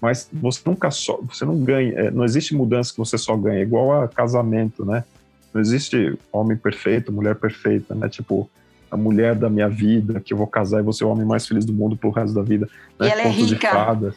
Mas 0.02 0.30
você 0.34 0.62
nunca 0.66 0.92
só, 0.92 1.18
você 1.22 1.46
não 1.46 1.58
ganha, 1.64 2.12
não 2.12 2.26
existe 2.26 2.54
mudança 2.54 2.92
que 2.92 2.98
você 2.98 3.18
só 3.18 3.38
ganha, 3.38 3.62
igual 3.62 4.04
a 4.04 4.08
casamento, 4.08 4.84
né? 4.84 5.04
Não 5.54 5.62
existe 5.62 6.18
homem 6.32 6.58
perfeito, 6.58 7.12
mulher 7.12 7.36
perfeita, 7.36 7.94
né? 7.94 8.10
Tipo, 8.10 8.50
a 8.90 8.98
mulher 8.98 9.36
da 9.36 9.50
minha 9.50 9.70
vida, 9.70 10.20
que 10.20 10.34
eu 10.34 10.38
vou 10.38 10.48
casar 10.48 10.80
e 10.80 10.84
vou 10.84 10.94
ser 10.94 11.04
o 11.06 11.10
homem 11.10 11.26
mais 11.26 11.48
feliz 11.48 11.66
do 11.66 11.74
mundo 11.74 11.96
pro 11.96 12.10
resto 12.10 12.34
da 12.34 12.42
vida. 12.42 12.68
Né? 13.00 13.08
E 13.08 13.12
ela 13.12 13.22
é 13.22 13.24
Conto 13.24 13.38
é 13.38 13.44
rica. 13.44 14.16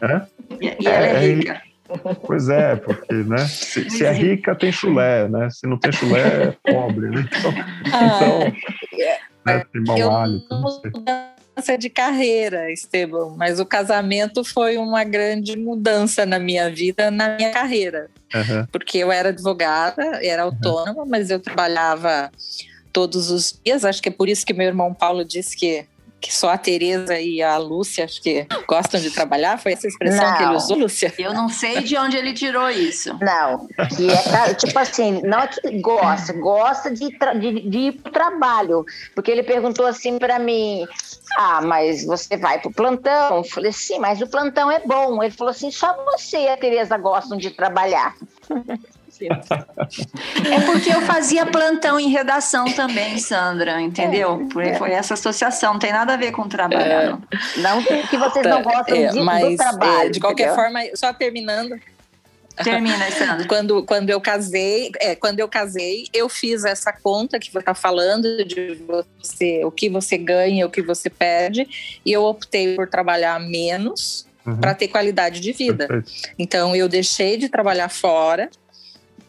É? 0.00 0.22
E, 0.60 0.86
ela 0.86 1.06
é, 1.06 1.14
é 1.14 1.34
rica. 1.34 1.62
Pois 2.26 2.48
é, 2.50 2.76
porque, 2.76 3.14
né? 3.14 3.38
Se, 3.38 3.88
se, 3.88 4.04
é 4.04 4.12
rica, 4.12 4.54
tem 4.54 4.70
chulé, 4.70 5.26
né? 5.28 5.48
Se 5.50 5.66
não 5.66 5.78
tem 5.78 5.90
chulé, 5.90 6.48
é 6.64 6.72
pobre, 6.72 7.08
né? 7.08 7.26
Então, 7.38 7.54
ah, 7.92 8.20
então 8.22 8.52
né? 9.46 9.64
tem 9.72 9.82
mau 9.84 10.16
hálito. 10.16 10.46
Não 10.50 10.68
sei 10.68 10.90
mudança 11.58 11.76
de 11.76 11.90
carreira, 11.90 12.72
Esteban, 12.72 13.34
mas 13.36 13.58
o 13.58 13.66
casamento 13.66 14.44
foi 14.44 14.78
uma 14.78 15.02
grande 15.02 15.56
mudança 15.56 16.24
na 16.24 16.38
minha 16.38 16.70
vida, 16.70 17.10
na 17.10 17.36
minha 17.36 17.50
carreira. 17.50 18.08
Uhum. 18.34 18.66
Porque 18.70 18.98
eu 18.98 19.10
era 19.10 19.30
advogada, 19.30 20.20
era 20.22 20.42
autônoma, 20.42 21.02
uhum. 21.02 21.08
mas 21.08 21.30
eu 21.30 21.40
trabalhava 21.40 22.30
todos 22.92 23.30
os 23.30 23.58
dias. 23.64 23.84
Acho 23.84 24.00
que 24.00 24.08
é 24.08 24.12
por 24.12 24.28
isso 24.28 24.46
que 24.46 24.54
meu 24.54 24.68
irmão 24.68 24.94
Paulo 24.94 25.24
disse 25.24 25.56
que 25.56 25.84
que 26.20 26.34
só 26.34 26.50
a 26.50 26.58
Tereza 26.58 27.18
e 27.18 27.42
a 27.42 27.56
Lúcia 27.58 28.04
acho 28.04 28.20
que 28.20 28.46
gostam 28.66 29.00
de 29.00 29.10
trabalhar? 29.10 29.58
Foi 29.58 29.72
essa 29.72 29.86
expressão 29.86 30.24
não. 30.24 30.36
que 30.36 30.42
ele 30.42 30.56
usou, 30.56 30.76
Lúcia? 30.76 31.12
Eu 31.18 31.32
não 31.32 31.48
sei 31.48 31.80
de 31.80 31.96
onde 31.96 32.16
ele 32.16 32.32
tirou 32.32 32.68
isso. 32.70 33.16
Não, 33.20 33.68
que 33.96 34.10
é 34.10 34.54
tipo 34.54 34.78
assim, 34.78 35.20
não 35.22 35.40
é 35.40 35.46
que 35.46 35.78
gosta, 35.80 36.32
gosta 36.32 36.90
de, 36.90 37.08
de, 37.08 37.68
de 37.68 37.78
ir 37.78 37.92
pro 37.92 38.12
trabalho. 38.12 38.84
Porque 39.14 39.30
ele 39.30 39.42
perguntou 39.42 39.86
assim 39.86 40.18
para 40.18 40.38
mim: 40.38 40.86
ah, 41.36 41.60
mas 41.62 42.04
você 42.04 42.36
vai 42.36 42.60
pro 42.60 42.70
plantão? 42.70 43.36
Eu 43.36 43.44
falei, 43.44 43.72
sim, 43.72 43.98
mas 43.98 44.20
o 44.20 44.26
plantão 44.26 44.70
é 44.70 44.80
bom. 44.80 45.22
Ele 45.22 45.32
falou 45.32 45.50
assim: 45.50 45.70
só 45.70 45.96
você 46.04 46.38
e 46.38 46.48
a 46.48 46.56
Tereza 46.56 46.96
gostam 46.96 47.38
de 47.38 47.50
trabalhar. 47.50 48.14
É 49.26 50.60
porque 50.66 50.90
eu 50.90 51.00
fazia 51.02 51.46
plantão 51.46 51.98
em 51.98 52.08
redação 52.08 52.64
também, 52.72 53.18
Sandra, 53.18 53.80
entendeu? 53.80 54.46
É, 54.60 54.74
Foi 54.74 54.92
essa 54.92 55.14
associação, 55.14 55.74
não 55.74 55.80
tem 55.80 55.92
nada 55.92 56.14
a 56.14 56.16
ver 56.16 56.32
com 56.32 56.48
trabalho. 56.48 56.82
É, 56.82 57.06
não. 57.08 57.20
não 57.56 57.82
que 57.82 58.16
vocês 58.16 58.46
não 58.46 58.62
tá, 58.62 58.72
gostam 58.72 58.96
é, 58.96 59.06
de, 59.08 59.20
mas, 59.20 59.50
do 59.50 59.56
trabalho. 59.56 60.10
de 60.10 60.20
qualquer 60.20 60.48
entendeu? 60.48 60.62
forma, 60.62 60.80
só 60.94 61.12
terminando. 61.12 61.78
Termina, 62.62 63.10
Sandra. 63.10 63.46
quando, 63.48 63.82
quando 63.84 64.10
eu 64.10 64.20
casei, 64.20 64.90
é, 65.00 65.14
quando 65.14 65.40
eu 65.40 65.48
casei, 65.48 66.06
eu 66.12 66.28
fiz 66.28 66.64
essa 66.64 66.92
conta 66.92 67.38
que 67.38 67.50
você 67.50 67.58
está 67.58 67.74
falando 67.74 68.44
de 68.44 68.74
você, 68.86 69.64
o 69.64 69.70
que 69.70 69.88
você 69.88 70.18
ganha, 70.18 70.66
o 70.66 70.70
que 70.70 70.82
você 70.82 71.08
perde, 71.08 71.68
e 72.04 72.12
eu 72.12 72.24
optei 72.24 72.74
por 72.74 72.88
trabalhar 72.88 73.38
menos 73.38 74.26
uhum. 74.44 74.58
para 74.58 74.74
ter 74.74 74.88
qualidade 74.88 75.40
de 75.40 75.52
vida. 75.52 75.86
Perfeito. 75.86 76.34
Então 76.38 76.74
eu 76.74 76.88
deixei 76.88 77.36
de 77.36 77.48
trabalhar 77.48 77.88
fora 77.88 78.50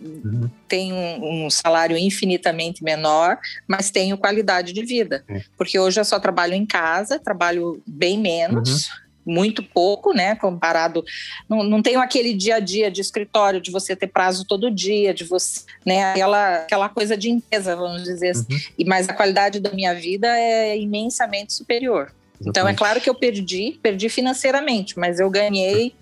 uhum. 0.02 0.50
tenho 0.68 0.96
um 0.96 1.50
salário 1.50 1.98
infinitamente 1.98 2.84
menor, 2.84 3.38
mas 3.68 3.92
tenho 3.92 4.18
qualidade 4.18 4.74
de 4.74 4.84
vida. 4.84 5.24
Uhum. 5.30 5.42
Porque 5.58 5.80
hoje 5.80 6.00
eu 6.00 6.06
só 6.06 6.20
trabalho 6.20 6.54
em 6.54 6.66
casa, 6.66 7.20
trabalho 7.20 7.82
bem 7.86 8.18
menos. 8.18 8.88
Uhum 8.88 9.10
muito 9.30 9.62
pouco, 9.62 10.12
né? 10.12 10.36
Comparado. 10.36 11.04
Não, 11.48 11.64
não 11.64 11.82
tenho 11.82 12.00
aquele 12.00 12.34
dia 12.34 12.56
a 12.56 12.60
dia 12.60 12.90
de 12.90 13.00
escritório, 13.00 13.62
de 13.62 13.70
você 13.70 13.96
ter 13.96 14.08
prazo 14.08 14.44
todo 14.44 14.72
dia, 14.72 15.14
de 15.14 15.24
você, 15.24 15.62
né? 15.86 16.12
Aquela, 16.12 16.56
aquela 16.56 16.90
coisa 16.90 17.16
de 17.16 17.30
empresa, 17.30 17.76
vamos 17.76 18.04
dizer 18.04 18.30
assim. 18.30 18.48
Uhum. 18.50 18.60
E, 18.78 18.86
mas 18.86 19.08
a 19.08 19.14
qualidade 19.14 19.60
da 19.60 19.72
minha 19.72 19.94
vida 19.94 20.28
é 20.28 20.76
imensamente 20.78 21.54
superior. 21.54 22.12
Então 22.42 22.68
é 22.68 22.74
claro 22.74 23.02
que 23.02 23.10
eu 23.10 23.16
perdi, 23.16 23.78
perdi 23.84 24.08
financeiramente, 24.08 24.98
mas 24.98 25.20
eu 25.20 25.30
ganhei 25.30 25.94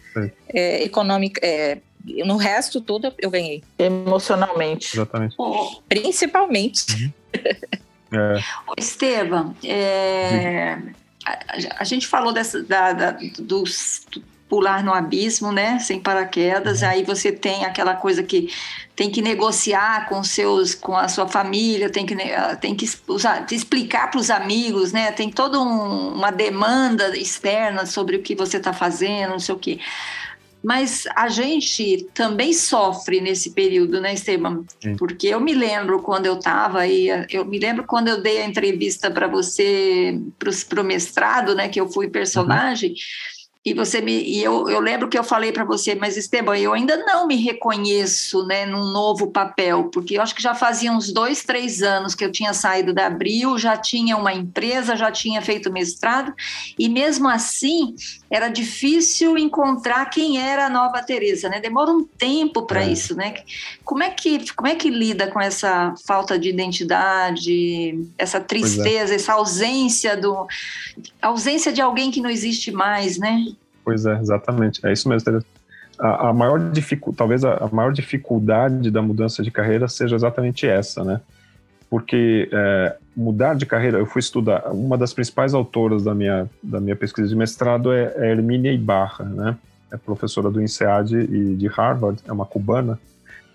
é, 0.54 0.84
econômica, 0.84 1.40
é, 1.44 1.80
no 2.26 2.38
resto 2.38 2.82
tudo 2.82 3.14
eu 3.18 3.30
ganhei. 3.30 3.64
Emocionalmente. 3.78 4.96
Exatamente. 4.96 5.36
Principalmente. 5.88 6.86
Uhum. 6.94 7.14
É. 8.10 8.40
Esteban, 8.78 9.54
é, 9.62 10.78
a, 11.26 11.82
a, 11.82 11.84
gente 11.84 12.08
falou 12.08 12.32
dessa, 12.32 12.64
da, 12.64 12.94
da, 12.94 13.12
dos, 13.38 14.06
do 14.10 14.24
pular 14.50 14.84
no 14.84 14.94
abismo, 14.94 15.52
né, 15.52 15.78
sem 15.80 16.00
paraquedas, 16.00 16.82
uhum. 16.82 16.88
aí 16.88 17.04
você 17.04 17.32
tem 17.32 17.66
aquela 17.66 17.96
coisa 17.96 18.24
que 18.24 18.50
tem 18.96 19.12
que 19.12 19.22
negociar 19.22 20.08
com 20.08 20.24
seus, 20.24 20.74
com 20.74 20.96
a 20.96 21.08
sua 21.08 21.28
família, 21.28 21.90
tem 21.90 22.06
que, 22.06 22.16
tem 22.62 22.76
que 22.76 22.90
usar, 23.08 23.46
explicar 23.52 24.10
para 24.10 24.20
os 24.20 24.30
amigos, 24.30 24.92
né, 24.92 25.12
tem 25.12 25.30
toda 25.30 25.60
um, 25.60 26.14
uma 26.14 26.32
demanda 26.32 27.16
externa 27.18 27.86
sobre 27.86 28.16
o 28.16 28.22
que 28.22 28.36
você 28.36 28.58
está 28.58 28.74
fazendo, 28.74 29.32
não 29.32 29.40
sei 29.40 29.54
o 29.54 29.60
quê. 29.60 29.80
Mas 30.68 31.08
a 31.16 31.30
gente 31.30 32.10
também 32.14 32.52
sofre 32.52 33.22
nesse 33.22 33.52
período, 33.52 34.02
né, 34.02 34.14
Esteban? 34.14 34.66
Sim. 34.84 34.98
Porque 34.98 35.28
eu 35.28 35.40
me 35.40 35.54
lembro 35.54 36.02
quando 36.02 36.26
eu 36.26 36.38
estava 36.38 36.80
aí, 36.80 37.08
eu 37.32 37.46
me 37.46 37.58
lembro 37.58 37.86
quando 37.86 38.10
eu 38.10 38.22
dei 38.22 38.42
a 38.42 38.46
entrevista 38.46 39.10
para 39.10 39.30
você, 39.30 40.20
para 40.68 40.82
o 40.82 40.84
mestrado, 40.84 41.56
né, 41.56 41.70
que 41.70 41.80
eu 41.80 41.88
fui 41.88 42.10
personagem. 42.10 42.90
Uhum 42.90 43.38
e 43.68 43.74
você 43.74 44.00
me 44.00 44.24
e 44.24 44.42
eu, 44.42 44.70
eu 44.70 44.80
lembro 44.80 45.10
que 45.10 45.20
eu 45.20 45.26
falei 45.26 45.52
para 45.52 45.66
você, 45.66 45.94
mas 45.94 46.16
Esteban, 46.16 46.58
eu 46.58 46.72
ainda 46.72 46.96
não 47.06 47.28
me 47.28 47.36
reconheço, 47.36 48.48
né, 48.48 48.66
num 48.66 48.94
novo 48.94 49.28
papel, 49.28 49.90
porque 49.92 50.18
eu 50.18 50.22
acho 50.22 50.34
que 50.34 50.42
já 50.42 50.56
fazia 50.56 50.90
uns 50.90 51.12
dois, 51.12 51.44
três 51.44 51.84
anos 51.84 52.16
que 52.16 52.24
eu 52.24 52.32
tinha 52.32 52.54
saído 52.54 52.94
da 52.94 53.08
Abril, 53.08 53.58
já 53.58 53.76
tinha 53.76 54.16
uma 54.16 54.34
empresa, 54.34 54.96
já 54.96 55.12
tinha 55.12 55.42
feito 55.42 55.70
mestrado, 55.70 56.34
e 56.80 56.88
mesmo 56.88 57.28
assim 57.28 57.94
era 58.30 58.50
difícil 58.50 59.38
encontrar 59.38 60.06
quem 60.10 60.40
era 60.40 60.66
a 60.66 60.70
nova 60.70 61.02
Teresa, 61.02 61.48
né? 61.48 61.60
Demora 61.60 61.92
um 61.92 62.04
tempo 62.04 62.64
para 62.64 62.84
é. 62.84 62.92
isso, 62.92 63.16
né? 63.16 63.36
Como 63.84 64.04
é 64.04 64.10
que 64.10 64.54
como 64.54 64.68
é 64.68 64.76
que 64.76 64.90
lida 64.90 65.28
com 65.28 65.40
essa 65.40 65.94
falta 66.06 66.38
de 66.38 66.50
identidade, 66.50 68.06
essa 68.18 68.38
é. 68.38 68.42
tristeza, 68.42 69.14
é. 69.14 69.16
essa 69.16 69.34
ausência 69.34 70.18
do 70.18 70.46
ausência 71.22 71.72
de 71.72 71.82
alguém 71.82 72.12
que 72.12 72.22
não 72.22 72.30
existe 72.30 72.72
mais, 72.72 73.18
né? 73.18 73.46
Pois 73.84 74.06
é, 74.06 74.20
exatamente. 74.20 74.86
É 74.86 74.92
isso 74.92 75.08
mesmo, 75.08 75.24
Tereza. 75.24 75.46
A, 75.98 76.30
a 76.30 76.34
maior 76.34 76.60
dificuldade, 76.72 77.18
talvez 77.18 77.44
a, 77.44 77.54
a, 77.56 77.68
maior 77.70 77.92
dificuldade 77.92 78.92
da 78.92 79.02
mudança 79.02 79.42
de 79.42 79.50
carreira 79.50 79.88
seja 79.88 80.16
exatamente 80.16 80.68
essa, 80.68 81.04
né? 81.04 81.22
Porque 81.90 82.50
é, 82.52 82.98
mudar 83.16 83.56
de 83.56 83.66
carreira, 83.66 83.98
eu 83.98 84.06
fui 84.06 84.20
estudar, 84.20 84.70
uma 84.72 84.98
das 84.98 85.14
principais 85.14 85.54
autoras 85.54 86.04
da 86.04 86.14
minha, 86.14 86.50
da 86.62 86.80
minha 86.80 86.96
pesquisa 86.96 87.28
de 87.28 87.36
mestrado 87.36 87.92
é, 87.92 88.14
é 88.18 88.32
Hermínia 88.32 88.72
Ibarra, 88.72 89.26
né? 89.26 89.58
É 89.92 89.96
professora 89.96 90.52
do 90.52 90.62
INSEAD 90.62 91.16
e 91.16 91.56
de 91.56 91.68
Harvard, 91.68 92.20
é 92.28 92.32
uma 92.32 92.46
cubana, 92.46 93.00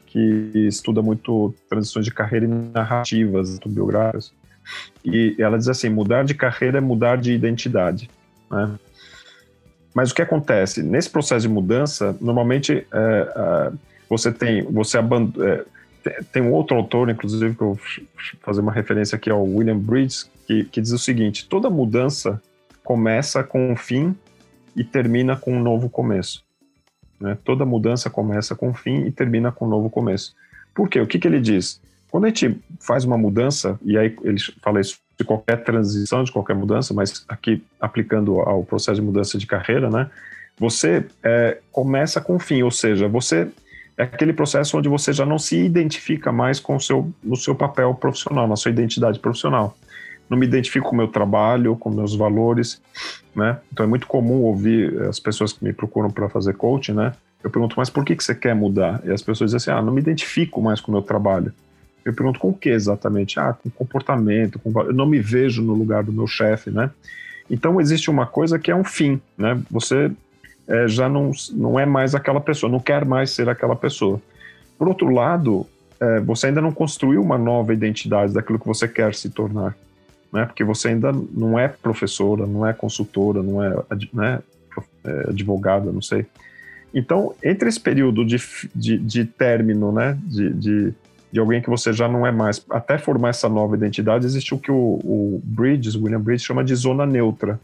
que 0.07 0.51
estuda 0.55 1.03
muito 1.03 1.55
transições 1.69 2.07
de 2.07 2.11
carreira 2.11 2.47
e 2.47 2.49
narrativas 2.49 3.55
autobiográficas. 3.55 4.33
E 5.05 5.35
ela 5.39 5.59
diz 5.59 5.69
assim, 5.69 5.89
mudar 5.89 6.25
de 6.25 6.35
carreira 6.35 6.79
é 6.79 6.81
mudar 6.81 7.17
de 7.17 7.33
identidade, 7.33 8.09
né? 8.51 8.79
Mas 9.95 10.11
o 10.11 10.15
que 10.15 10.23
acontece? 10.23 10.83
Nesse 10.83 11.11
processo 11.11 11.47
de 11.47 11.53
mudança, 11.53 12.17
normalmente 12.21 12.87
é, 12.93 13.33
é, 13.37 13.73
você 14.09 14.33
tem, 14.33 14.63
você 14.63 14.97
abandona, 14.97 15.47
é, 15.47 15.65
tem 16.33 16.43
um 16.43 16.53
outro 16.53 16.77
autor, 16.77 17.11
inclusive, 17.11 17.55
que 17.55 17.63
eu 17.63 17.75
vou 17.75 17.81
fazer 18.41 18.61
uma 18.61 18.73
referência 18.73 19.17
aqui 19.17 19.31
ao 19.31 19.45
William 19.45 19.79
Bridges, 19.79 20.31
que, 20.47 20.65
que 20.65 20.81
diz 20.81 20.93
o 20.93 20.99
seguinte: 20.99 21.47
toda 21.49 21.71
mudança 21.71 22.41
começa 22.83 23.43
com 23.43 23.73
um 23.73 23.77
fim 23.77 24.15
e 24.75 24.83
termina 24.83 25.37
com 25.37 25.55
um 25.55 25.63
novo 25.63 25.89
começo. 25.89 26.45
Né? 27.21 27.39
Toda 27.45 27.65
mudança 27.65 28.11
começa 28.11 28.55
com 28.55 28.71
um 28.71 28.75
fim 28.75 29.07
e 29.07 29.13
termina 29.13 29.53
com 29.53 29.67
um 29.67 29.69
novo 29.69 29.89
começo. 29.89 30.35
Por 30.75 30.89
quê? 30.89 31.01
O 31.01 31.07
que, 31.07 31.19
que 31.19 31.29
ele 31.29 31.41
diz? 31.41 31.81
Quando 32.11 32.25
a 32.25 32.29
gente 32.29 32.59
faz 32.81 33.05
uma 33.05 33.17
mudança, 33.17 33.79
e 33.83 33.97
aí 33.97 34.15
ele 34.23 34.39
fala 34.61 34.81
isso 34.81 34.99
de 35.19 35.25
qualquer 35.25 35.63
transição, 35.63 36.25
de 36.25 36.33
qualquer 36.33 36.55
mudança, 36.55 36.93
mas 36.93 37.25
aqui 37.29 37.63
aplicando 37.81 38.41
ao 38.41 38.65
processo 38.65 39.01
de 39.01 39.07
mudança 39.07 39.39
de 39.39 39.47
carreira, 39.47 39.89
né? 39.89 40.11
Você 40.59 41.07
é, 41.23 41.59
começa 41.71 42.21
com 42.21 42.37
o 42.37 42.39
fim, 42.39 42.63
ou 42.63 42.71
seja, 42.71 43.09
você 43.09 43.49
é 43.97 44.05
aquele 44.05 44.33
processo 44.33 44.77
onde 44.79 44.89
você 44.89 45.13
já 45.13 45.27
não 45.27 45.39
se 45.39 45.59
identifica 45.59 46.33
mais 46.33 46.59
com 46.59 46.77
o 46.77 46.81
seu, 46.81 47.13
no 47.23 47.37
seu 47.37 47.55
papel 47.55 47.95
profissional, 47.95 48.49
na 48.49 48.57
sua 48.57 48.71
identidade 48.71 49.19
profissional. 49.19 49.77
Não 50.29 50.39
me 50.39 50.47
identifico 50.47 50.89
com 50.89 50.95
o 50.95 50.99
meu 50.99 51.09
trabalho, 51.09 51.77
com 51.77 51.91
meus 51.91 52.15
valores, 52.15 52.81
né? 53.35 53.59
Então 53.73 53.85
é 53.85 53.89
muito 53.89 54.07
comum 54.07 54.43
ouvir 54.43 55.03
as 55.03 55.21
pessoas 55.21 55.53
que 55.53 55.63
me 55.63 55.73
procuram 55.73 56.11
para 56.11 56.29
fazer 56.29 56.55
coaching, 56.55 56.93
né? 56.93 57.13
Eu 57.45 57.51
pergunto, 57.51 57.75
mas 57.77 57.91
por 57.91 58.05
que, 58.05 58.17
que 58.17 58.25
você 58.25 58.35
quer 58.35 58.55
mudar? 58.55 59.03
E 59.05 59.11
as 59.11 59.21
pessoas 59.21 59.51
dizem 59.51 59.73
assim, 59.73 59.79
ah, 59.79 59.83
não 59.83 59.93
me 59.93 60.01
identifico 60.01 60.63
mais 60.63 60.81
com 60.81 60.91
o 60.91 60.95
meu 60.95 61.03
trabalho. 61.03 61.53
Eu 62.05 62.15
pergunto, 62.15 62.39
com 62.39 62.51
o 62.51 62.55
que 62.55 62.69
exatamente? 62.69 63.39
Ah, 63.39 63.53
com 63.53 63.69
comportamento, 63.69 64.59
com... 64.59 64.71
eu 64.83 64.93
não 64.93 65.07
me 65.07 65.21
vejo 65.21 65.63
no 65.63 65.75
lugar 65.75 66.03
do 66.03 66.13
meu 66.13 66.27
chefe, 66.27 66.71
né? 66.71 66.91
Então, 67.51 67.81
existe 67.81 68.11
uma 68.11 68.27
coisa 68.27 68.59
que 68.59 68.71
é 68.71 68.77
um 68.77 68.85
fim, 68.85 69.21
né? 69.37 69.61
Você 69.71 70.11
é, 70.73 70.89
já 70.89 71.07
não, 71.07 71.31
não 71.53 71.79
é 71.79 71.85
mais 71.85 72.15
aquela 72.15 72.41
pessoa, 72.41 72.73
não 72.73 72.81
quer 72.81 73.05
mais 73.05 73.31
ser 73.31 73.47
aquela 73.47 73.77
pessoa. 73.77 74.21
Por 74.79 74.89
outro 74.89 75.11
lado, 75.11 75.67
é, 76.01 76.19
você 76.21 76.47
ainda 76.47 76.63
não 76.63 76.73
construiu 76.73 77.21
uma 77.21 77.37
nova 77.37 77.75
identidade 77.75 78.33
daquilo 78.33 78.59
que 78.59 78.67
você 78.67 78.89
quer 78.89 79.15
se 79.15 79.29
tornar, 79.29 79.77
né? 80.33 80.47
Porque 80.47 80.65
você 80.65 80.89
ainda 80.89 81.13
não 81.13 81.59
é 81.59 81.69
professora, 81.69 82.47
não 82.47 82.67
é 82.67 82.73
consultora, 82.73 83.43
não 83.43 83.63
é, 83.63 83.77
né, 84.15 84.41
é 85.05 85.29
advogada, 85.29 85.93
não 85.93 86.01
sei. 86.01 86.25
Então, 86.95 87.35
entre 87.45 87.69
esse 87.69 87.81
período 87.81 88.25
de, 88.25 88.37
de, 88.75 88.97
de 88.97 89.25
término, 89.27 89.93
né, 89.93 90.19
de, 90.23 90.51
de, 90.55 90.95
de, 91.31 91.41
alguém 91.41 91.61
que 91.61 91.69
você 91.69 91.93
já 91.93 92.09
não 92.09 92.27
é 92.27 92.33
mais, 92.33 92.65
até 92.71 92.97
formar 92.97 93.29
essa 93.29 93.49
nova 93.49 93.77
identidade, 93.77 94.25
existe 94.25 94.55
o 94.55 94.59
que 94.59 94.71
o, 94.71 94.75
o 95.05 95.41
Bridges, 95.45 95.97
William 95.97 96.21
Bridges, 96.21 96.47
chama 96.47 96.65
de 96.65 96.75
zona 96.75 97.05
neutra, 97.05 97.61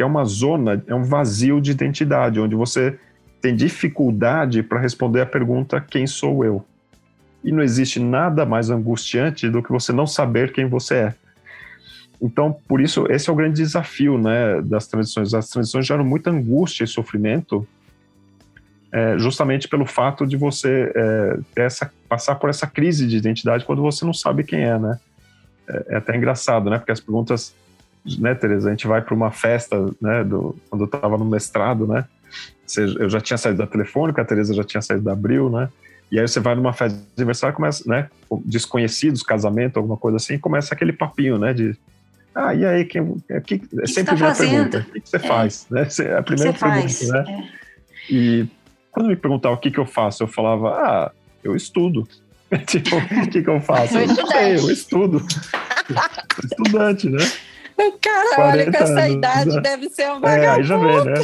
que 0.00 0.02
é 0.02 0.06
uma 0.06 0.24
zona, 0.24 0.82
é 0.86 0.94
um 0.94 1.02
vazio 1.02 1.60
de 1.60 1.72
identidade, 1.72 2.40
onde 2.40 2.54
você 2.54 2.98
tem 3.38 3.54
dificuldade 3.54 4.62
para 4.62 4.80
responder 4.80 5.20
a 5.20 5.26
pergunta: 5.26 5.78
quem 5.78 6.06
sou 6.06 6.42
eu? 6.42 6.64
E 7.44 7.52
não 7.52 7.62
existe 7.62 8.00
nada 8.00 8.46
mais 8.46 8.70
angustiante 8.70 9.46
do 9.50 9.62
que 9.62 9.70
você 9.70 9.92
não 9.92 10.06
saber 10.06 10.54
quem 10.54 10.66
você 10.66 10.94
é. 10.94 11.14
Então, 12.18 12.50
por 12.66 12.80
isso, 12.80 13.04
esse 13.10 13.28
é 13.28 13.32
o 13.32 13.36
grande 13.36 13.56
desafio 13.56 14.16
né, 14.16 14.62
das 14.62 14.86
transições. 14.86 15.34
As 15.34 15.50
transições 15.50 15.86
geram 15.86 16.02
muita 16.02 16.30
angústia 16.30 16.84
e 16.84 16.86
sofrimento, 16.86 17.68
é, 18.90 19.18
justamente 19.18 19.68
pelo 19.68 19.84
fato 19.84 20.26
de 20.26 20.38
você 20.38 20.90
é, 20.96 21.38
essa, 21.56 21.92
passar 22.08 22.36
por 22.36 22.48
essa 22.48 22.66
crise 22.66 23.06
de 23.06 23.18
identidade 23.18 23.66
quando 23.66 23.82
você 23.82 24.02
não 24.06 24.14
sabe 24.14 24.44
quem 24.44 24.64
é, 24.64 24.78
né? 24.78 24.98
É, 25.68 25.84
é 25.88 25.96
até 25.96 26.16
engraçado, 26.16 26.70
né? 26.70 26.78
Porque 26.78 26.92
as 26.92 27.00
perguntas, 27.00 27.54
né, 28.18 28.34
Tereza? 28.34 28.68
A 28.68 28.70
gente 28.70 28.86
vai 28.86 29.02
para 29.02 29.14
uma 29.14 29.30
festa, 29.30 29.90
né? 30.00 30.24
Do, 30.24 30.56
quando 30.68 30.82
eu 30.82 30.86
estava 30.86 31.16
no 31.16 31.24
mestrado, 31.24 31.86
né? 31.86 32.04
eu 32.76 33.10
já 33.10 33.20
tinha 33.20 33.36
saído 33.36 33.58
da 33.58 33.66
Telefônica, 33.66 34.22
a 34.22 34.24
Tereza 34.24 34.54
já 34.54 34.62
tinha 34.62 34.80
saído 34.80 35.02
da 35.02 35.12
Abril, 35.12 35.50
né? 35.50 35.68
E 36.10 36.20
aí 36.20 36.26
você 36.26 36.38
vai 36.38 36.54
numa 36.54 36.72
festa 36.72 36.96
de 36.96 37.04
aniversário, 37.16 37.54
começa, 37.54 37.82
né? 37.88 38.08
Desconhecidos, 38.44 39.22
casamento, 39.22 39.76
alguma 39.76 39.96
coisa 39.96 40.18
assim, 40.18 40.38
começa 40.38 40.72
aquele 40.72 40.92
papinho, 40.92 41.36
né? 41.36 41.52
De 41.52 41.76
ah, 42.34 42.54
e 42.54 42.64
aí, 42.64 42.84
quem, 42.84 43.16
é, 43.28 43.40
que, 43.40 43.60
é 43.80 43.86
sempre 43.86 44.16
tá 44.16 44.32
pergunta, 44.32 44.86
o 44.88 44.92
que, 44.92 45.08
você 45.08 45.16
é. 45.16 45.18
faz? 45.18 45.66
Né? 45.68 45.88
É 46.00 46.16
a 46.16 46.22
primeira 46.22 46.52
pergunta, 46.52 46.80
faz? 46.80 47.08
né? 47.08 47.24
É. 47.28 48.12
E 48.12 48.48
quando 48.92 49.08
me 49.08 49.16
perguntavam 49.16 49.58
o 49.58 49.60
que, 49.60 49.70
que 49.70 49.78
eu 49.78 49.86
faço, 49.86 50.22
eu 50.22 50.28
falava, 50.28 50.70
ah, 50.70 51.12
eu 51.42 51.56
estudo. 51.56 52.06
tipo, 52.66 52.96
o 52.96 53.28
que, 53.28 53.42
que 53.42 53.50
eu 53.50 53.60
faço? 53.60 53.98
Eu 53.98 54.06
não 54.08 54.26
sei, 54.26 54.56
eu 54.56 54.70
estudo. 54.70 55.24
Estudante, 56.44 57.08
né? 57.08 57.18
Cara, 58.00 58.50
olha, 58.50 58.70
com 58.70 58.76
essa 58.76 59.00
anos, 59.00 59.14
idade 59.14 59.50
já... 59.50 59.60
deve 59.60 59.88
ser 59.88 60.10
um 60.10 60.20
vagabundo. 60.20 60.44
É, 60.44 60.48
aí 60.48 60.62
já 60.64 60.76
vê, 60.76 61.04
né? 61.04 61.14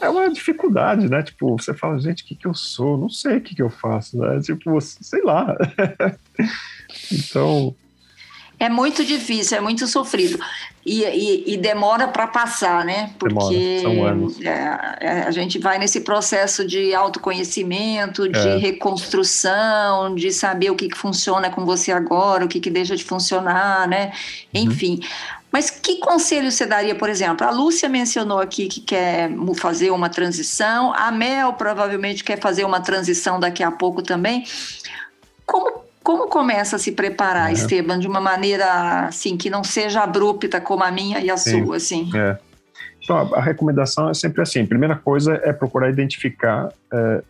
É 0.00 0.08
uma 0.08 0.30
dificuldade, 0.30 1.08
né? 1.08 1.22
Tipo, 1.22 1.58
você 1.58 1.74
fala, 1.74 1.98
gente, 1.98 2.22
o 2.22 2.26
que, 2.26 2.34
que 2.34 2.46
eu 2.46 2.54
sou? 2.54 2.98
Não 2.98 3.08
sei 3.08 3.38
o 3.38 3.40
que, 3.40 3.54
que 3.54 3.62
eu 3.62 3.70
faço, 3.70 4.18
né? 4.18 4.40
Tipo, 4.40 4.80
sei 4.80 5.22
lá. 5.22 5.56
então, 7.12 7.74
é 8.62 8.68
muito 8.68 9.04
difícil, 9.04 9.58
é 9.58 9.60
muito 9.60 9.88
sofrido. 9.88 10.38
E, 10.86 11.02
e, 11.02 11.54
e 11.54 11.56
demora 11.56 12.06
para 12.06 12.28
passar, 12.28 12.84
né? 12.84 13.10
Porque 13.18 13.80
demora, 13.80 14.16
é, 14.40 15.06
é, 15.06 15.10
a 15.22 15.30
gente 15.32 15.58
vai 15.58 15.80
nesse 15.80 16.02
processo 16.02 16.64
de 16.64 16.94
autoconhecimento, 16.94 18.28
de 18.28 18.38
é. 18.38 18.56
reconstrução, 18.58 20.14
de 20.14 20.30
saber 20.30 20.70
o 20.70 20.76
que, 20.76 20.88
que 20.88 20.96
funciona 20.96 21.50
com 21.50 21.64
você 21.64 21.90
agora, 21.90 22.44
o 22.44 22.48
que, 22.48 22.60
que 22.60 22.70
deixa 22.70 22.94
de 22.94 23.02
funcionar, 23.02 23.88
né? 23.88 24.12
Uhum. 24.54 24.62
Enfim. 24.62 25.00
Mas 25.50 25.68
que 25.68 25.96
conselho 25.96 26.50
você 26.50 26.64
daria, 26.64 26.94
por 26.94 27.10
exemplo? 27.10 27.44
A 27.44 27.50
Lúcia 27.50 27.88
mencionou 27.88 28.38
aqui 28.38 28.68
que 28.68 28.80
quer 28.80 29.28
fazer 29.56 29.90
uma 29.90 30.08
transição, 30.08 30.94
a 30.94 31.10
Mel 31.10 31.54
provavelmente 31.54 32.22
quer 32.22 32.38
fazer 32.38 32.64
uma 32.64 32.80
transição 32.80 33.40
daqui 33.40 33.64
a 33.64 33.72
pouco 33.72 34.02
também. 34.02 34.44
Como 35.44 35.82
como 36.02 36.28
começa 36.28 36.76
a 36.76 36.78
se 36.78 36.92
preparar, 36.92 37.50
é. 37.50 37.52
Esteban, 37.52 37.98
de 37.98 38.06
uma 38.06 38.20
maneira 38.20 39.06
assim 39.06 39.36
que 39.36 39.48
não 39.48 39.62
seja 39.62 40.02
abrupta 40.02 40.60
como 40.60 40.82
a 40.82 40.90
minha 40.90 41.20
e 41.20 41.30
a 41.30 41.36
Sim. 41.36 41.64
sua, 41.64 41.76
assim? 41.76 42.10
É. 42.14 42.38
Então, 43.02 43.34
a, 43.34 43.40
recomendação 43.40 44.08
é 44.08 44.14
sempre 44.14 44.42
assim: 44.42 44.64
primeira 44.64 44.96
coisa 44.96 45.40
é 45.42 45.52
procurar 45.52 45.90
identificar 45.90 46.72
é, 46.92 47.22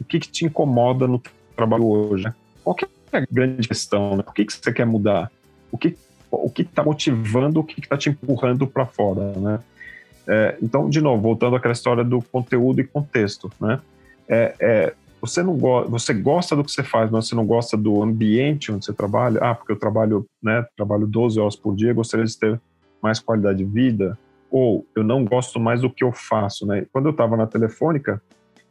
o 0.00 0.04
que, 0.04 0.18
que, 0.18 0.28
te 0.28 0.44
incomoda 0.44 1.06
no 1.06 1.22
trabalho 1.56 1.86
hoje. 1.86 2.24
Né? 2.24 2.34
Qual 2.64 2.74
que 2.74 2.84
é 2.84 3.18
a 3.18 3.26
grande 3.30 3.68
questão? 3.68 4.16
Né? 4.16 4.22
Por 4.22 4.34
que, 4.34 4.44
que 4.44 4.52
você 4.52 4.72
quer 4.72 4.86
mudar? 4.86 5.30
O 5.70 5.78
que 5.78 5.96
o 6.32 6.48
que 6.48 6.62
está 6.62 6.82
motivando, 6.82 7.60
o 7.60 7.64
que 7.64 7.78
está 7.78 7.96
te 7.96 8.08
empurrando 8.08 8.66
para 8.66 8.86
fora, 8.86 9.32
né? 9.36 9.60
É, 10.26 10.56
então, 10.62 10.88
de 10.88 11.00
novo, 11.00 11.20
voltando 11.20 11.56
àquela 11.56 11.72
história 11.72 12.02
do 12.02 12.22
conteúdo 12.22 12.80
e 12.80 12.84
contexto, 12.84 13.52
né? 13.60 13.80
É, 14.28 14.54
é, 14.58 14.94
você 15.22 15.40
não 15.40 15.56
go 15.56 15.84
você 15.88 16.12
gosta 16.12 16.56
do 16.56 16.64
que 16.64 16.72
você 16.72 16.82
faz, 16.82 17.08
mas 17.08 17.28
você 17.28 17.34
não 17.36 17.46
gosta 17.46 17.76
do 17.76 18.02
ambiente 18.02 18.72
onde 18.72 18.84
você 18.84 18.92
trabalha. 18.92 19.38
Ah, 19.40 19.54
porque 19.54 19.70
eu 19.70 19.78
trabalho, 19.78 20.26
né, 20.42 20.66
trabalho 20.76 21.06
12 21.06 21.38
horas 21.38 21.54
por 21.54 21.76
dia, 21.76 21.94
gostaria 21.94 22.26
de 22.26 22.36
ter 22.36 22.60
mais 23.00 23.20
qualidade 23.20 23.58
de 23.58 23.64
vida. 23.64 24.18
Ou 24.50 24.84
eu 24.96 25.04
não 25.04 25.24
gosto 25.24 25.60
mais 25.60 25.80
do 25.80 25.88
que 25.88 26.02
eu 26.02 26.10
faço, 26.12 26.66
né? 26.66 26.84
Quando 26.92 27.06
eu 27.06 27.12
estava 27.12 27.36
na 27.36 27.46
Telefônica, 27.46 28.20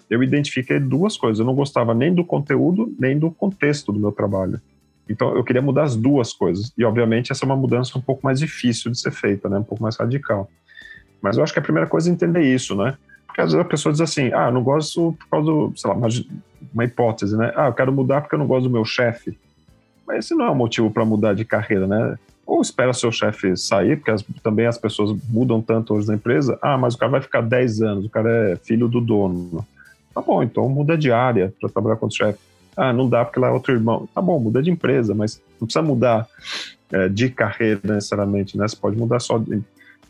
eu 0.10 0.22
identifiquei 0.22 0.78
duas 0.78 1.16
coisas. 1.16 1.39
Eu 1.39 1.45
não 1.45 1.56
gostava 1.56 1.93
nem 1.93 2.14
do 2.14 2.24
conteúdo, 2.24 2.93
nem 2.99 3.18
do 3.18 3.32
contexto 3.32 3.91
do 3.91 3.99
meu 3.99 4.12
trabalho. 4.12 4.62
Então, 5.10 5.36
eu 5.36 5.43
queria 5.43 5.62
mudar 5.62 5.84
as 5.84 5.95
duas 5.95 6.34
coisas. 6.34 6.72
E, 6.78 6.84
obviamente, 6.84 7.32
essa 7.32 7.45
é 7.45 7.47
uma 7.47 7.56
mudança 7.56 7.97
um 7.97 8.02
pouco 8.02 8.22
mais 8.24 8.39
difícil 8.39 8.91
de 8.91 8.99
ser 8.99 9.12
feita, 9.12 9.49
né? 9.49 9.58
Um 9.58 9.64
pouco 9.64 9.82
mais 9.82 9.95
radical. 9.95 10.47
Mas 11.22 11.38
eu 11.38 11.43
acho 11.43 11.52
que 11.52 11.60
a 11.60 11.64
primeira 11.64 11.88
coisa 11.88 12.10
é 12.10 12.14
entender 12.14 12.43
isso, 12.43 12.76
né? 12.76 12.95
Porque 13.32 13.41
às 13.41 13.53
vezes 13.53 13.65
a 13.65 13.69
pessoa 13.69 13.93
diz 13.93 14.01
assim, 14.01 14.29
ah, 14.34 14.51
não 14.51 14.61
gosto 14.61 15.15
por 15.17 15.27
causa 15.29 15.45
do, 15.45 15.73
sei 15.77 15.89
lá, 15.89 15.95
uma, 15.95 16.84
hipótese, 16.84 17.38
né? 17.38 17.53
Ah, 17.55 17.67
eu 17.67 17.73
quero 17.73 17.91
mudar 17.91 18.19
porque 18.19 18.36
eu 18.36 18.39
não 18.39 18.45
gosto 18.45 18.63
do 18.63 18.69
meu 18.69 18.84
chefe. 18.84 19.39
Mas 20.05 20.25
esse 20.25 20.36
não 20.36 20.45
é 20.45 20.51
um 20.51 20.55
motivo 20.55 20.91
para 20.91 21.05
mudar 21.05 21.34
de 21.34 21.45
carreira, 21.45 21.88
né? 21.88 22.17
Ou 22.45 22.61
espera 22.61 22.91
seu 22.91 23.09
chefe 23.09 23.55
sair, 23.55 23.95
porque 23.95 24.11
as, 24.11 24.21
também 24.43 24.65
as 24.65 24.77
pessoas 24.77 25.17
mudam 25.29 25.61
tanto 25.61 25.93
hoje 25.93 26.09
na 26.09 26.15
empresa. 26.15 26.59
Ah, 26.61 26.77
mas 26.77 26.93
o 26.93 26.97
cara 26.97 27.13
vai 27.13 27.21
ficar 27.21 27.39
10 27.39 27.82
anos, 27.82 28.05
o 28.05 28.09
cara 28.09 28.51
é 28.51 28.55
filho 28.57 28.89
do 28.89 28.99
dono. 28.99 29.65
Tá 30.13 30.19
bom, 30.19 30.43
então 30.43 30.67
muda 30.67 30.97
de 30.97 31.09
área 31.09 31.53
para 31.57 31.69
trabalhar 31.69 31.95
com 31.95 32.07
o 32.07 32.11
chefe. 32.11 32.39
Ah, 32.75 32.91
não 32.91 33.07
dá 33.07 33.23
porque 33.23 33.39
lá 33.39 33.47
é 33.47 33.51
outro 33.51 33.73
irmão. 33.73 34.09
Tá 34.13 34.21
bom, 34.21 34.38
muda 34.39 34.61
de 34.61 34.69
empresa, 34.69 35.15
mas 35.15 35.41
não 35.57 35.67
precisa 35.67 35.82
mudar 35.82 36.27
é, 36.91 37.07
de 37.07 37.29
carreira 37.29 37.79
necessariamente, 37.82 38.57
né? 38.57 38.67
Você 38.67 38.75
pode 38.75 38.97
mudar 38.97 39.21
só. 39.21 39.38
De, 39.38 39.63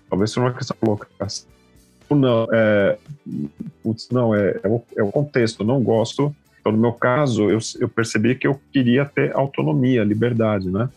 talvez 0.09 0.31
seja 0.31 0.41
uma 0.41 0.53
questão 0.53 0.75
de 0.81 0.89
não, 2.15 2.47
é, 2.51 2.97
putz, 3.83 4.09
não 4.09 4.35
é, 4.35 4.59
é, 4.63 4.67
o, 4.67 4.83
é 4.97 5.03
o 5.03 5.11
contexto, 5.11 5.63
não 5.63 5.81
gosto. 5.81 6.35
Então, 6.59 6.71
no 6.71 6.77
meu 6.77 6.93
caso, 6.93 7.49
eu, 7.49 7.59
eu 7.79 7.89
percebi 7.89 8.35
que 8.35 8.45
eu 8.45 8.59
queria 8.71 9.05
ter 9.05 9.35
autonomia, 9.35 10.03
liberdade, 10.03 10.69
né? 10.69 10.89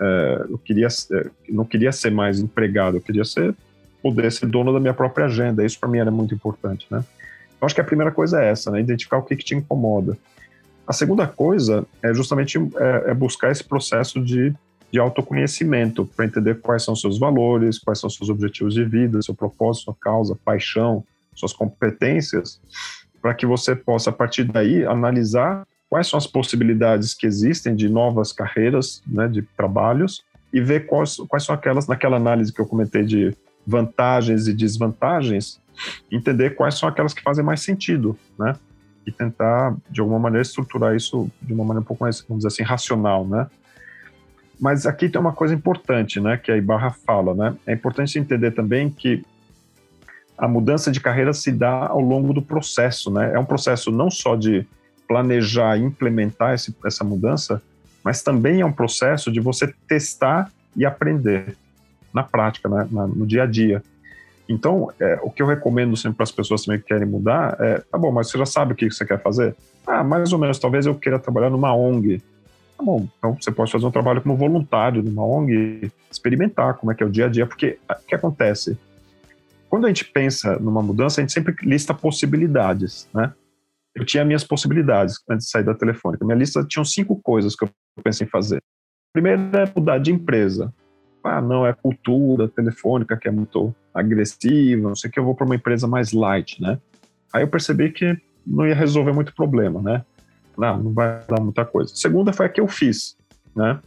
É, 0.00 0.46
eu 0.50 0.58
queria, 0.58 0.88
é, 0.88 1.30
não 1.48 1.64
queria 1.64 1.92
ser 1.92 2.10
mais 2.10 2.40
empregado, 2.40 2.96
eu 2.96 3.00
queria 3.00 3.24
ser, 3.24 3.54
poder 4.02 4.30
ser 4.32 4.46
dono 4.46 4.72
da 4.72 4.80
minha 4.80 4.94
própria 4.94 5.26
agenda. 5.26 5.64
Isso 5.64 5.78
para 5.78 5.88
mim 5.88 5.98
era 5.98 6.10
muito 6.10 6.34
importante, 6.34 6.86
né? 6.90 7.04
Eu 7.60 7.66
acho 7.66 7.74
que 7.74 7.80
a 7.80 7.84
primeira 7.84 8.10
coisa 8.10 8.42
é 8.42 8.50
essa, 8.50 8.70
né? 8.70 8.80
Identificar 8.80 9.18
o 9.18 9.22
que, 9.22 9.36
que 9.36 9.44
te 9.44 9.54
incomoda. 9.54 10.18
A 10.86 10.92
segunda 10.92 11.26
coisa 11.26 11.86
é 12.02 12.12
justamente 12.12 12.58
é, 12.58 13.10
é 13.10 13.14
buscar 13.14 13.50
esse 13.50 13.64
processo 13.64 14.22
de 14.22 14.52
de 14.94 15.00
autoconhecimento, 15.00 16.06
para 16.06 16.24
entender 16.24 16.60
quais 16.60 16.84
são 16.84 16.94
seus 16.94 17.18
valores, 17.18 17.80
quais 17.80 17.98
são 17.98 18.08
seus 18.08 18.30
objetivos 18.30 18.74
de 18.74 18.84
vida, 18.84 19.20
seu 19.20 19.34
propósito, 19.34 19.86
sua 19.86 19.96
causa, 20.00 20.38
paixão, 20.44 21.02
suas 21.34 21.52
competências, 21.52 22.60
para 23.20 23.34
que 23.34 23.44
você 23.44 23.74
possa, 23.74 24.10
a 24.10 24.12
partir 24.12 24.44
daí, 24.44 24.86
analisar 24.86 25.66
quais 25.90 26.06
são 26.06 26.16
as 26.16 26.28
possibilidades 26.28 27.12
que 27.12 27.26
existem 27.26 27.74
de 27.74 27.88
novas 27.88 28.30
carreiras, 28.30 29.02
né, 29.04 29.26
de 29.26 29.42
trabalhos, 29.42 30.22
e 30.52 30.60
ver 30.60 30.86
quais, 30.86 31.16
quais 31.28 31.42
são 31.42 31.56
aquelas, 31.56 31.88
naquela 31.88 32.16
análise 32.16 32.52
que 32.52 32.60
eu 32.60 32.66
comentei 32.66 33.02
de 33.02 33.36
vantagens 33.66 34.46
e 34.46 34.54
desvantagens, 34.54 35.60
entender 36.08 36.50
quais 36.50 36.78
são 36.78 36.88
aquelas 36.88 37.12
que 37.12 37.20
fazem 37.20 37.44
mais 37.44 37.64
sentido, 37.64 38.16
né? 38.38 38.54
E 39.04 39.10
tentar, 39.10 39.76
de 39.90 40.00
alguma 40.00 40.20
maneira, 40.20 40.42
estruturar 40.42 40.94
isso 40.94 41.28
de 41.42 41.52
uma 41.52 41.64
maneira 41.64 41.80
um 41.80 41.84
pouco 41.84 42.04
mais, 42.04 42.20
vamos 42.20 42.44
dizer 42.44 42.54
assim, 42.54 42.62
racional, 42.62 43.26
né? 43.26 43.48
Mas 44.60 44.86
aqui 44.86 45.08
tem 45.08 45.20
uma 45.20 45.32
coisa 45.32 45.54
importante, 45.54 46.20
né, 46.20 46.36
que 46.36 46.50
a 46.50 46.56
Ibarra 46.56 46.90
fala, 46.90 47.34
né? 47.34 47.56
É 47.66 47.72
importante 47.72 48.18
entender 48.18 48.52
também 48.52 48.88
que 48.88 49.24
a 50.36 50.48
mudança 50.48 50.90
de 50.90 51.00
carreira 51.00 51.32
se 51.32 51.52
dá 51.52 51.86
ao 51.86 52.00
longo 52.00 52.32
do 52.32 52.42
processo, 52.42 53.10
né? 53.10 53.32
É 53.34 53.38
um 53.38 53.44
processo 53.44 53.90
não 53.90 54.10
só 54.10 54.36
de 54.36 54.66
planejar 55.06 55.76
e 55.76 55.82
implementar 55.82 56.54
esse, 56.54 56.74
essa 56.84 57.04
mudança, 57.04 57.62
mas 58.02 58.22
também 58.22 58.60
é 58.60 58.66
um 58.66 58.72
processo 58.72 59.30
de 59.30 59.40
você 59.40 59.72
testar 59.88 60.50
e 60.76 60.84
aprender 60.84 61.56
na 62.12 62.22
prática, 62.22 62.68
né, 62.68 62.88
na, 62.90 63.06
no 63.06 63.26
dia 63.26 63.42
a 63.42 63.46
dia. 63.46 63.82
Então, 64.48 64.90
é, 65.00 65.18
o 65.22 65.30
que 65.30 65.42
eu 65.42 65.46
recomendo 65.46 65.96
sempre 65.96 66.18
para 66.18 66.24
as 66.24 66.32
pessoas 66.32 66.64
também 66.64 66.80
que 66.80 66.86
querem 66.86 67.06
mudar 67.06 67.56
é, 67.58 67.78
tá 67.90 67.96
bom, 67.96 68.12
mas 68.12 68.30
você 68.30 68.38
já 68.38 68.46
sabe 68.46 68.72
o 68.72 68.76
que 68.76 68.90
você 68.90 69.04
quer 69.04 69.20
fazer? 69.20 69.56
Ah, 69.86 70.04
mais 70.04 70.32
ou 70.32 70.38
menos, 70.38 70.58
talvez 70.58 70.86
eu 70.86 70.94
queira 70.94 71.18
trabalhar 71.18 71.50
numa 71.50 71.74
ONG. 71.74 72.22
Bom, 72.84 73.08
então 73.16 73.34
você 73.40 73.50
pode 73.50 73.72
fazer 73.72 73.86
um 73.86 73.90
trabalho 73.90 74.20
como 74.20 74.36
voluntário 74.36 75.02
numa 75.02 75.24
ONG, 75.24 75.90
experimentar 76.10 76.74
como 76.74 76.92
é 76.92 76.94
que 76.94 77.02
é 77.02 77.06
o 77.06 77.10
dia 77.10 77.24
a 77.24 77.28
dia, 77.28 77.46
porque 77.46 77.78
o 77.88 78.06
que 78.06 78.14
acontece? 78.14 78.78
Quando 79.70 79.86
a 79.86 79.88
gente 79.88 80.04
pensa 80.04 80.58
numa 80.58 80.82
mudança, 80.82 81.20
a 81.20 81.22
gente 81.22 81.32
sempre 81.32 81.56
lista 81.62 81.94
possibilidades, 81.94 83.08
né? 83.14 83.32
Eu 83.94 84.04
tinha 84.04 84.24
minhas 84.24 84.44
possibilidades 84.44 85.16
antes 85.30 85.46
de 85.46 85.52
sair 85.52 85.64
da 85.64 85.72
telefônica. 85.72 86.24
Minha 86.26 86.36
lista 86.36 86.62
tinha 86.68 86.84
cinco 86.84 87.18
coisas 87.22 87.56
que 87.56 87.64
eu 87.64 87.70
pensei 88.02 88.26
em 88.26 88.30
fazer. 88.30 88.60
Primeiro 89.14 89.40
é 89.56 89.72
mudar 89.74 89.98
de 89.98 90.12
empresa. 90.12 90.72
Ah, 91.22 91.40
não, 91.40 91.66
é 91.66 91.72
cultura 91.72 92.48
telefônica 92.48 93.16
que 93.16 93.28
é 93.28 93.30
muito 93.30 93.74
agressiva, 93.94 94.88
não 94.88 94.96
sei 94.96 95.08
o 95.08 95.12
que, 95.12 95.18
eu 95.18 95.24
vou 95.24 95.34
para 95.34 95.46
uma 95.46 95.56
empresa 95.56 95.86
mais 95.86 96.12
light, 96.12 96.60
né? 96.60 96.78
Aí 97.32 97.42
eu 97.42 97.48
percebi 97.48 97.90
que 97.90 98.14
não 98.46 98.66
ia 98.66 98.74
resolver 98.74 99.12
muito 99.12 99.34
problema, 99.34 99.80
né? 99.80 100.04
Não, 100.56 100.82
não 100.82 100.92
vai 100.92 101.20
dar 101.28 101.40
muita 101.40 101.64
coisa. 101.64 101.94
Segunda 101.94 102.32
foi 102.32 102.46
a 102.46 102.48
que 102.48 102.60
eu 102.60 102.68
fiz, 102.68 103.16
né? 103.54 103.80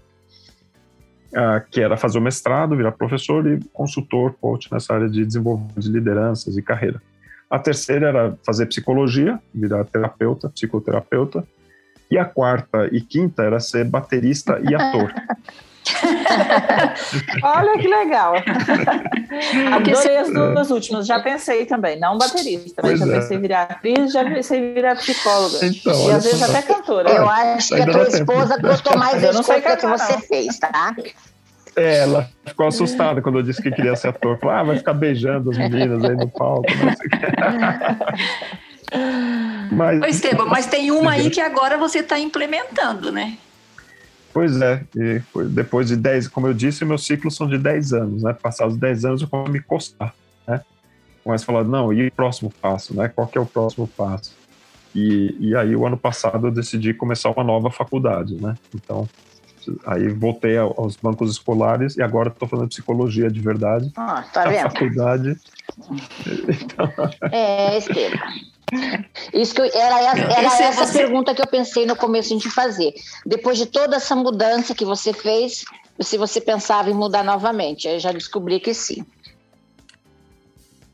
Ah, 1.36 1.60
que 1.60 1.82
era 1.82 1.98
fazer 1.98 2.18
o 2.18 2.22
mestrado, 2.22 2.76
virar 2.76 2.94
professor 2.94 3.46
e 3.48 3.60
consultor, 3.74 4.34
coach 4.40 4.72
nessa 4.72 4.94
área 4.94 5.10
de 5.10 5.26
desenvolvimento 5.26 5.80
de 5.80 5.90
lideranças 5.90 6.58
e 6.58 6.62
carreira. 6.62 7.02
A 7.50 7.60
terceira 7.60 8.08
era 8.08 8.38
fazer 8.46 8.66
psicologia, 8.66 9.40
virar 9.54 9.86
terapeuta, 9.86 10.50
psicoterapeuta. 10.50 11.46
E 12.10 12.18
a 12.18 12.24
quarta 12.24 12.88
e 12.92 13.02
quinta 13.02 13.44
era 13.44 13.60
ser 13.60 13.86
baterista 13.86 14.60
e 14.60 14.74
ator. 14.74 15.14
Olha 17.44 17.78
que 17.78 17.88
legal. 17.88 18.34
Adorei 19.74 20.18
as 20.18 20.34
duas 20.34 20.72
últimas. 20.72 21.08
Já 21.08 21.20
pensei 21.20 21.66
também, 21.66 22.00
não 22.00 22.18
baterista, 22.18 22.82
mas 22.84 23.00
já 23.00 23.06
é. 23.06 23.10
pensei 23.10 23.38
em 23.38 23.42
virar 23.42 23.64
atriz, 23.64 24.12
já 24.12 24.24
pensei 24.24 24.60
em 24.60 24.74
virar 24.74 24.96
psicóloga. 24.96 25.66
Então, 25.66 26.10
e 26.10 26.12
às 26.12 26.24
vezes 26.24 26.42
até 26.42 26.62
cantora. 26.62 27.10
Eu 27.10 27.30
acho 27.30 27.76
que 27.76 27.82
a 27.82 27.86
tua 27.86 28.08
esposa 28.08 28.58
gostou 28.58 28.98
mais 29.00 29.22
da 29.22 29.30
escolha 29.32 29.78
que 29.78 29.88
você 29.88 30.18
fez, 30.22 30.60
tá? 30.60 30.96
É, 31.76 32.00
ela 32.00 32.28
ficou 32.46 32.68
assustada 32.68 33.22
quando 33.22 33.38
eu 33.38 33.44
disse 33.44 33.62
que 33.62 33.70
queria 33.70 33.96
ser 33.96 34.08
ator. 34.08 34.40
Falou, 34.40 34.56
ah, 34.56 34.64
vai 34.64 34.78
ficar 34.78 34.94
beijando 34.94 35.52
as 35.52 35.58
meninas 35.58 36.04
aí 36.04 36.16
no 36.16 36.28
palco. 36.28 36.66
Mas, 39.72 40.02
Ô, 40.02 40.06
Esteban, 40.06 40.46
mas 40.46 40.66
tem 40.66 40.92
uma 40.92 41.12
aí 41.12 41.30
que 41.30 41.42
agora 41.42 41.78
você 41.78 42.00
está 42.00 42.18
implementando, 42.18 43.12
né? 43.12 43.38
Pois 44.38 44.62
é, 44.62 44.86
e 44.96 45.20
depois 45.50 45.88
de 45.88 45.96
10, 45.96 46.28
como 46.28 46.46
eu 46.46 46.54
disse, 46.54 46.86
meus 46.86 47.04
ciclos 47.08 47.36
são 47.36 47.48
de 47.48 47.58
10 47.58 47.94
anos, 47.94 48.22
né? 48.22 48.34
Passados 48.34 48.78
10 48.78 49.06
anos 49.06 49.22
eu 49.24 49.28
começo 49.28 49.50
a 49.50 49.52
me 49.52 49.60
coçar, 49.60 50.14
né? 50.48 50.62
Começo 51.24 51.44
a 51.44 51.48
falar, 51.48 51.64
não, 51.64 51.92
e 51.92 52.06
o 52.06 52.12
próximo 52.12 52.54
passo, 52.62 52.96
né? 52.96 53.08
Qual 53.08 53.28
que 53.28 53.36
é 53.36 53.42
o 53.42 53.48
próximo 53.48 53.88
passo? 53.88 54.38
E, 54.94 55.36
e 55.40 55.56
aí, 55.56 55.76
o 55.76 55.88
ano 55.88 55.98
passado, 55.98 56.46
eu 56.46 56.52
decidi 56.52 56.94
começar 56.94 57.32
uma 57.32 57.44
nova 57.44 57.72
faculdade, 57.72 58.36
né? 58.36 58.54
Então, 58.76 59.10
aí 59.86 60.10
voltei 60.10 60.58
aos 60.58 60.96
bancos 60.96 61.32
escolares 61.32 61.98
e 61.98 62.02
agora 62.02 62.30
estou 62.30 62.48
fazendo 62.48 62.70
psicologia 62.70 63.30
de 63.30 63.40
verdade. 63.40 63.92
Ah, 63.96 64.24
tá 64.32 64.46
vendo? 64.46 64.72
faculdade. 64.72 65.38
Então... 66.50 66.92
É, 67.32 67.78
Esteban. 67.78 68.18
Isso 69.34 69.54
que 69.54 69.62
eu, 69.62 69.66
era, 69.66 70.18
era 70.18 70.48
essa 70.48 70.86
você... 70.86 71.00
pergunta 71.00 71.34
que 71.34 71.42
eu 71.42 71.48
pensei 71.48 71.86
no 71.86 71.96
começo 71.96 72.38
de 72.38 72.50
fazer. 72.50 72.94
Depois 73.26 73.58
de 73.58 73.66
toda 73.66 73.96
essa 73.96 74.16
mudança 74.16 74.76
que 74.76 74.84
você 74.84 75.14
fez, 75.14 75.64
se 76.00 76.18
você 76.18 76.42
pensava 76.42 76.90
em 76.90 76.94
mudar 76.94 77.24
novamente, 77.24 77.88
eu 77.88 78.00
já 78.00 78.12
descobri 78.12 78.60
que 78.60 78.74
sim. 78.74 79.06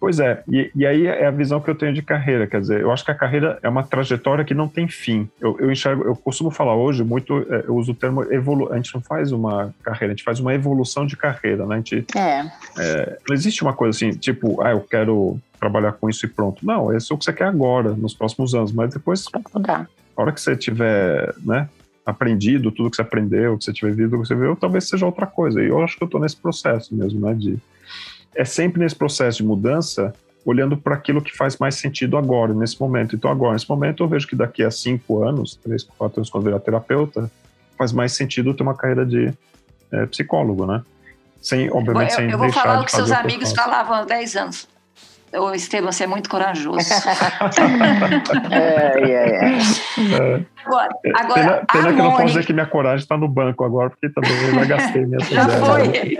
Pois 0.04 0.20
é, 0.20 0.44
e, 0.52 0.70
e, 0.76 0.86
aí 0.86 1.08
é 1.08 1.26
a 1.26 1.32
visão 1.32 1.62
que 1.62 1.70
eu 1.70 1.76
tenho 1.76 1.94
de 1.94 2.02
carreira, 2.02 2.46
quer 2.46 2.60
dizer, 2.60 2.82
eu 2.82 2.92
acho 2.92 3.06
que 3.06 3.12
a 3.12 3.16
carreira 3.16 3.58
é 3.64 3.70
uma 3.70 3.84
trajetória 3.84 4.44
que 4.44 4.54
não 4.54 4.68
tem 4.68 4.86
fim. 4.86 5.30
Eu, 5.40 5.58
eu 5.62 5.72
enxergo, 5.72 6.04
eu 6.04 6.14
costumo 6.14 6.52
falar 6.52 6.76
hoje 6.76 7.06
muito, 7.06 7.34
é, 7.50 7.64
eu 7.66 7.78
uso 7.78 7.94
o 7.94 7.96
termo 7.96 8.22
evolu, 8.24 8.70
a 8.74 8.76
gente 8.76 8.94
não 8.94 9.00
faz 9.00 9.32
uma 9.32 9.74
carreira, 9.82 10.08
a 10.08 10.16
gente 10.18 10.26
faz 10.26 10.42
uma 10.42 10.54
evolução 10.54 11.06
de 11.06 11.16
carreira, 11.16 11.66
né? 11.66 11.76
A 11.76 11.78
gente, 11.78 12.06
é. 12.18 12.52
É, 12.78 13.18
não 13.26 13.34
existe 13.34 13.62
uma 13.62 13.72
coisa 13.72 13.96
assim, 13.96 14.12
tipo, 14.12 14.62
ah, 14.62 14.72
eu 14.72 14.82
quero 14.82 15.40
trabalhar 15.58 15.94
com 15.94 16.10
isso 16.10 16.26
e 16.26 16.28
pronto. 16.28 16.66
Não, 16.66 16.94
esse 16.94 17.10
é 17.10 17.16
o 17.16 17.18
que 17.18 17.24
você 17.24 17.32
quer 17.32 17.48
agora, 17.48 17.92
nos 17.92 18.14
próximos 18.14 18.54
anos, 18.54 18.74
mas 18.74 18.94
depois, 18.94 19.26
a 19.34 19.88
hora 20.18 20.34
que 20.34 20.42
você 20.42 20.54
tiver, 20.58 21.34
né, 21.46 21.70
aprendido 22.06 22.74
tudo 22.74 22.90
que 22.90 22.98
você 22.98 23.04
aprendeu, 23.04 23.58
que 23.58 23.64
você 23.64 23.72
tiver 23.72 23.94
visto, 23.94 24.12
que 24.12 24.18
você 24.18 24.36
viu, 24.36 24.54
talvez 24.58 24.86
seja 24.86 25.06
outra 25.06 25.26
coisa. 25.26 25.64
E 25.64 25.70
eu 25.70 25.82
acho 25.82 25.96
que 25.96 26.04
eu 26.04 26.08
estou 26.08 26.20
nesse 26.20 26.36
processo 26.36 26.94
mesmo, 26.94 27.26
né, 27.26 27.34
de 27.34 27.58
é 28.36 28.46
sempre 28.46 28.82
nesse 28.82 28.96
processo 28.96 29.38
de 29.38 29.46
mudança, 29.46 30.14
olhando 30.46 30.76
para 30.78 30.96
aquilo 30.96 31.22
que 31.22 31.36
faz 31.36 31.58
mais 31.58 31.76
sentido 31.76 32.18
agora, 32.18 32.54
nesse 32.54 32.80
momento. 32.80 33.16
Então, 33.16 33.32
agora, 33.32 33.54
nesse 33.54 33.70
momento, 33.70 34.04
eu 34.04 34.08
vejo 34.08 34.28
que 34.28 34.36
daqui 34.36 34.64
a 34.64 34.72
cinco 34.72 35.24
anos, 35.24 35.56
três, 35.56 35.84
quatro 35.84 36.20
anos, 36.20 36.30
quando 36.30 36.44
virar 36.46 36.60
terapeuta, 36.60 37.32
faz 37.78 37.92
mais 37.92 38.14
sentido 38.14 38.54
ter 38.54 38.64
uma 38.64 38.76
carreira 38.76 39.06
de 39.06 39.34
é, 39.92 40.06
psicólogo, 40.06 40.66
né? 40.66 40.82
Sem, 41.42 41.70
obviamente, 41.72 42.12
eu, 42.12 42.16
sem 42.16 42.32
eu 42.32 42.38
vou 42.38 42.52
falar 42.52 42.82
o 42.82 42.86
que 42.86 42.92
seus 42.92 43.12
amigos 43.12 43.52
falavam 43.52 43.96
há 43.96 44.06
10 44.06 44.36
anos. 44.36 44.68
Ô, 45.36 45.52
Esteban, 45.52 45.92
você 45.92 46.04
é 46.04 46.08
muito 46.08 46.30
corajoso. 46.30 46.78
é, 48.52 49.02
é, 49.02 49.58
é. 49.58 50.46
Agora, 50.64 50.90
agora 51.16 51.42
pena, 51.42 51.66
pena 51.72 51.94
que 51.94 52.00
eu 52.00 52.04
não 52.04 52.12
posso 52.12 52.26
dizer 52.28 52.46
que 52.46 52.54
minha 52.54 52.68
coragem 52.68 53.00
está 53.00 53.18
no 53.18 53.28
banco 53.28 53.64
agora, 53.64 53.90
porque 53.90 54.10
também 54.10 54.32
eu 54.32 54.54
já 54.54 54.66
gastei 54.66 55.06
minha 55.06 55.20
Já 55.22 55.50
foi. 55.50 56.18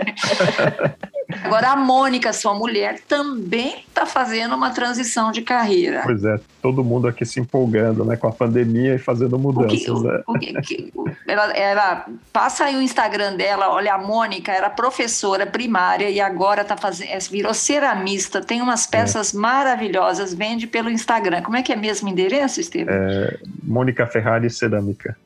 Agora, 1.42 1.70
a 1.70 1.76
Mônica, 1.76 2.32
sua 2.32 2.54
mulher, 2.54 3.00
também 3.06 3.84
está 3.88 4.06
fazendo 4.06 4.54
uma 4.54 4.70
transição 4.70 5.32
de 5.32 5.42
carreira. 5.42 6.02
Pois 6.04 6.24
é, 6.24 6.38
todo 6.60 6.84
mundo 6.84 7.06
aqui 7.06 7.24
se 7.24 7.40
empolgando 7.40 8.04
né, 8.04 8.16
com 8.16 8.26
a 8.26 8.32
pandemia 8.32 8.94
e 8.94 8.98
fazendo 8.98 9.38
mudanças. 9.38 9.88
O 10.26 10.38
que, 10.38 10.52
né? 10.52 10.60
o 10.60 10.62
que, 10.62 10.92
ela, 11.26 11.52
ela, 11.52 12.06
passa 12.32 12.64
aí 12.64 12.76
o 12.76 12.82
Instagram 12.82 13.36
dela, 13.36 13.70
olha, 13.70 13.94
a 13.94 13.98
Mônica 13.98 14.52
era 14.52 14.68
professora 14.70 15.46
primária 15.46 16.10
e 16.10 16.20
agora 16.20 16.64
tá 16.64 16.76
fazendo, 16.76 17.10
é, 17.10 17.18
virou 17.18 17.54
ceramista, 17.54 18.40
tem 18.40 18.60
umas 18.60 18.86
peças 18.86 19.34
é. 19.34 19.38
maravilhosas, 19.38 20.34
vende 20.34 20.66
pelo 20.66 20.90
Instagram. 20.90 21.42
Como 21.42 21.56
é 21.56 21.62
que 21.62 21.72
é 21.72 21.76
mesmo 21.76 22.08
o 22.08 22.10
endereço, 22.10 22.60
Estevam? 22.60 22.94
É, 22.94 23.38
Mônica 23.62 24.06
Ferrari 24.06 24.50
Cerâmica. 24.50 25.16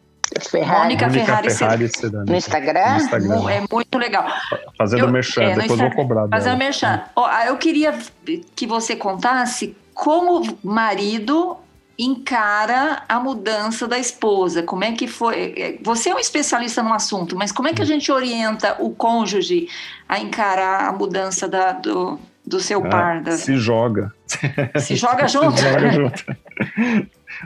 Ferrari. 0.50 0.78
Mônica 0.80 1.10
Ferrari, 1.10 1.50
Ferrari 1.50 1.82
No 2.26 2.36
Instagram? 2.36 2.90
no 2.90 2.96
Instagram? 2.96 3.50
É 3.50 3.64
muito 3.70 3.98
legal. 3.98 4.26
Fazendo 4.76 5.04
eu, 5.04 5.12
merchan, 5.12 5.42
é, 5.42 5.54
depois 5.54 5.80
vou 5.80 5.90
cobrar. 5.92 6.28
Fazendo 6.28 6.58
merchan. 6.58 7.02
eu 7.46 7.56
queria 7.56 7.94
que 8.54 8.66
você 8.66 8.94
contasse 8.94 9.76
como 9.94 10.58
marido 10.62 11.56
encara 11.98 13.02
a 13.08 13.18
mudança 13.18 13.88
da 13.88 13.98
esposa? 13.98 14.62
Como 14.62 14.84
é 14.84 14.92
que 14.92 15.08
foi? 15.08 15.54
É, 15.56 15.78
você 15.82 16.10
é 16.10 16.14
um 16.14 16.18
especialista 16.18 16.82
no 16.82 16.92
assunto, 16.92 17.36
mas 17.36 17.50
como 17.50 17.66
é 17.66 17.72
que 17.72 17.82
a 17.82 17.84
gente 17.84 18.10
orienta 18.12 18.76
o 18.78 18.90
cônjuge 18.90 19.68
a 20.08 20.20
encarar 20.20 20.88
a 20.88 20.92
mudança 20.92 21.48
da, 21.48 21.72
do, 21.72 22.18
do 22.46 22.60
seu 22.60 22.84
ah, 22.86 22.88
par? 22.88 23.22
Da... 23.22 23.32
Se 23.32 23.56
joga. 23.56 24.14
Se 24.78 24.94
joga 24.94 25.26
junto? 25.28 25.58
Se 25.58 25.64
joga 25.64 25.90
junto. 25.90 26.24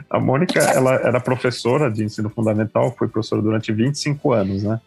A 0.09 0.19
Mônica, 0.19 0.59
ela 0.59 0.95
era 0.95 1.19
professora 1.19 1.89
de 1.91 2.03
ensino 2.03 2.29
fundamental, 2.29 2.93
foi 2.97 3.07
professora 3.07 3.41
durante 3.41 3.71
25 3.71 4.33
anos, 4.33 4.63
né? 4.63 4.79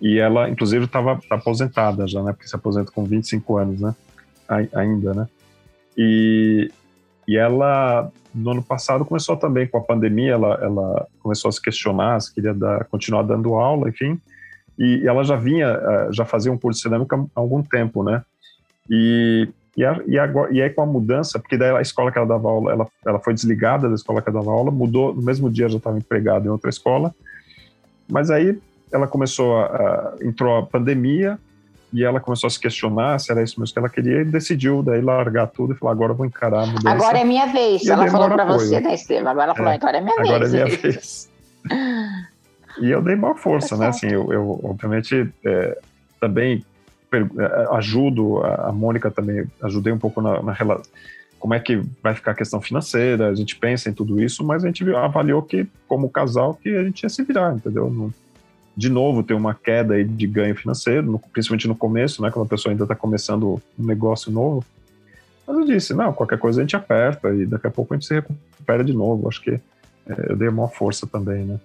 E 0.00 0.18
ela, 0.18 0.48
inclusive, 0.48 0.84
estava 0.84 1.18
tá 1.28 1.36
aposentada 1.36 2.06
já, 2.06 2.22
né? 2.22 2.32
Porque 2.32 2.48
se 2.48 2.54
aposenta 2.54 2.90
com 2.90 3.04
25 3.04 3.56
anos, 3.56 3.80
né? 3.80 3.94
Ainda, 4.74 5.14
né? 5.14 5.28
E, 5.96 6.70
e 7.26 7.36
ela, 7.36 8.10
no 8.34 8.50
ano 8.50 8.62
passado, 8.62 9.04
começou 9.04 9.36
também 9.36 9.66
com 9.66 9.78
a 9.78 9.82
pandemia, 9.82 10.32
ela, 10.32 10.58
ela 10.62 11.06
começou 11.20 11.48
a 11.48 11.52
se 11.52 11.60
questionar 11.60 12.20
se 12.20 12.34
queria 12.34 12.52
dar, 12.52 12.84
continuar 12.84 13.22
dando 13.22 13.54
aula, 13.54 13.88
enfim. 13.88 14.20
E, 14.78 15.06
ela 15.06 15.24
já 15.24 15.36
vinha, 15.36 15.68
eh, 15.68 16.08
já 16.12 16.24
fazia 16.24 16.52
um 16.52 16.58
curso 16.58 16.78
de 16.78 16.82
cerâmica 16.82 17.16
há 17.16 17.40
algum 17.40 17.62
tempo, 17.62 18.02
né? 18.02 18.22
E 18.90 19.48
e, 19.76 19.84
a, 19.84 20.00
e, 20.06 20.18
agora, 20.18 20.52
e 20.52 20.62
aí 20.62 20.70
com 20.70 20.82
a 20.82 20.86
mudança, 20.86 21.38
porque 21.38 21.56
daí 21.56 21.70
a 21.70 21.82
escola 21.82 22.10
que 22.10 22.18
ela 22.18 22.26
dava 22.26 22.48
aula, 22.48 22.72
ela, 22.72 22.86
ela 23.04 23.18
foi 23.18 23.34
desligada 23.34 23.88
da 23.88 23.94
escola 23.94 24.22
que 24.22 24.28
ela 24.30 24.40
dava 24.40 24.50
aula, 24.50 24.70
mudou, 24.70 25.14
no 25.14 25.22
mesmo 25.22 25.50
dia 25.50 25.68
já 25.68 25.76
estava 25.76 25.98
empregada 25.98 26.46
em 26.46 26.50
outra 26.50 26.70
escola, 26.70 27.14
mas 28.08 28.30
aí 28.30 28.58
ela 28.90 29.06
começou 29.06 29.58
a, 29.58 29.66
a, 29.66 30.14
entrou 30.22 30.56
a 30.56 30.62
pandemia 30.64 31.38
e 31.92 32.02
ela 32.02 32.20
começou 32.20 32.48
a 32.48 32.50
se 32.50 32.58
questionar 32.58 33.18
se 33.18 33.30
era 33.30 33.42
isso 33.42 33.60
mesmo 33.60 33.72
que 33.72 33.78
ela 33.78 33.88
queria 33.88 34.22
e 34.22 34.24
decidiu 34.24 34.82
daí 34.82 35.00
largar 35.00 35.46
tudo 35.46 35.74
e 35.74 35.76
falar 35.76 35.92
agora 35.92 36.12
eu 36.12 36.16
vou 36.16 36.26
encarar 36.26 36.62
a 36.62 36.66
mudança. 36.66 36.90
Agora 36.90 37.18
é 37.18 37.24
minha 37.24 37.46
vez. 37.46 37.82
E 37.82 37.90
ela 37.90 38.10
falou 38.10 38.30
para 38.30 38.44
você, 38.44 38.80
né, 38.80 38.94
Estevam? 38.94 39.30
Agora 39.30 39.46
ela 39.46 39.54
falou, 39.54 39.72
é, 39.72 39.74
agora 39.74 39.98
é 39.98 40.00
minha 40.00 40.14
agora 40.18 40.48
vez. 40.48 40.54
Agora 40.54 40.68
é 40.68 40.68
minha 40.68 40.78
vez. 40.78 41.30
e 42.80 42.90
eu 42.90 43.02
dei 43.02 43.14
maior 43.14 43.36
força, 43.36 43.76
né? 43.76 43.88
Assim, 43.88 44.08
eu, 44.08 44.32
eu 44.32 44.60
obviamente 44.64 45.32
é, 45.44 45.78
também 46.20 46.64
ajudo 47.72 48.44
a, 48.44 48.72
Mônica 48.72 49.10
também, 49.10 49.44
ajudei 49.62 49.92
um 49.92 49.98
pouco 49.98 50.20
na, 50.20 50.42
na 50.42 50.52
relação 50.52 50.90
como 51.38 51.54
é 51.54 51.60
que 51.60 51.80
vai 52.02 52.14
ficar 52.14 52.32
a 52.32 52.34
questão 52.34 52.60
financeira, 52.60 53.28
a 53.28 53.34
gente 53.34 53.56
pensa 53.56 53.88
em 53.88 53.92
tudo 53.92 54.20
isso, 54.20 54.42
mas 54.42 54.64
a 54.64 54.66
gente 54.66 54.82
avaliou 54.94 55.42
que, 55.42 55.66
como 55.86 56.08
casal, 56.08 56.54
que 56.54 56.70
a 56.70 56.82
gente 56.82 57.02
ia 57.02 57.08
se 57.08 57.22
virar, 57.22 57.54
entendeu? 57.54 58.10
de 58.76 58.90
novo, 58.90 59.22
tem 59.22 59.36
uma 59.36 59.54
queda 59.54 59.94
aí 59.94 60.04
de 60.04 60.26
ganho 60.26 60.54
financeiro, 60.54 61.18
principalmente 61.32 61.66
no 61.66 61.74
começo, 61.74 62.20
né, 62.20 62.30
quando 62.30 62.46
a 62.46 62.48
pessoa 62.48 62.72
ainda 62.72 62.84
está 62.84 62.94
começando 62.94 63.60
um 63.78 63.86
negócio 63.86 64.30
novo, 64.30 64.64
Mas 65.46 65.56
eu 65.56 65.64
disse, 65.64 65.94
não, 65.94 66.12
qualquer 66.12 66.38
coisa 66.38 66.60
a 66.60 66.64
gente 66.64 66.76
aperta 66.76 67.32
e 67.32 67.46
daqui 67.46 67.66
a 67.66 67.70
pouco 67.70 67.94
a 67.94 67.96
gente 67.96 68.06
se 68.06 68.14
recupera 68.14 68.84
de 68.84 68.92
novo. 68.92 69.28
Acho 69.28 69.40
que 69.40 69.50
é, 69.50 69.60
eu 70.28 70.36
dei 70.36 70.48
uma 70.48 70.68
força 70.68 71.06
também, 71.06 71.44
né? 71.44 71.60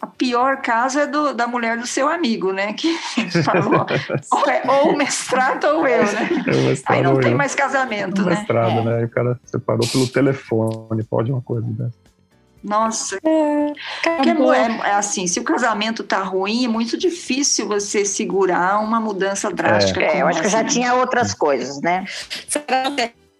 A 0.00 0.06
pior 0.06 0.58
caso 0.58 0.98
é 0.98 1.06
do, 1.06 1.32
da 1.34 1.46
mulher 1.46 1.78
do 1.78 1.86
seu 1.86 2.08
amigo, 2.08 2.52
né? 2.52 2.72
Que 2.72 2.96
falou, 3.44 3.86
ou, 4.32 4.50
é, 4.50 4.62
ou 4.66 4.92
o 4.92 4.96
mestrado 4.96 5.64
ou 5.64 5.86
eu, 5.86 6.04
né? 6.04 6.28
É 6.88 6.92
Aí 6.92 7.02
não 7.02 7.18
tem 7.18 7.32
eu. 7.32 7.36
mais 7.36 7.54
casamento, 7.54 8.22
né? 8.22 8.36
Mestrado, 8.36 8.78
é. 8.78 8.84
né? 8.84 8.96
Aí 8.98 9.04
o 9.04 9.08
cara 9.08 9.38
separou 9.44 9.86
pelo 9.88 10.06
telefone, 10.06 11.02
pode 11.04 11.30
uma 11.32 11.42
coisa 11.42 11.66
dessa. 11.68 12.06
Nossa, 12.66 13.16
é, 13.24 13.72
é, 14.08 14.88
é, 14.88 14.94
assim, 14.94 15.28
se 15.28 15.38
o 15.38 15.44
casamento 15.44 16.02
tá 16.02 16.22
ruim, 16.22 16.64
é 16.64 16.68
muito 16.68 16.98
difícil 16.98 17.68
você 17.68 18.04
segurar 18.04 18.80
uma 18.80 18.98
mudança 18.98 19.48
drástica. 19.52 20.00
É, 20.00 20.22
eu 20.22 20.26
acho 20.26 20.42
que 20.42 20.48
já 20.48 20.64
né? 20.64 20.68
tinha 20.68 20.94
outras 20.94 21.32
coisas, 21.32 21.80
né? 21.80 22.04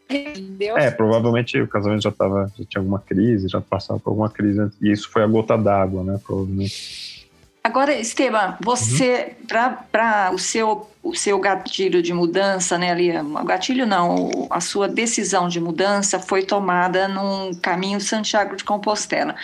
É, 0.08 0.90
provavelmente 0.90 1.60
o 1.60 1.66
casamento 1.66 2.02
já 2.02 2.12
tava, 2.12 2.50
já 2.56 2.64
tinha 2.64 2.80
alguma 2.80 3.00
crise, 3.00 3.48
já 3.48 3.60
passava 3.60 3.98
por 3.98 4.10
alguma 4.10 4.30
crise, 4.30 4.70
e 4.80 4.92
isso 4.92 5.10
foi 5.10 5.22
a 5.22 5.26
gota 5.26 5.58
d'água, 5.58 6.04
né, 6.04 6.20
provavelmente. 6.24 7.28
Agora, 7.64 7.92
Esteban, 7.92 8.56
você, 8.62 9.34
uhum. 9.40 9.76
para 9.90 10.30
o 10.32 10.38
seu, 10.38 10.88
o 11.02 11.16
seu 11.16 11.40
gatilho 11.40 12.00
de 12.00 12.12
mudança, 12.12 12.78
né, 12.78 12.92
ali, 12.92 13.10
o 13.18 13.44
gatilho 13.44 13.84
não, 13.84 14.46
a 14.48 14.60
sua 14.60 14.86
decisão 14.86 15.48
de 15.48 15.60
mudança 15.60 16.20
foi 16.20 16.44
tomada 16.44 17.08
num 17.08 17.52
caminho 17.60 18.00
Santiago 18.00 18.54
de 18.54 18.62
Compostela. 18.62 19.34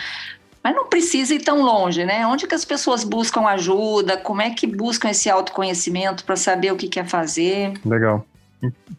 Mas 0.63 0.73
não 0.73 0.87
precisa 0.87 1.35
ir 1.35 1.41
tão 1.41 1.61
longe, 1.61 2.05
né? 2.05 2.25
Onde 2.25 2.47
que 2.47 2.55
as 2.55 2.63
pessoas 2.63 3.03
buscam 3.03 3.41
ajuda? 3.41 4.15
Como 4.15 4.41
é 4.41 4.49
que 4.51 4.65
buscam 4.65 5.09
esse 5.09 5.29
autoconhecimento 5.29 6.23
para 6.23 6.37
saber 6.37 6.71
o 6.71 6.77
que 6.77 6.87
quer 6.87 7.05
fazer? 7.05 7.73
Legal, 7.83 8.25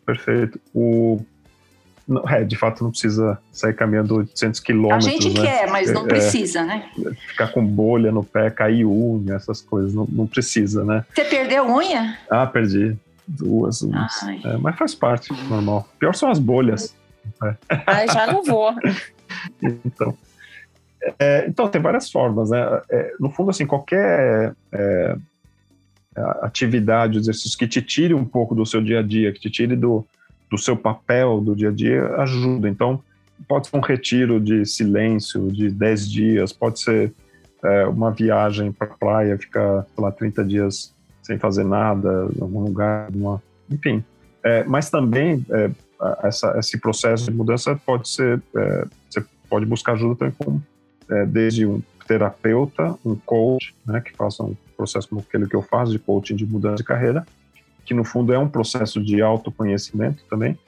perfeito. 0.05 0.61
O 0.75 1.25
não, 2.07 2.23
é, 2.29 2.45
de 2.45 2.57
fato 2.57 2.85
não 2.85 2.91
precisa 2.91 3.39
sair 3.51 3.75
caminhando 3.75 4.17
800 4.17 4.61
quilômetros. 4.61 5.07
A 5.07 5.11
gente 5.11 5.31
né? 5.31 5.41
quer, 5.41 5.71
mas 5.71 5.91
não 5.93 6.05
é, 6.05 6.09
precisa, 6.09 6.63
né? 6.63 6.91
Ficar 7.29 7.49
com 7.49 7.65
bolha 7.65 8.13
no 8.13 8.23
pé, 8.23 8.51
cair 8.51 8.85
unha, 8.85 9.35
essas 9.35 9.61
coisas, 9.61 9.95
não, 9.95 10.07
não 10.11 10.27
precisa, 10.27 10.85
né? 10.85 11.05
Você 11.15 11.25
perdeu 11.25 11.67
unha? 11.67 12.19
Ah, 12.31 12.47
perdi. 12.47 12.97
Duas 13.27 13.83
unhas. 13.83 14.23
É, 14.45 14.57
mas 14.59 14.77
faz 14.77 14.95
parte, 14.95 15.33
normal. 15.49 15.89
Pior 15.99 16.15
são 16.15 16.31
as 16.31 16.39
bolhas. 16.39 16.95
É. 17.43 17.57
Ai, 17.87 18.07
já 18.09 18.27
não 18.27 18.43
vou. 18.43 18.75
então, 19.63 20.15
é, 21.19 21.47
então, 21.49 21.69
tem 21.69 21.81
várias 21.81 22.11
formas, 22.11 22.51
né? 22.51 22.83
É, 22.91 23.15
no 23.19 23.31
fundo, 23.31 23.51
assim, 23.51 23.67
qualquer 23.67 24.55
é, 24.73 25.17
atividade, 26.43 27.19
exercício 27.19 27.59
que 27.59 27.67
te 27.67 27.83
tire 27.83 28.15
um 28.15 28.25
pouco 28.25 28.55
do 28.55 28.65
seu 28.65 28.83
dia 28.83 29.01
a 29.01 29.03
dia, 29.03 29.33
que 29.33 29.41
te 29.41 29.51
tire 29.51 29.77
do, 29.77 30.07
do 30.55 30.59
seu 30.59 30.77
papel 30.77 31.41
do 31.41 31.57
dia 31.57 31.71
a 31.71 31.73
dia 31.73 32.07
ajuda. 32.19 32.69
Então, 32.69 33.03
pode 33.49 33.67
ser 33.67 33.77
um 33.77 33.81
retiro 33.81 34.41
de 34.41 34.65
silêncio 34.65 35.51
de 35.51 35.69
10 35.69 36.09
dias, 36.09 36.53
pode 36.53 36.79
ser 36.81 37.13
é, 37.65 37.87
uma 37.87 38.13
viagem 38.13 38.71
para 38.71 38.87
a 38.87 38.97
praia, 38.97 39.37
ficar, 39.37 39.85
lá, 39.99 40.13
30 40.13 40.45
dias 40.45 40.95
sem 41.23 41.39
fazer 41.39 41.65
nada, 41.65 42.29
em 42.37 42.41
algum 42.41 42.61
lugar, 42.61 43.09
enfim. 43.69 44.05
É, 44.45 44.63
mas 44.63 44.91
também 44.91 45.45
é, 45.51 45.71
essa, 46.23 46.57
esse 46.59 46.79
processo 46.79 47.25
de 47.25 47.33
mudança 47.33 47.75
pode 47.85 48.09
ser, 48.09 48.41
é, 48.55 48.85
você 49.11 49.25
pode 49.49 49.67
buscar 49.67 49.95
ajuda 49.95 50.15
também 50.15 50.35
com, 50.39 50.61
é, 51.11 51.27
desde 51.27 51.67
um 51.67 51.83
terapeuta, 52.07 52.95
um 53.05 53.17
coach, 53.17 53.75
né, 53.85 54.01
que 54.01 54.13
faça 54.15 54.45
um 54.45 54.55
processo 54.77 55.09
como 55.09 55.23
aquele 55.23 55.49
que 55.49 55.57
eu 55.57 55.63
faço 55.63 55.91
de 55.91 55.99
coaching 55.99 56.37
de 56.37 56.47
mudança 56.47 56.77
de 56.77 56.85
carreira, 56.85 57.27
que 57.85 57.95
no 57.95 58.05
fundo 58.05 58.33
é 58.33 58.39
um 58.39 58.49
processo 58.49 59.03
de 59.03 59.21
autoconhecimento 59.21 60.25
também. 60.29 60.59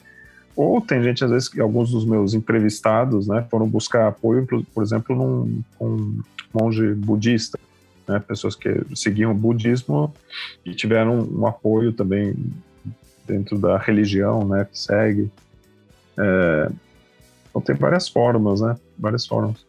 Ou 0.54 0.80
tem 0.80 1.02
gente, 1.02 1.22
às 1.22 1.30
vezes, 1.30 1.48
que 1.48 1.60
alguns 1.60 1.90
dos 1.90 2.04
meus 2.06 2.32
entrevistados 2.32 3.28
né, 3.28 3.46
foram 3.50 3.68
buscar 3.68 4.08
apoio, 4.08 4.46
por 4.72 4.82
exemplo, 4.82 5.14
num 5.14 5.62
um 5.80 6.20
monge 6.52 6.94
budista, 6.94 7.58
né, 8.08 8.18
pessoas 8.18 8.54
que 8.54 8.70
seguiam 8.94 9.32
o 9.32 9.34
budismo 9.34 10.14
e 10.64 10.74
tiveram 10.74 11.28
um 11.30 11.46
apoio 11.46 11.92
também 11.92 12.34
dentro 13.26 13.58
da 13.58 13.76
religião 13.76 14.46
né, 14.46 14.66
que 14.70 14.78
segue. 14.78 15.30
É, 16.18 16.70
então 17.50 17.60
tem 17.60 17.76
várias 17.76 18.08
formas, 18.08 18.60
né? 18.60 18.76
Várias 18.98 19.26
formas. 19.26 19.66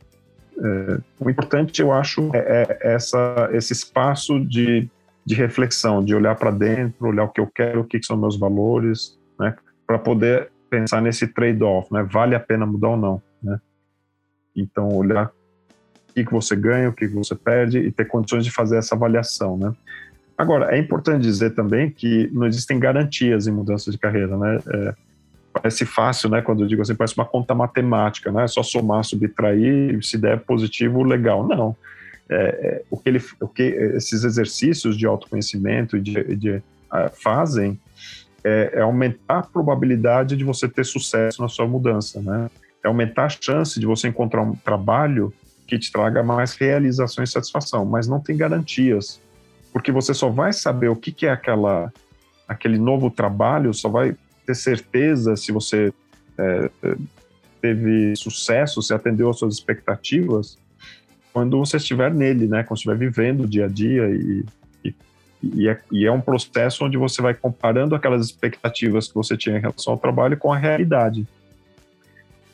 É, 0.57 0.99
o 1.19 1.29
importante, 1.29 1.81
eu 1.81 1.91
acho, 1.91 2.31
é, 2.33 2.79
é 2.81 2.93
essa, 2.93 3.49
esse 3.51 3.73
espaço 3.73 4.39
de 4.39 4.89
de 5.27 5.35
reflexão, 5.35 6.01
de 6.01 6.15
olhar 6.15 6.35
para 6.35 6.51
dentro, 6.51 7.05
olhar 7.05 7.25
o 7.25 7.27
que 7.27 7.41
eu 7.41 7.47
quero, 7.53 7.81
o 7.81 7.83
que, 7.83 8.01
são 8.01 8.15
meus 8.15 8.39
valores, 8.39 9.19
né, 9.37 9.53
para 9.85 9.99
poder 9.99 10.49
pensar 10.69 11.01
nesse 11.01 11.27
trade-off, 11.27 11.93
né, 11.93 12.01
vale 12.09 12.33
a 12.33 12.39
pena 12.39 12.65
mudar 12.65 12.91
ou 12.91 12.97
não, 12.97 13.21
né? 13.43 13.59
Então 14.55 14.87
olhar 14.87 15.29
o 16.09 16.13
que, 16.13 16.23
você 16.31 16.55
ganha, 16.55 16.87
o 16.87 16.93
que, 16.93 17.09
que 17.09 17.13
você 17.13 17.35
perde 17.35 17.77
e 17.77 17.91
ter 17.91 18.05
condições 18.05 18.45
de 18.45 18.51
fazer 18.51 18.77
essa 18.77 18.95
avaliação, 18.95 19.57
né? 19.57 19.73
Agora 20.37 20.73
é 20.73 20.79
importante 20.79 21.23
dizer 21.23 21.53
também 21.53 21.91
que 21.91 22.29
não 22.31 22.47
existem 22.47 22.79
garantias 22.79 23.47
em 23.47 23.51
mudança 23.51 23.91
de 23.91 23.97
carreira, 23.97 24.37
né? 24.37 24.59
É, 24.65 24.95
parece 25.51 25.85
fácil, 25.85 26.29
né? 26.29 26.41
Quando 26.41 26.63
eu 26.63 26.67
digo 26.67 26.81
assim, 26.81 26.95
parece 26.95 27.17
uma 27.17 27.25
conta 27.25 27.53
matemática, 27.53 28.31
né? 28.31 28.45
É 28.45 28.47
só 28.47 28.63
somar, 28.63 29.03
subtrair, 29.03 30.01
se 30.03 30.17
der 30.17 30.39
positivo, 30.39 31.03
legal. 31.03 31.45
Não 31.45 31.75
é, 32.29 32.35
é, 32.35 32.83
o, 32.89 32.97
que 32.97 33.09
ele, 33.09 33.23
o 33.39 33.47
que 33.47 33.63
esses 33.63 34.23
exercícios 34.23 34.97
de 34.97 35.05
autoconhecimento 35.05 35.99
de, 35.99 36.35
de 36.35 36.51
uh, 36.51 37.09
fazem 37.13 37.79
é, 38.43 38.71
é, 38.75 38.81
aumentar 38.81 39.39
a 39.39 39.43
probabilidade 39.43 40.35
de 40.35 40.43
você 40.43 40.67
ter 40.67 40.85
sucesso 40.85 41.41
na 41.41 41.47
sua 41.47 41.67
mudança, 41.67 42.21
né? 42.21 42.49
É 42.83 42.87
aumentar 42.87 43.25
a 43.25 43.29
chance 43.29 43.79
de 43.79 43.85
você 43.85 44.07
encontrar 44.07 44.41
um 44.41 44.55
trabalho 44.55 45.33
que 45.65 45.77
te 45.77 45.91
traga 45.91 46.23
mais 46.23 46.55
realização 46.55 47.23
e 47.23 47.27
satisfação, 47.27 47.85
mas 47.85 48.07
não 48.07 48.19
tem 48.19 48.37
garantias, 48.37 49.21
porque 49.73 49.91
você 49.91 50.13
só 50.13 50.29
vai 50.29 50.53
saber 50.53 50.87
o 50.87 50.95
que, 50.95 51.11
que 51.11 51.25
é 51.25 51.31
aquela, 51.31 51.91
aquele 52.47 52.77
novo 52.77 53.09
trabalho, 53.09 53.73
só 53.73 53.89
vai 53.89 54.15
ter 54.45 54.55
certeza 54.55 55.35
se 55.35 55.51
você 55.51 55.93
é, 56.37 56.69
teve 57.61 58.15
sucesso, 58.15 58.81
se 58.81 58.93
atendeu 58.93 59.29
às 59.29 59.39
suas 59.39 59.55
expectativas, 59.55 60.57
quando 61.37 61.59
você 61.59 61.77
estiver 61.77 62.11
nele, 62.11 62.47
né? 62.47 62.63
Quando 62.63 62.77
estiver 62.77 62.97
vivendo 62.97 63.41
o 63.41 63.47
dia 63.47 63.65
a 63.65 63.67
dia 63.67 64.09
e, 64.09 64.43
e, 64.83 64.95
e, 65.43 65.69
é, 65.69 65.79
e, 65.91 66.03
é, 66.03 66.11
um 66.11 66.19
processo 66.19 66.83
onde 66.83 66.97
você 66.97 67.21
vai 67.21 67.35
comparando 67.35 67.93
aquelas 67.93 68.25
expectativas 68.25 69.07
que 69.07 69.13
você 69.13 69.37
tinha 69.37 69.55
em 69.55 69.61
relação 69.61 69.93
ao 69.93 69.99
trabalho 69.99 70.35
com 70.35 70.51
a 70.51 70.57
realidade. 70.57 71.27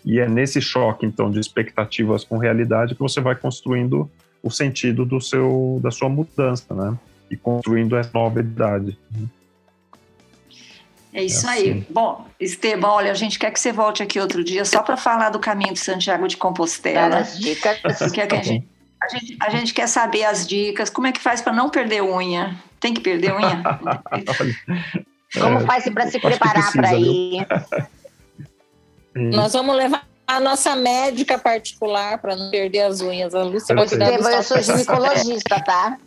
E 0.03 0.19
é 0.19 0.27
nesse 0.27 0.59
choque, 0.59 1.05
então, 1.05 1.31
de 1.31 1.39
expectativas 1.39 2.25
com 2.25 2.38
realidade 2.38 2.93
que 2.93 2.99
você 2.99 3.21
vai 3.21 3.38
construindo 3.38 4.11
o 4.43 4.51
sentido 4.51 5.05
do 5.05 5.21
seu, 5.21 5.79
da 5.81 5.89
sua 5.89 6.09
mudança, 6.09 6.73
né? 6.73 6.99
E 7.31 7.38
construindo 7.38 7.95
essa 7.95 8.11
nova 8.13 8.41
idade. 8.41 8.99
É 11.13 11.23
isso 11.23 11.47
é 11.47 11.53
assim. 11.53 11.71
aí. 11.71 11.88
Bom, 11.89 12.25
Esteban, 12.38 12.89
olha, 12.89 13.11
a 13.11 13.15
gente 13.15 13.39
quer 13.39 13.49
que 13.51 13.61
você 13.61 13.71
volte 13.71 14.03
aqui 14.03 14.19
outro 14.19 14.43
dia 14.43 14.65
só 14.65 14.84
para 14.84 14.97
falar 14.97 15.29
do 15.29 15.39
caminho 15.39 15.71
de 15.71 15.79
Santiago 15.79 16.27
de 16.27 16.36
Compostela. 16.36 17.19
As 17.19 17.39
dicas. 17.39 17.79
Quer 18.11 18.27
que 18.27 18.36
a 18.36 18.41
gente, 18.41 18.67
a 19.04 19.08
gente, 19.10 19.38
a 19.41 19.49
gente 19.49 19.74
quer 19.74 19.88
saber 19.88 20.24
as 20.24 20.47
dicas, 20.47 20.89
como 20.89 21.08
é 21.08 21.12
que 21.12 21.20
faz 21.20 21.41
para 21.41 21.51
não 21.51 21.70
perder 21.70 22.01
unha? 22.01 22.56
Tem 22.80 22.93
que 22.93 23.01
perder 23.01 23.34
unha? 23.34 23.62
como 25.39 25.60
faz 25.62 25.89
para 25.89 26.10
se 26.10 26.20
preparar 26.20 26.72
para 26.72 26.93
ir? 26.93 27.45
Nós 29.14 29.54
vamos 29.54 29.76
levar 29.76 30.08
a 30.26 30.39
nossa 30.39 30.76
médica 30.76 31.38
particular 31.38 32.18
para 32.18 32.36
não 32.36 32.49
perder 32.49 32.82
as 32.82 33.01
unhas. 33.01 33.36
A 33.36 33.43
Lúcia 33.43 33.76
vai 33.76 33.88
cuidar 33.88 34.12
Eu 34.14 34.43
sou 34.43 34.62
ginecologista, 34.62 35.62
tá? 35.64 35.97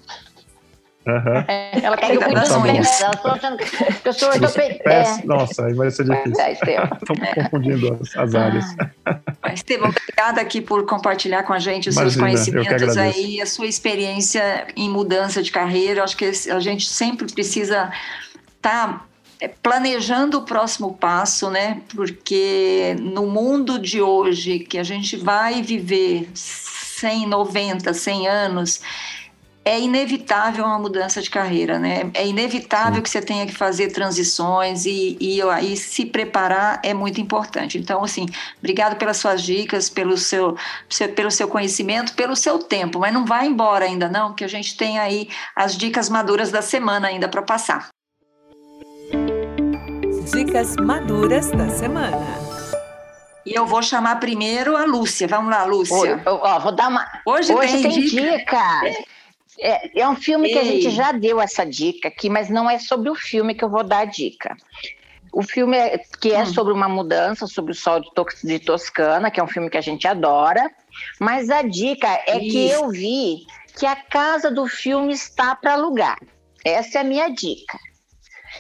Uhum. 1.07 1.45
É, 1.47 1.85
ela 1.85 1.97
quer 1.97 2.11
que 2.11 2.17
eu 2.17 2.23
cuide 2.23 2.35
das 2.35 2.51
unhas. 2.51 3.01
Ela 3.01 3.17
falou 3.19 3.39
que 3.39 4.09
eu 4.09 4.13
sou 4.13 4.29
ortopedista. 4.31 4.91
É. 4.91 5.25
Nossa, 5.25 5.67
aí 5.67 5.75
vai 5.75 5.91
ser 5.91 6.05
difícil. 6.05 6.45
Estou 6.51 7.17
confundindo 7.35 7.99
as, 8.01 8.17
as 8.17 8.35
áreas. 8.35 8.65
Ah. 9.05 9.21
Estevam, 9.57 9.89
obrigada 9.91 10.41
aqui 10.41 10.61
por 10.61 10.85
compartilhar 10.87 11.43
com 11.43 11.53
a 11.53 11.59
gente 11.59 11.89
os 11.89 11.97
Imagina, 11.97 12.11
seus 12.11 12.47
conhecimentos 12.47 12.97
aí, 12.97 13.41
a 13.41 13.47
sua 13.47 13.67
experiência 13.67 14.67
em 14.77 14.89
mudança 14.89 15.43
de 15.43 15.51
carreira. 15.51 16.01
Eu 16.01 16.05
acho 16.05 16.17
que 16.17 16.25
a 16.25 16.61
gente 16.61 16.87
sempre 16.87 17.27
precisa 17.33 17.93
estar 18.57 18.89
tá 18.89 19.07
é, 19.41 19.49
planejando 19.49 20.39
o 20.39 20.43
próximo 20.43 20.95
passo, 20.95 21.51
né? 21.51 21.83
Porque 21.95 22.97
no 23.01 23.27
mundo 23.27 23.79
de 23.79 24.01
hoje, 24.01 24.61
que 24.61 24.79
a 24.79 24.85
gente 24.85 25.17
vai 25.17 25.63
viver 25.63 26.29
100, 26.35 27.27
90, 27.27 27.93
100 27.93 28.29
anos, 28.29 28.81
é 29.67 29.81
inevitável 29.81 30.65
uma 30.65 30.79
mudança 30.79 31.21
de 31.21 31.29
carreira, 31.29 31.77
né? 31.77 32.09
É 32.15 32.25
inevitável 32.25 33.03
que 33.03 33.11
você 33.11 33.21
tenha 33.21 33.45
que 33.45 33.53
fazer 33.53 33.89
transições 33.89 34.87
e, 34.87 35.19
e, 35.21 35.41
e, 35.41 35.77
se 35.77 36.07
preparar 36.07 36.79
é 36.85 36.95
muito 36.95 37.21
importante. 37.21 37.77
Então, 37.77 38.05
assim, 38.05 38.27
obrigado 38.59 38.97
pelas 38.97 39.17
suas 39.17 39.43
dicas, 39.43 39.91
pelo 39.91 40.17
seu, 40.17 40.57
pelo 41.17 41.33
seu 41.33 41.49
conhecimento, 41.49 42.15
pelo 42.15 42.37
seu 42.37 42.61
tempo, 42.61 43.01
mas 43.01 43.13
não 43.13 43.27
vai 43.27 43.49
embora 43.49 43.87
ainda 43.87 44.09
não, 44.09 44.33
que 44.33 44.45
a 44.45 44.49
gente 44.49 44.77
tem 44.77 45.01
aí 45.01 45.29
as 45.57 45.77
dicas 45.77 46.09
maduras 46.09 46.53
da 46.53 46.63
semana 46.63 47.09
ainda 47.09 47.29
para 47.29 47.43
passar. 47.43 47.89
dicas 50.31 50.77
maduras 50.77 51.51
da 51.51 51.69
semana. 51.71 52.25
E 53.45 53.53
eu 53.53 53.67
vou 53.67 53.83
chamar 53.83 54.21
primeiro 54.21 54.77
a 54.77 54.85
Lúcia. 54.85 55.27
Vamos 55.27 55.51
lá, 55.51 55.65
Lúcia. 55.65 55.97
Oi, 55.97 56.23
ó, 56.25 56.59
vou 56.61 56.73
dar 56.73 56.89
uma. 56.89 57.05
Hoje, 57.25 57.53
Hoje 57.53 57.83
tem, 57.83 57.83
tem 57.83 58.01
dica. 58.01 58.81
dica. 58.85 59.16
É, 59.59 60.01
é 60.01 60.09
um 60.09 60.17
filme 60.17 60.49
que 60.51 60.59
a 60.59 60.65
gente 60.65 60.91
já 60.91 61.13
deu 61.13 61.41
essa 61.41 61.65
dica 61.65 62.09
aqui, 62.09 62.29
mas 62.29 62.49
não 62.51 62.69
é 62.69 62.79
sobre 62.79 63.09
o 63.11 63.15
filme 63.15 63.55
que 63.55 63.65
eu 63.65 63.71
vou 63.71 63.83
dar 63.83 64.01
a 64.01 64.05
dica. 64.05 64.55
O 65.33 65.43
filme 65.43 65.77
é, 65.77 65.99
que 66.21 66.33
é 66.33 66.43
Hum. 66.43 66.47
sobre 66.47 66.73
uma 66.73 66.89
mudança, 66.89 67.47
sobre 67.47 67.73
o 67.73 67.75
sol 67.75 68.01
de, 68.01 68.11
Tos- 68.15 68.41
de 68.43 68.59
Toscana, 68.59 69.31
que 69.31 69.39
é 69.41 69.43
um 69.43 69.47
filme 69.49 69.69
que 69.69 69.77
a 69.77 69.83
gente 69.83 70.07
adora. 70.09 70.71
Mas 71.21 71.51
a 71.51 71.63
dica 71.63 72.09
é 72.27 72.39
que 72.41 72.67
Isso. 72.69 72.75
eu 72.75 72.89
vi 72.91 73.39
que 73.79 73.85
a 73.85 73.97
casa 73.97 74.51
do 74.51 74.67
filme 74.67 75.13
está 75.13 75.55
para 75.55 75.75
alugar. 75.75 76.17
Essa 76.65 76.99
é 76.99 77.01
a 77.03 77.05
minha 77.05 77.29
dica. 77.29 77.79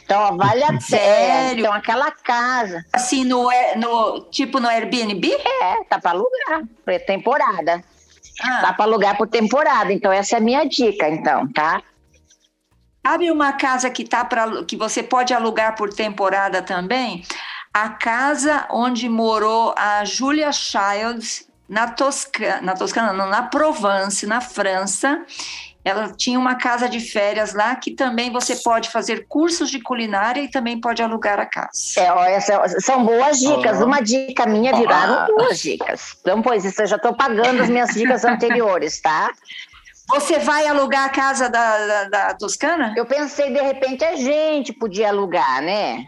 Então, 0.04 0.20
ó, 0.20 0.36
vale 0.36 0.62
a 0.62 0.72
pena. 0.90 1.52
Então, 1.54 1.72
aquela 1.72 2.10
casa 2.10 2.84
Assim, 2.92 3.24
no, 3.24 3.48
no, 3.76 4.28
tipo 4.30 4.60
no 4.60 4.68
Airbnb? 4.68 5.32
é, 5.32 5.84
tá 5.88 5.98
para 5.98 6.10
alugar, 6.10 6.62
é 6.86 6.98
temporada. 6.98 7.82
Ah, 8.42 8.62
Dá 8.62 8.72
para 8.72 8.84
alugar 8.84 9.16
por 9.16 9.28
temporada. 9.28 9.92
Então, 9.92 10.12
essa 10.12 10.36
é 10.36 10.38
a 10.38 10.42
minha 10.42 10.64
dica, 10.64 11.08
então, 11.08 11.46
tá? 11.52 11.82
Sabe 13.06 13.30
uma 13.30 13.52
casa 13.52 13.88
que 13.88 14.04
tá 14.04 14.24
para 14.24 14.64
que 14.64 14.76
você 14.76 15.02
pode 15.02 15.32
alugar 15.32 15.76
por 15.76 15.92
temporada 15.92 16.60
também? 16.60 17.24
A 17.72 17.88
casa 17.90 18.66
onde 18.70 19.08
morou 19.08 19.72
a 19.76 20.04
Julia 20.04 20.50
Childs 20.50 21.46
na 21.68 21.88
Toscana, 21.88 22.60
na 22.62 22.74
Toscana, 22.74 23.12
não, 23.12 23.28
na 23.28 23.42
Provence, 23.42 24.26
na 24.26 24.40
França. 24.40 25.24
Ela 25.86 26.12
tinha 26.16 26.36
uma 26.36 26.56
casa 26.56 26.88
de 26.88 26.98
férias 26.98 27.54
lá 27.54 27.76
que 27.76 27.92
também 27.92 28.32
você 28.32 28.56
pode 28.56 28.90
fazer 28.90 29.24
cursos 29.28 29.70
de 29.70 29.80
culinária 29.80 30.40
e 30.42 30.48
também 30.50 30.80
pode 30.80 31.00
alugar 31.00 31.38
a 31.38 31.46
casa. 31.46 31.70
É, 31.96 32.12
ó, 32.12 32.24
essa- 32.24 32.80
são 32.80 33.04
boas 33.06 33.38
dicas. 33.38 33.80
Uma 33.80 34.00
dica 34.00 34.46
minha 34.46 34.74
viraram 34.74 35.26
duas 35.26 35.60
dicas. 35.60 36.16
Então, 36.20 36.42
pois, 36.42 36.64
isso 36.64 36.82
eu 36.82 36.86
já 36.88 36.96
estou 36.96 37.14
pagando 37.14 37.62
as 37.62 37.68
minhas 37.68 37.90
dicas 37.94 38.24
anteriores, 38.26 39.00
tá? 39.00 39.30
Você 40.08 40.40
vai 40.40 40.66
alugar 40.66 41.04
a 41.04 41.08
casa 41.08 41.48
da, 41.48 41.86
da, 41.86 42.04
da 42.08 42.34
Toscana? 42.34 42.92
Eu 42.96 43.06
pensei, 43.06 43.52
de 43.52 43.60
repente, 43.60 44.04
a 44.04 44.16
gente 44.16 44.72
podia 44.72 45.08
alugar, 45.10 45.62
né? 45.62 46.06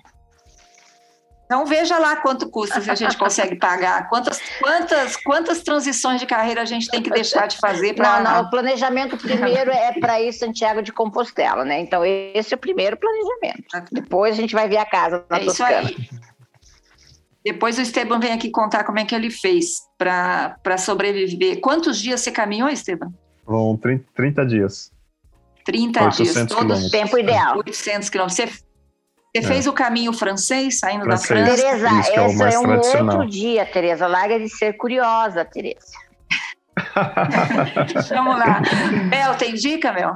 Então 1.49 1.65
veja 1.65 1.99
lá 1.99 2.17
quanto 2.17 2.51
custa 2.51 2.79
se 2.79 2.91
a 2.91 2.95
gente 2.95 3.17
consegue 3.17 3.57
pagar, 3.57 4.07
quantas, 4.11 4.39
quantas, 4.61 5.17
quantas 5.17 5.63
transições 5.63 6.21
de 6.21 6.27
carreira 6.27 6.61
a 6.61 6.67
gente 6.67 6.91
tem 6.91 7.03
que 7.03 7.09
deixar 7.09 7.47
de 7.47 7.57
fazer 7.57 7.95
para 7.95 8.21
Não, 8.21 8.35
não, 8.35 8.43
o 8.43 8.51
planejamento 8.51 9.17
primeiro 9.17 9.71
é 9.71 9.99
para 9.99 10.21
ir 10.21 10.31
Santiago 10.35 10.83
de 10.83 10.93
Compostela, 10.93 11.65
né? 11.65 11.81
Então, 11.81 12.05
esse 12.05 12.53
é 12.53 12.57
o 12.57 12.61
primeiro 12.61 12.99
planejamento. 12.99 13.65
Depois 13.91 14.35
a 14.37 14.41
gente 14.43 14.55
vai 14.55 14.69
ver 14.69 14.77
a 14.77 14.85
casa 14.85 15.25
na 15.31 15.39
É 15.39 15.41
isso 15.41 15.57
Toscana. 15.57 15.89
aí. 15.89 15.97
Depois 17.43 17.79
o 17.79 17.81
Esteban 17.81 18.21
vem 18.21 18.33
aqui 18.33 18.51
contar 18.51 18.85
como 18.85 18.99
é 18.99 19.07
que 19.07 19.15
ele 19.15 19.31
fez 19.31 19.81
para 19.97 20.77
sobreviver. 20.77 21.63
Quantos 21.63 21.99
dias 21.99 22.21
você 22.21 22.31
caminhou, 22.31 22.69
Esteban? 22.69 23.11
Vão 23.47 23.75
30, 23.75 24.05
30 24.15 24.45
dias. 24.45 24.93
30 25.65 26.01
dias, 26.09 26.19
800 26.19 26.35
todos 26.35 26.59
quilômetros. 26.59 26.91
Tempo 26.91 27.19
ideal. 27.19 27.57
800 27.57 28.11
quilômetros. 28.11 28.37
Você, 28.37 28.68
você 29.35 29.45
É. 29.45 29.47
fez 29.49 29.67
o 29.67 29.73
caminho 29.73 30.13
francês, 30.13 30.79
saindo 30.79 31.05
Francês. 31.05 31.29
da 31.29 31.47
França? 31.47 31.63
Tereza, 31.63 32.01
Isso 32.01 32.11
é 32.13 32.21
o 32.23 32.27
esse 32.27 32.37
mais 32.39 32.55
é 32.55 32.59
um 32.59 33.05
outro 33.05 33.27
dia, 33.27 33.67
Tereza. 33.67 34.07
Larga 34.07 34.39
de 34.39 34.49
ser 34.49 34.73
curiosa, 34.75 35.45
Tereza. 35.45 35.87
Vamos 38.11 38.39
lá. 38.39 38.61
Bel, 39.11 39.35
tem 39.37 39.55
dica, 39.55 39.93
Mel? 39.93 40.15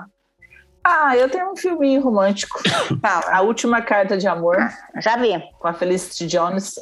Ah, 0.85 1.17
eu 1.17 1.29
tenho 1.29 1.53
um 1.53 1.57
filminho 1.57 2.01
romântico. 2.03 2.61
Fala. 3.01 3.37
A 3.37 3.41
Última 3.43 3.81
Carta 3.83 4.17
de 4.17 4.27
Amor, 4.27 4.57
Já 5.01 5.17
vi. 5.17 5.41
com 5.61 5.69
a 5.69 5.73
Felicity 5.73 6.27
Jones. 6.27 6.75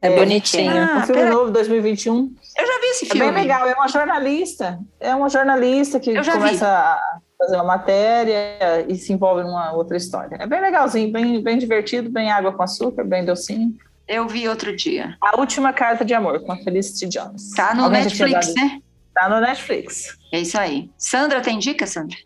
É, 0.00 0.08
É, 0.12 0.16
bonitinho. 0.16 0.72
Ah, 0.72 0.98
um 0.98 1.06
filme 1.06 1.22
pera- 1.22 1.34
novo, 1.34 1.50
2021. 1.50 2.34
Eu 2.58 2.66
já 2.66 2.78
vi 2.80 2.86
esse 2.86 3.04
É 3.06 3.08
filme. 3.08 3.32
bem 3.32 3.42
legal, 3.42 3.66
é 3.68 3.74
uma 3.74 3.88
jornalista. 3.88 4.78
É 5.00 5.14
uma 5.14 5.28
jornalista 5.28 5.98
que 6.00 6.10
Eu 6.10 6.22
já 6.22 6.32
vi. 6.34 6.38
começa 6.38 6.66
a 6.68 7.00
fazer 7.38 7.56
uma 7.56 7.64
matéria 7.64 8.84
e 8.88 8.94
se 8.96 9.12
envolve 9.12 9.42
numa 9.42 9.72
outra 9.72 9.96
história. 9.96 10.36
É 10.40 10.46
bem 10.46 10.60
legalzinho, 10.60 11.12
bem, 11.12 11.42
bem 11.42 11.58
divertido, 11.58 12.10
bem 12.10 12.30
água 12.30 12.52
com 12.52 12.62
açúcar, 12.62 13.04
bem 13.04 13.24
docinho. 13.24 13.74
Eu 14.06 14.28
vi 14.28 14.48
outro 14.48 14.76
dia. 14.76 15.16
A 15.20 15.38
Última 15.38 15.72
Carta 15.72 16.04
de 16.04 16.12
Amor, 16.12 16.40
com 16.40 16.52
a 16.52 16.56
Felicity 16.58 17.08
Jones. 17.08 17.50
Tá 17.56 17.74
no 17.74 17.84
Alguém 17.84 18.02
Netflix, 18.02 18.54
né? 18.54 18.80
Tá 19.14 19.28
no 19.28 19.40
Netflix. 19.40 20.16
É 20.32 20.40
isso 20.40 20.58
aí. 20.58 20.90
Sandra, 20.98 21.40
tem 21.40 21.58
dica, 21.58 21.86
Sandra? 21.86 22.16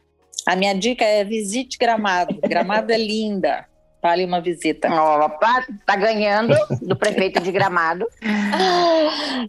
A 0.46 0.56
minha 0.56 0.74
dica 0.74 1.04
é 1.04 1.22
visite 1.24 1.76
Gramado. 1.78 2.38
Gramado 2.40 2.90
é 2.92 2.98
linda. 2.98 3.66
Vale 4.00 4.24
uma 4.24 4.40
visita. 4.40 4.88
Pá, 4.88 5.66
tá 5.84 5.96
ganhando 5.96 6.54
do 6.82 6.94
prefeito 6.96 7.40
de 7.40 7.50
Gramado. 7.50 8.06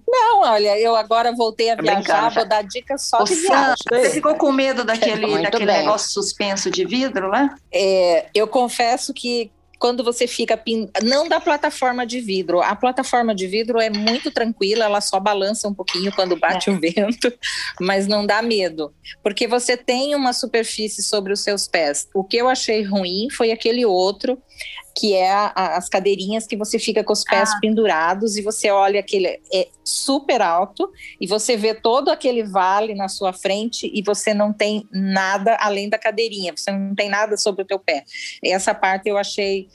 Não, 0.08 0.42
olha, 0.42 0.78
eu 0.80 0.96
agora 0.96 1.32
voltei 1.34 1.70
a 1.70 1.76
Tô 1.76 1.84
viajar, 1.84 2.02
brincando, 2.02 2.36
vou 2.36 2.46
dar 2.48 2.64
dica 2.64 2.98
só 2.98 3.22
Ô, 3.22 3.24
de 3.24 3.36
viagem. 3.36 3.76
você 3.92 4.10
ficou 4.10 4.36
com 4.36 4.52
medo 4.52 4.84
daquele, 4.84 5.26
Muito 5.28 5.44
daquele 5.44 5.66
bem. 5.66 5.78
negócio 5.80 6.12
suspenso 6.12 6.72
de 6.72 6.86
vidro 6.86 7.28
lá? 7.30 7.56
É, 7.72 8.28
eu 8.34 8.48
confesso 8.48 9.14
que 9.14 9.52
quando 9.80 10.04
você 10.04 10.28
fica 10.28 10.58
pin... 10.58 10.90
não 11.02 11.28
da 11.28 11.40
plataforma 11.40 12.06
de 12.06 12.20
vidro, 12.20 12.62
a 12.62 12.76
plataforma 12.76 13.34
de 13.34 13.48
vidro 13.48 13.80
é 13.80 13.90
muito 13.90 14.30
tranquila, 14.30 14.86
ela 14.86 15.00
só 15.00 15.20
balança 15.20 15.68
um 15.68 15.74
pouquinho 15.74 16.12
quando 16.12 16.36
bate 16.36 16.70
o 16.70 16.78
vento, 16.78 17.32
mas 17.80 18.06
não 18.06 18.26
dá 18.26 18.42
medo, 18.42 18.94
porque 19.24 19.48
você 19.48 19.78
tem 19.78 20.14
uma 20.14 20.34
superfície 20.34 21.02
sobre 21.02 21.32
os 21.32 21.40
seus 21.40 21.68
pés. 21.68 22.08
O 22.14 22.24
que 22.24 22.38
eu 22.38 22.50
achei 22.50 22.84
ruim 22.84 23.30
foi 23.32 23.52
aquele 23.52 23.86
outro 23.86 24.38
que 24.98 25.14
é 25.14 25.32
a- 25.32 25.52
a- 25.56 25.78
as 25.78 25.88
cadeirinhas 25.88 26.46
que 26.46 26.58
você 26.58 26.78
fica 26.80 27.04
com 27.04 27.14
os 27.14 27.24
pés 27.24 27.50
pendurados 27.62 28.36
e 28.38 28.42
você 28.42 28.70
olha 28.70 29.00
aquele 29.00 29.40
é 29.54 29.68
super 29.84 30.42
alto 30.42 30.92
e 31.22 31.26
você 31.28 31.56
vê 31.56 31.74
todo 31.74 32.10
aquele 32.10 32.44
vale 32.44 32.94
na 32.96 33.08
sua 33.08 33.32
frente 33.32 33.90
e 33.94 34.02
você 34.02 34.34
não 34.34 34.52
tem 34.52 34.88
nada 34.92 35.56
além 35.60 35.90
da 35.90 35.98
cadeirinha, 35.98 36.54
você 36.56 36.72
não 36.72 36.94
tem 36.96 37.10
nada 37.10 37.38
sobre 37.38 37.64
o 37.64 37.66
teu 37.66 37.80
pé. 37.80 38.04
Essa 38.44 38.74
parte 38.74 39.08
eu 39.10 39.18
achei 39.18 39.68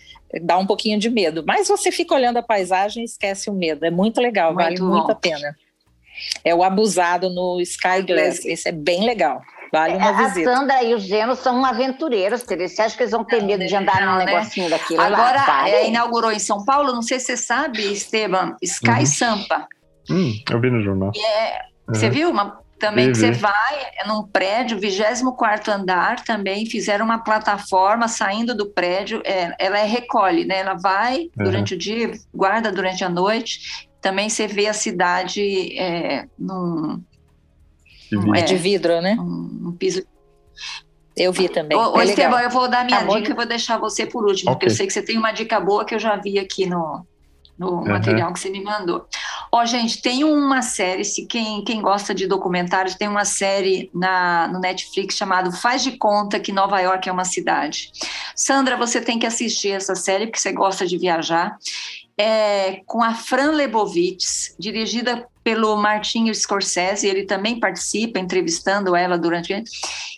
dá 0.42 0.58
um 0.58 0.66
pouquinho 0.66 0.98
de 0.98 1.08
medo, 1.08 1.44
mas 1.46 1.68
você 1.68 1.92
fica 1.92 2.12
olhando 2.12 2.38
a 2.38 2.42
paisagem 2.42 3.02
e 3.02 3.06
esquece 3.06 3.48
o 3.48 3.52
medo. 3.54 3.84
É 3.86 3.90
muito 3.90 4.20
legal, 4.20 4.52
Muito 4.52 4.64
vale 4.64 4.76
bom. 4.78 4.86
muito 4.86 5.12
a 5.12 5.14
pena. 5.14 5.56
É 6.44 6.52
o 6.54 6.62
abusado 6.64 7.30
no 7.30 7.60
Sky 7.60 8.02
Glass, 8.06 8.44
esse 8.44 8.68
é 8.68 8.72
bem 8.72 9.04
legal. 9.04 9.40
Vale 9.74 9.96
uma 9.96 10.08
a 10.10 10.12
visita. 10.12 10.54
Sandra 10.54 10.84
e 10.84 10.94
o 10.94 11.00
Zeno 11.00 11.34
são 11.34 11.64
aventureiros, 11.64 12.44
Tereza. 12.44 12.76
Você 12.76 12.82
acha 12.82 12.96
que 12.96 13.02
eles 13.02 13.10
vão 13.10 13.24
ter 13.24 13.40
Não, 13.40 13.46
medo 13.48 13.66
de 13.66 13.74
andar 13.74 14.00
não, 14.02 14.12
num 14.12 14.18
né? 14.18 14.24
negocinho 14.26 14.70
daquilo 14.70 15.00
Agora, 15.02 15.44
lá? 15.44 15.68
É, 15.68 15.88
inaugurou 15.88 16.30
em 16.30 16.38
São 16.38 16.64
Paulo, 16.64 16.92
não 16.92 17.02
sei 17.02 17.18
se 17.18 17.26
você 17.26 17.36
sabe, 17.36 17.92
Esteban, 17.92 18.54
Sky 18.62 19.00
Uhum. 19.00 19.06
Sampa. 19.06 19.66
Hum, 20.08 20.32
eu 20.48 20.60
vi 20.60 20.70
no 20.70 20.80
jornal. 20.80 21.10
Você 21.88 22.06
Uhum. 22.06 22.12
viu? 22.12 22.30
Uma, 22.30 22.60
também 22.78 23.10
que 23.10 23.18
você 23.18 23.32
vai 23.32 23.88
é 23.98 24.06
num 24.06 24.22
prédio, 24.28 24.78
24 24.78 25.72
andar 25.72 26.22
também, 26.24 26.66
fizeram 26.66 27.04
uma 27.04 27.18
plataforma 27.24 28.06
saindo 28.06 28.54
do 28.54 28.66
prédio, 28.70 29.22
é, 29.24 29.54
ela 29.58 29.78
é 29.78 29.84
recolhe, 29.84 30.44
né? 30.44 30.58
Ela 30.58 30.74
vai 30.74 31.22
Uhum. 31.36 31.44
durante 31.44 31.74
o 31.74 31.78
dia, 31.78 32.12
guarda 32.32 32.70
durante 32.70 33.02
a 33.02 33.08
noite, 33.08 33.88
também 34.00 34.28
você 34.28 34.46
vê 34.46 34.68
a 34.68 34.72
cidade 34.72 35.76
é, 35.76 36.26
num, 36.38 37.02
Vi. 38.10 38.36
É 38.36 38.40
É. 38.40 38.42
de 38.42 38.56
vidro, 38.56 39.00
né? 39.00 39.14
num- 39.14 39.48
num 39.60 39.72
piso 39.72 40.02
Eu 41.16 41.32
vi 41.32 41.48
também. 41.48 41.76
Ô, 41.78 42.00
é 42.00 42.04
Estevão, 42.06 42.32
legal. 42.32 42.40
eu 42.44 42.50
vou 42.50 42.68
dar 42.68 42.84
minha 42.84 43.04
Tá 43.04 43.14
dica 43.14 43.30
e 43.30 43.34
vou 43.34 43.46
deixar 43.46 43.78
você 43.78 44.04
por 44.04 44.24
último, 44.26 44.50
porque 44.52 44.66
Ok. 44.66 44.72
eu 44.72 44.76
sei 44.76 44.86
que 44.86 44.92
você 44.92 45.02
tem 45.02 45.16
uma 45.16 45.30
dica 45.32 45.60
boa 45.60 45.84
que 45.84 45.94
eu 45.94 45.98
já 45.98 46.16
vi 46.16 46.38
aqui 46.40 46.66
no, 46.66 47.06
no 47.56 47.70
Uhum. 47.70 47.84
material 47.88 48.32
que 48.32 48.40
você 48.40 48.50
me 48.50 48.60
mandou. 48.62 49.06
Ó, 49.52 49.64
gente, 49.64 50.02
tem 50.02 50.24
uma 50.24 50.60
série, 50.62 51.04
se 51.04 51.24
quem, 51.26 51.62
quem 51.64 51.80
gosta 51.80 52.12
de 52.12 52.26
documentários, 52.26 52.96
tem 52.96 53.06
uma 53.06 53.24
série 53.24 53.88
na, 53.94 54.48
no 54.48 54.58
Netflix 54.58 55.14
chamado 55.16 55.52
Faz 55.52 55.84
de 55.84 55.92
Conta 55.96 56.40
que 56.40 56.50
Nova 56.50 56.80
York 56.80 57.08
é 57.08 57.12
uma 57.12 57.24
cidade. 57.24 57.92
Sandra, 58.34 58.76
você 58.76 59.00
tem 59.00 59.16
que 59.16 59.26
assistir 59.26 59.70
essa 59.70 59.94
série, 59.94 60.26
porque 60.26 60.40
você 60.40 60.50
gosta 60.52 60.84
de 60.84 60.98
viajar. 60.98 61.56
É, 62.16 62.80
com 62.86 63.02
a 63.02 63.14
Fran 63.14 63.50
Lebovitz, 63.52 64.54
dirigida 64.58 65.26
pelo 65.42 65.76
Martin 65.76 66.32
Scorsese, 66.32 67.06
ele 67.06 67.24
também 67.24 67.58
participa, 67.58 68.18
entrevistando 68.18 68.94
ela 68.94 69.18
durante. 69.18 69.62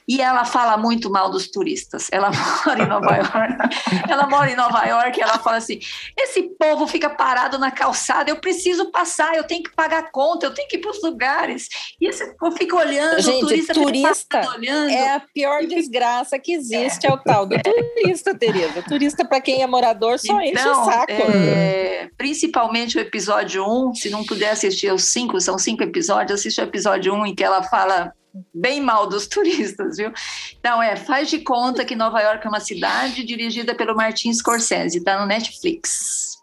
E 0.08 0.20
ela 0.20 0.44
fala 0.44 0.76
muito 0.76 1.10
mal 1.10 1.30
dos 1.30 1.48
turistas. 1.50 2.08
Ela 2.12 2.30
mora 2.64 2.82
em 2.82 2.86
Nova 2.86 3.16
York. 3.16 4.08
Ela 4.08 4.26
mora 4.26 4.50
em 4.50 4.56
Nova 4.56 4.84
York 4.84 5.18
e 5.18 5.22
ela 5.22 5.38
fala 5.38 5.56
assim: 5.56 5.80
esse 6.16 6.42
povo 6.58 6.86
fica 6.86 7.10
parado 7.10 7.58
na 7.58 7.70
calçada, 7.70 8.30
eu 8.30 8.36
preciso 8.36 8.90
passar, 8.90 9.34
eu 9.34 9.44
tenho 9.44 9.62
que 9.62 9.74
pagar 9.74 10.10
conta, 10.10 10.46
eu 10.46 10.54
tenho 10.54 10.68
que 10.68 10.76
ir 10.76 10.80
para 10.80 10.90
os 10.90 11.02
lugares. 11.02 11.68
E 12.00 12.06
esse 12.06 12.36
povo 12.36 12.56
fica 12.56 12.76
olhando, 12.76 13.20
Gente, 13.20 13.44
o 13.44 13.48
turista, 13.48 13.74
turista 13.74 14.14
fica 14.14 14.50
olhando. 14.50 14.90
É 14.90 15.14
a 15.14 15.20
pior 15.20 15.64
desgraça 15.66 16.38
que 16.38 16.52
existe, 16.52 17.06
é 17.06 17.12
o 17.12 17.18
tal 17.18 17.46
do 17.46 17.56
turista, 17.60 18.36
Tereza. 18.36 18.82
Turista, 18.82 19.24
para 19.24 19.40
quem 19.40 19.62
é 19.62 19.66
morador, 19.66 20.18
só 20.18 20.40
enche 20.40 20.68
o 20.68 20.84
saco. 20.84 21.12
é, 21.12 22.08
principalmente 22.16 22.96
o 22.96 23.00
episódio 23.00 23.64
1, 23.64 23.94
se 23.94 24.10
não 24.10 24.24
puder 24.24 24.50
assistir 24.50 24.92
os 24.92 25.04
cinco, 25.04 25.40
são 25.40 25.58
cinco 25.58 25.82
episódios, 25.82 26.40
assiste 26.40 26.60
o 26.60 26.64
episódio 26.64 27.14
1 27.14 27.26
em 27.26 27.34
que 27.34 27.42
ela 27.42 27.62
fala 27.62 28.12
bem 28.54 28.80
mal 28.80 29.06
dos 29.06 29.26
turistas, 29.28 29.96
viu? 29.96 30.12
Então, 30.58 30.82
é, 30.82 30.96
faz 30.96 31.28
de 31.28 31.40
conta 31.40 31.84
que 31.84 31.94
Nova 31.94 32.20
York 32.20 32.46
é 32.46 32.48
uma 32.48 32.60
cidade 32.60 33.24
dirigida 33.24 33.74
pelo 33.74 33.94
Martin 33.94 34.32
Scorsese, 34.32 35.02
tá 35.02 35.20
no 35.20 35.26
Netflix. 35.26 36.36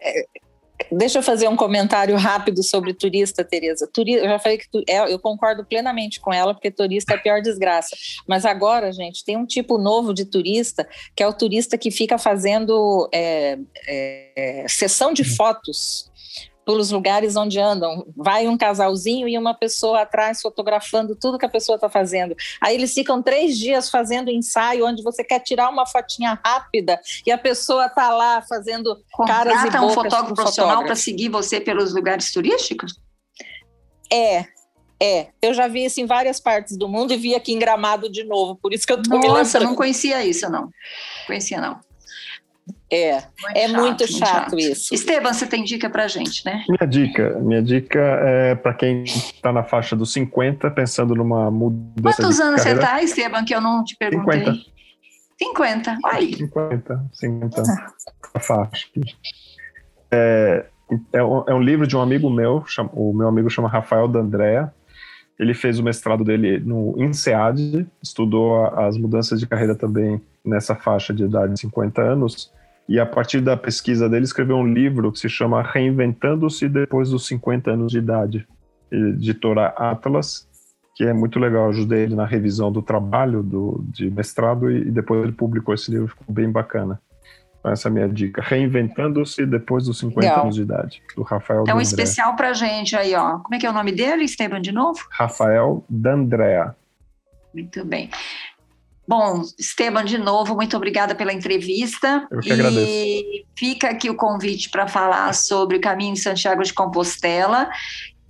é, 0.00 0.26
Deixa 0.90 1.18
eu 1.18 1.22
fazer 1.22 1.48
um 1.48 1.56
comentário 1.56 2.16
rápido 2.16 2.62
sobre 2.62 2.92
turista, 2.92 3.44
Tereza. 3.44 3.88
eu 3.96 4.28
já 4.28 4.38
falei 4.38 4.58
que 4.58 4.68
tu, 4.68 4.82
é, 4.88 5.12
eu 5.12 5.18
concordo 5.18 5.64
plenamente 5.64 6.20
com 6.20 6.32
ela, 6.32 6.52
porque 6.52 6.70
turista 6.70 7.14
é 7.14 7.16
a 7.16 7.20
pior 7.20 7.40
desgraça. 7.40 7.96
Mas 8.28 8.44
agora, 8.44 8.92
gente, 8.92 9.24
tem 9.24 9.36
um 9.36 9.46
tipo 9.46 9.78
novo 9.78 10.12
de 10.12 10.24
turista, 10.24 10.86
que 11.16 11.22
é 11.22 11.26
o 11.26 11.32
turista 11.32 11.78
que 11.78 11.90
fica 11.90 12.18
fazendo 12.18 13.08
é, 13.12 13.58
é, 13.86 14.66
sessão 14.68 15.12
de 15.12 15.24
fotos 15.24 16.12
pelos 16.64 16.90
lugares 16.90 17.36
onde 17.36 17.58
andam. 17.58 18.06
Vai 18.16 18.48
um 18.48 18.56
casalzinho 18.56 19.28
e 19.28 19.36
uma 19.36 19.54
pessoa 19.54 20.02
atrás 20.02 20.40
fotografando 20.40 21.14
tudo 21.14 21.38
que 21.38 21.46
a 21.46 21.48
pessoa 21.48 21.76
está 21.76 21.88
fazendo. 21.88 22.34
Aí 22.60 22.74
eles 22.74 22.92
ficam 22.92 23.22
três 23.22 23.58
dias 23.58 23.90
fazendo 23.90 24.30
ensaio 24.30 24.86
onde 24.86 25.02
você 25.02 25.22
quer 25.22 25.40
tirar 25.40 25.68
uma 25.68 25.86
fotinha 25.86 26.38
rápida 26.44 27.00
e 27.26 27.30
a 27.30 27.38
pessoa 27.38 27.86
está 27.86 28.10
lá 28.10 28.42
fazendo 28.42 28.96
Contrata 29.12 29.44
caras 29.44 29.62
e 29.62 29.70
bocas 29.70 29.82
um 29.82 29.90
fotógrafo 29.90 30.34
profissional 30.34 30.84
para 30.84 30.96
seguir 30.96 31.28
você 31.28 31.60
pelos 31.60 31.94
lugares 31.94 32.32
turísticos? 32.32 32.94
É, 34.12 34.46
é, 35.00 35.28
eu 35.42 35.52
já 35.52 35.66
vi 35.66 35.84
isso 35.84 36.00
em 36.00 36.06
várias 36.06 36.40
partes 36.40 36.76
do 36.76 36.88
mundo 36.88 37.12
e 37.12 37.16
vi 37.16 37.34
aqui 37.34 37.52
em 37.52 37.58
Gramado 37.58 38.10
de 38.10 38.24
novo, 38.24 38.56
por 38.56 38.72
isso 38.72 38.86
que 38.86 38.92
eu 38.92 39.02
tô 39.02 39.10
Nossa, 39.10 39.28
me 39.28 39.34
Nossa, 39.34 39.60
não 39.60 39.74
conhecia 39.74 40.24
isso, 40.24 40.48
não. 40.48 40.70
Conhecia, 41.26 41.60
não. 41.60 41.80
É, 42.90 43.14
muito 43.14 43.24
é 43.54 43.68
chato, 43.68 43.80
muito 43.80 44.06
chato, 44.06 44.28
chato, 44.28 44.58
isso. 44.58 44.94
Esteban, 44.94 45.32
você 45.32 45.46
tem 45.46 45.64
dica 45.64 45.88
pra 45.88 46.06
gente, 46.06 46.44
né? 46.44 46.64
Minha 46.68 46.86
dica, 46.86 47.38
minha 47.40 47.62
dica 47.62 47.98
é 47.98 48.54
para 48.54 48.74
quem 48.74 49.02
está 49.04 49.52
na 49.52 49.64
faixa 49.64 49.96
dos 49.96 50.12
50, 50.12 50.70
pensando 50.70 51.14
numa 51.14 51.50
mudança 51.50 52.22
Quantos 52.22 52.40
anos 52.40 52.62
carreira. 52.62 52.80
você 52.80 52.86
tá, 52.86 53.02
Esteban, 53.02 53.44
que 53.44 53.54
eu 53.54 53.60
não 53.60 53.82
te 53.82 53.96
perguntei? 53.96 54.44
50. 54.44 54.74
50, 55.38 55.98
aí. 56.04 56.34
50, 56.34 57.04
50, 57.12 57.62
a 58.34 58.40
faixa. 58.40 58.86
É, 60.10 60.66
é, 61.12 61.24
um, 61.24 61.44
é 61.48 61.54
um 61.54 61.60
livro 61.60 61.86
de 61.86 61.96
um 61.96 62.00
amigo 62.00 62.30
meu, 62.30 62.64
chama, 62.66 62.90
o 62.92 63.12
meu 63.12 63.28
amigo 63.28 63.50
chama 63.50 63.68
Rafael 63.68 64.06
D'Andrea, 64.06 64.72
ele 65.38 65.54
fez 65.54 65.78
o 65.78 65.82
mestrado 65.82 66.22
dele 66.22 66.60
no 66.60 66.94
INSEAD, 66.96 67.86
estudou 68.00 68.66
as 68.66 68.96
mudanças 68.96 69.40
de 69.40 69.46
carreira 69.46 69.74
também 69.74 70.20
nessa 70.44 70.76
faixa 70.76 71.12
de 71.12 71.24
idade 71.24 71.54
de 71.54 71.60
50 71.60 72.00
anos, 72.00 72.52
e 72.88 73.00
a 73.00 73.06
partir 73.06 73.40
da 73.40 73.56
pesquisa 73.56 74.08
dele 74.08 74.24
escreveu 74.24 74.56
um 74.56 74.66
livro 74.66 75.10
que 75.10 75.18
se 75.18 75.28
chama 75.28 75.62
Reinventando-se 75.62 76.68
depois 76.68 77.10
dos 77.10 77.26
50 77.26 77.70
anos 77.70 77.92
de 77.92 77.98
idade, 77.98 78.46
editora 78.90 79.68
Atlas, 79.68 80.46
que 80.94 81.04
é 81.04 81.12
muito 81.12 81.38
legal, 81.38 81.64
eu 81.64 81.70
ajudei 81.70 82.02
ele 82.02 82.14
na 82.14 82.24
revisão 82.24 82.70
do 82.70 82.80
trabalho 82.80 83.42
do, 83.42 83.84
de 83.88 84.10
mestrado 84.10 84.70
e, 84.70 84.82
e 84.82 84.90
depois 84.90 85.22
ele 85.22 85.32
publicou 85.32 85.74
esse 85.74 85.90
livro, 85.90 86.08
ficou 86.08 86.32
bem 86.32 86.50
bacana. 86.50 87.00
Então, 87.58 87.72
essa 87.72 87.88
é 87.88 87.90
a 87.90 87.92
minha 87.92 88.08
dica. 88.08 88.42
Reinventando-se 88.42 89.46
depois 89.46 89.86
dos 89.86 89.98
50 89.98 90.20
legal. 90.20 90.42
anos 90.42 90.54
de 90.54 90.62
idade, 90.62 91.02
do 91.16 91.22
Rafael 91.22 91.64
É 91.66 91.74
um 91.74 91.80
especial 91.80 92.36
pra 92.36 92.52
gente 92.52 92.94
aí, 92.94 93.14
ó. 93.14 93.38
Como 93.38 93.54
é 93.54 93.58
que 93.58 93.66
é 93.66 93.70
o 93.70 93.72
nome 93.72 93.90
dele, 93.90 94.24
Esteban, 94.24 94.60
de 94.60 94.70
novo? 94.70 95.00
Rafael 95.10 95.82
D'Andrea. 95.88 96.76
Muito 97.54 97.84
bem. 97.84 98.10
Bom, 99.06 99.42
Esteban, 99.58 100.04
de 100.04 100.16
novo, 100.16 100.54
muito 100.54 100.76
obrigada 100.76 101.14
pela 101.14 101.32
entrevista. 101.32 102.26
Eu 102.30 102.40
que 102.40 102.50
agradeço. 102.50 102.86
E 102.86 103.44
fica 103.56 103.90
aqui 103.90 104.08
o 104.08 104.16
convite 104.16 104.70
para 104.70 104.88
falar 104.88 105.34
sobre 105.34 105.76
o 105.76 105.80
caminho 105.80 106.14
de 106.14 106.20
Santiago 106.20 106.62
de 106.62 106.72
Compostela. 106.72 107.68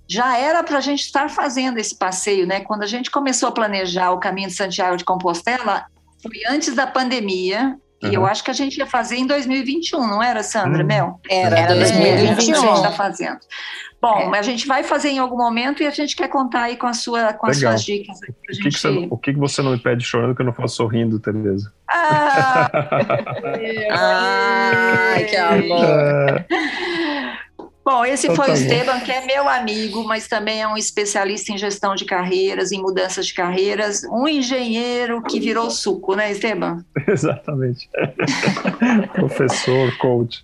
Já 0.07 0.37
era 0.37 0.63
para 0.63 0.77
a 0.77 0.81
gente 0.81 1.01
estar 1.01 1.29
fazendo 1.29 1.77
esse 1.77 1.97
passeio, 1.97 2.45
né? 2.45 2.59
Quando 2.59 2.83
a 2.83 2.87
gente 2.87 3.09
começou 3.09 3.49
a 3.49 3.51
planejar 3.51 4.11
o 4.11 4.19
caminho 4.19 4.49
de 4.49 4.53
Santiago 4.53 4.97
de 4.97 5.05
Compostela, 5.05 5.85
foi 6.21 6.41
antes 6.47 6.75
da 6.75 6.85
pandemia. 6.85 7.77
Uhum. 8.03 8.11
E 8.11 8.13
eu 8.13 8.25
acho 8.25 8.43
que 8.43 8.51
a 8.51 8.53
gente 8.53 8.77
ia 8.77 8.85
fazer 8.85 9.15
em 9.15 9.25
2021, 9.25 10.05
não 10.05 10.21
era, 10.21 10.43
Sandra, 10.43 10.83
hum. 10.83 10.87
Mel? 10.87 11.19
Era, 11.29 11.57
era 11.57 11.75
2021. 11.75 12.53
A 12.53 12.59
gente 12.59 12.75
está 12.75 12.91
fazendo. 12.91 13.39
Bom, 14.05 14.35
é. 14.35 14.37
a 14.37 14.41
gente 14.43 14.67
vai 14.67 14.83
fazer 14.83 15.09
em 15.09 15.17
algum 15.17 15.35
momento 15.35 15.81
e 15.81 15.87
a 15.87 15.89
gente 15.89 16.15
quer 16.15 16.27
contar 16.27 16.63
aí 16.63 16.77
com, 16.77 16.85
a 16.85 16.93
sua, 16.93 17.33
com 17.33 17.47
as 17.47 17.57
suas 17.57 17.83
dicas. 17.83 18.15
O 18.17 18.21
que, 18.21 18.53
gente... 18.53 18.69
que 18.69 18.79
você, 18.79 19.07
o 19.09 19.17
que 19.17 19.31
você 19.33 19.61
não 19.63 19.71
me 19.71 19.79
pede 19.79 20.05
chorando 20.05 20.35
que 20.35 20.41
eu 20.43 20.45
não 20.45 20.53
faço 20.53 20.75
sorrindo, 20.75 21.19
Tereza? 21.19 21.73
Ah, 21.89 22.69
Ai, 25.15 25.23
que 25.25 25.35
amor. 25.35 25.83
É. 25.83 26.45
Bom, 27.85 28.03
esse 28.03 28.25
então, 28.25 28.35
foi 28.35 28.47
tá 28.47 28.51
o 28.51 28.55
Esteban, 28.55 28.99
que 29.01 29.11
é 29.11 29.23
meu 29.25 29.47
amigo, 29.47 30.03
mas 30.03 30.27
também 30.27 30.59
é 30.59 30.67
um 30.67 30.75
especialista 30.75 31.51
em 31.51 31.57
gestão 31.57 31.93
de 31.93 32.03
carreiras, 32.03 32.71
em 32.71 32.81
mudanças 32.81 33.27
de 33.27 33.33
carreiras, 33.35 34.03
um 34.05 34.27
engenheiro 34.27 35.21
que 35.21 35.39
virou 35.39 35.69
suco, 35.69 36.15
né, 36.15 36.31
Esteban? 36.31 36.83
Exatamente. 37.07 37.87
Professor, 39.13 39.95
coach. 39.97 40.43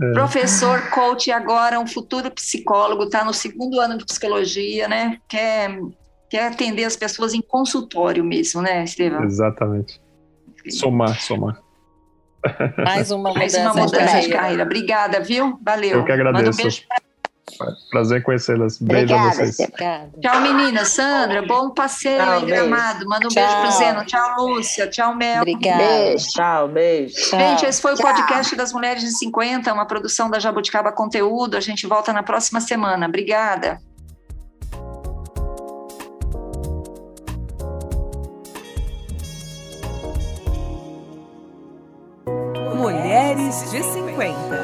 É. 0.00 0.12
Professor, 0.12 0.90
coach 0.90 1.28
e 1.28 1.32
agora 1.32 1.78
um 1.78 1.86
futuro 1.86 2.30
psicólogo, 2.30 3.04
está 3.04 3.24
no 3.24 3.32
segundo 3.32 3.80
ano 3.80 3.96
de 3.96 4.04
psicologia, 4.04 4.88
né? 4.88 5.18
Quer, 5.28 5.78
quer 6.28 6.48
atender 6.48 6.84
as 6.84 6.96
pessoas 6.96 7.32
em 7.32 7.40
consultório 7.40 8.24
mesmo, 8.24 8.60
né, 8.60 8.82
Estevam? 8.82 9.22
Exatamente. 9.22 10.00
Somar, 10.68 11.20
somar. 11.20 11.62
Mais 12.84 13.10
uma 13.10 13.30
mudança, 13.30 13.38
Mais 13.38 13.54
uma 13.54 13.84
mudança 13.84 13.96
de, 13.96 13.98
carreira. 13.98 14.22
de 14.22 14.32
carreira. 14.32 14.62
Obrigada, 14.64 15.20
viu? 15.20 15.58
Valeu. 15.62 15.98
Eu 15.98 16.04
que 16.04 16.12
agradeço. 16.12 16.44
Manda 16.44 16.50
um 16.50 16.56
beijo 16.56 16.82
pra 16.86 16.96
Prazer 17.90 18.22
conhecê-las. 18.22 18.78
Beijo 18.78 19.14
Obrigada, 19.14 19.42
a 19.42 19.46
vocês. 19.46 19.56
Tchau, 20.20 20.40
meninas. 20.40 20.88
Sandra, 20.88 21.42
bom 21.42 21.70
passeio 21.70 22.18
tchau, 22.18 22.40
em 22.40 22.46
Gramado. 22.46 23.06
Manda 23.06 23.26
um 23.26 23.28
tchau. 23.28 23.42
beijo 23.42 23.60
pro 23.60 23.70
Zeno. 23.70 24.04
Tchau, 24.06 24.36
Lúcia. 24.38 24.88
Tchau, 24.88 25.14
Mel. 25.14 25.42
Obrigada. 25.42 25.78
Beijo. 25.78 26.26
Tchau, 26.30 26.68
beijo. 26.68 27.30
Gente, 27.30 27.66
esse 27.66 27.80
foi 27.80 27.94
o 27.94 27.96
podcast 27.96 28.56
das 28.56 28.72
Mulheres 28.72 29.02
de 29.02 29.16
50, 29.16 29.72
uma 29.72 29.86
produção 29.86 30.30
da 30.30 30.38
Jabuticaba 30.38 30.90
Conteúdo. 30.90 31.56
A 31.56 31.60
gente 31.60 31.86
volta 31.86 32.12
na 32.12 32.22
próxima 32.22 32.60
semana. 32.60 33.06
Obrigada. 33.06 33.78
Mulheres 42.74 43.70
de 43.70 43.82
50. 43.82 44.63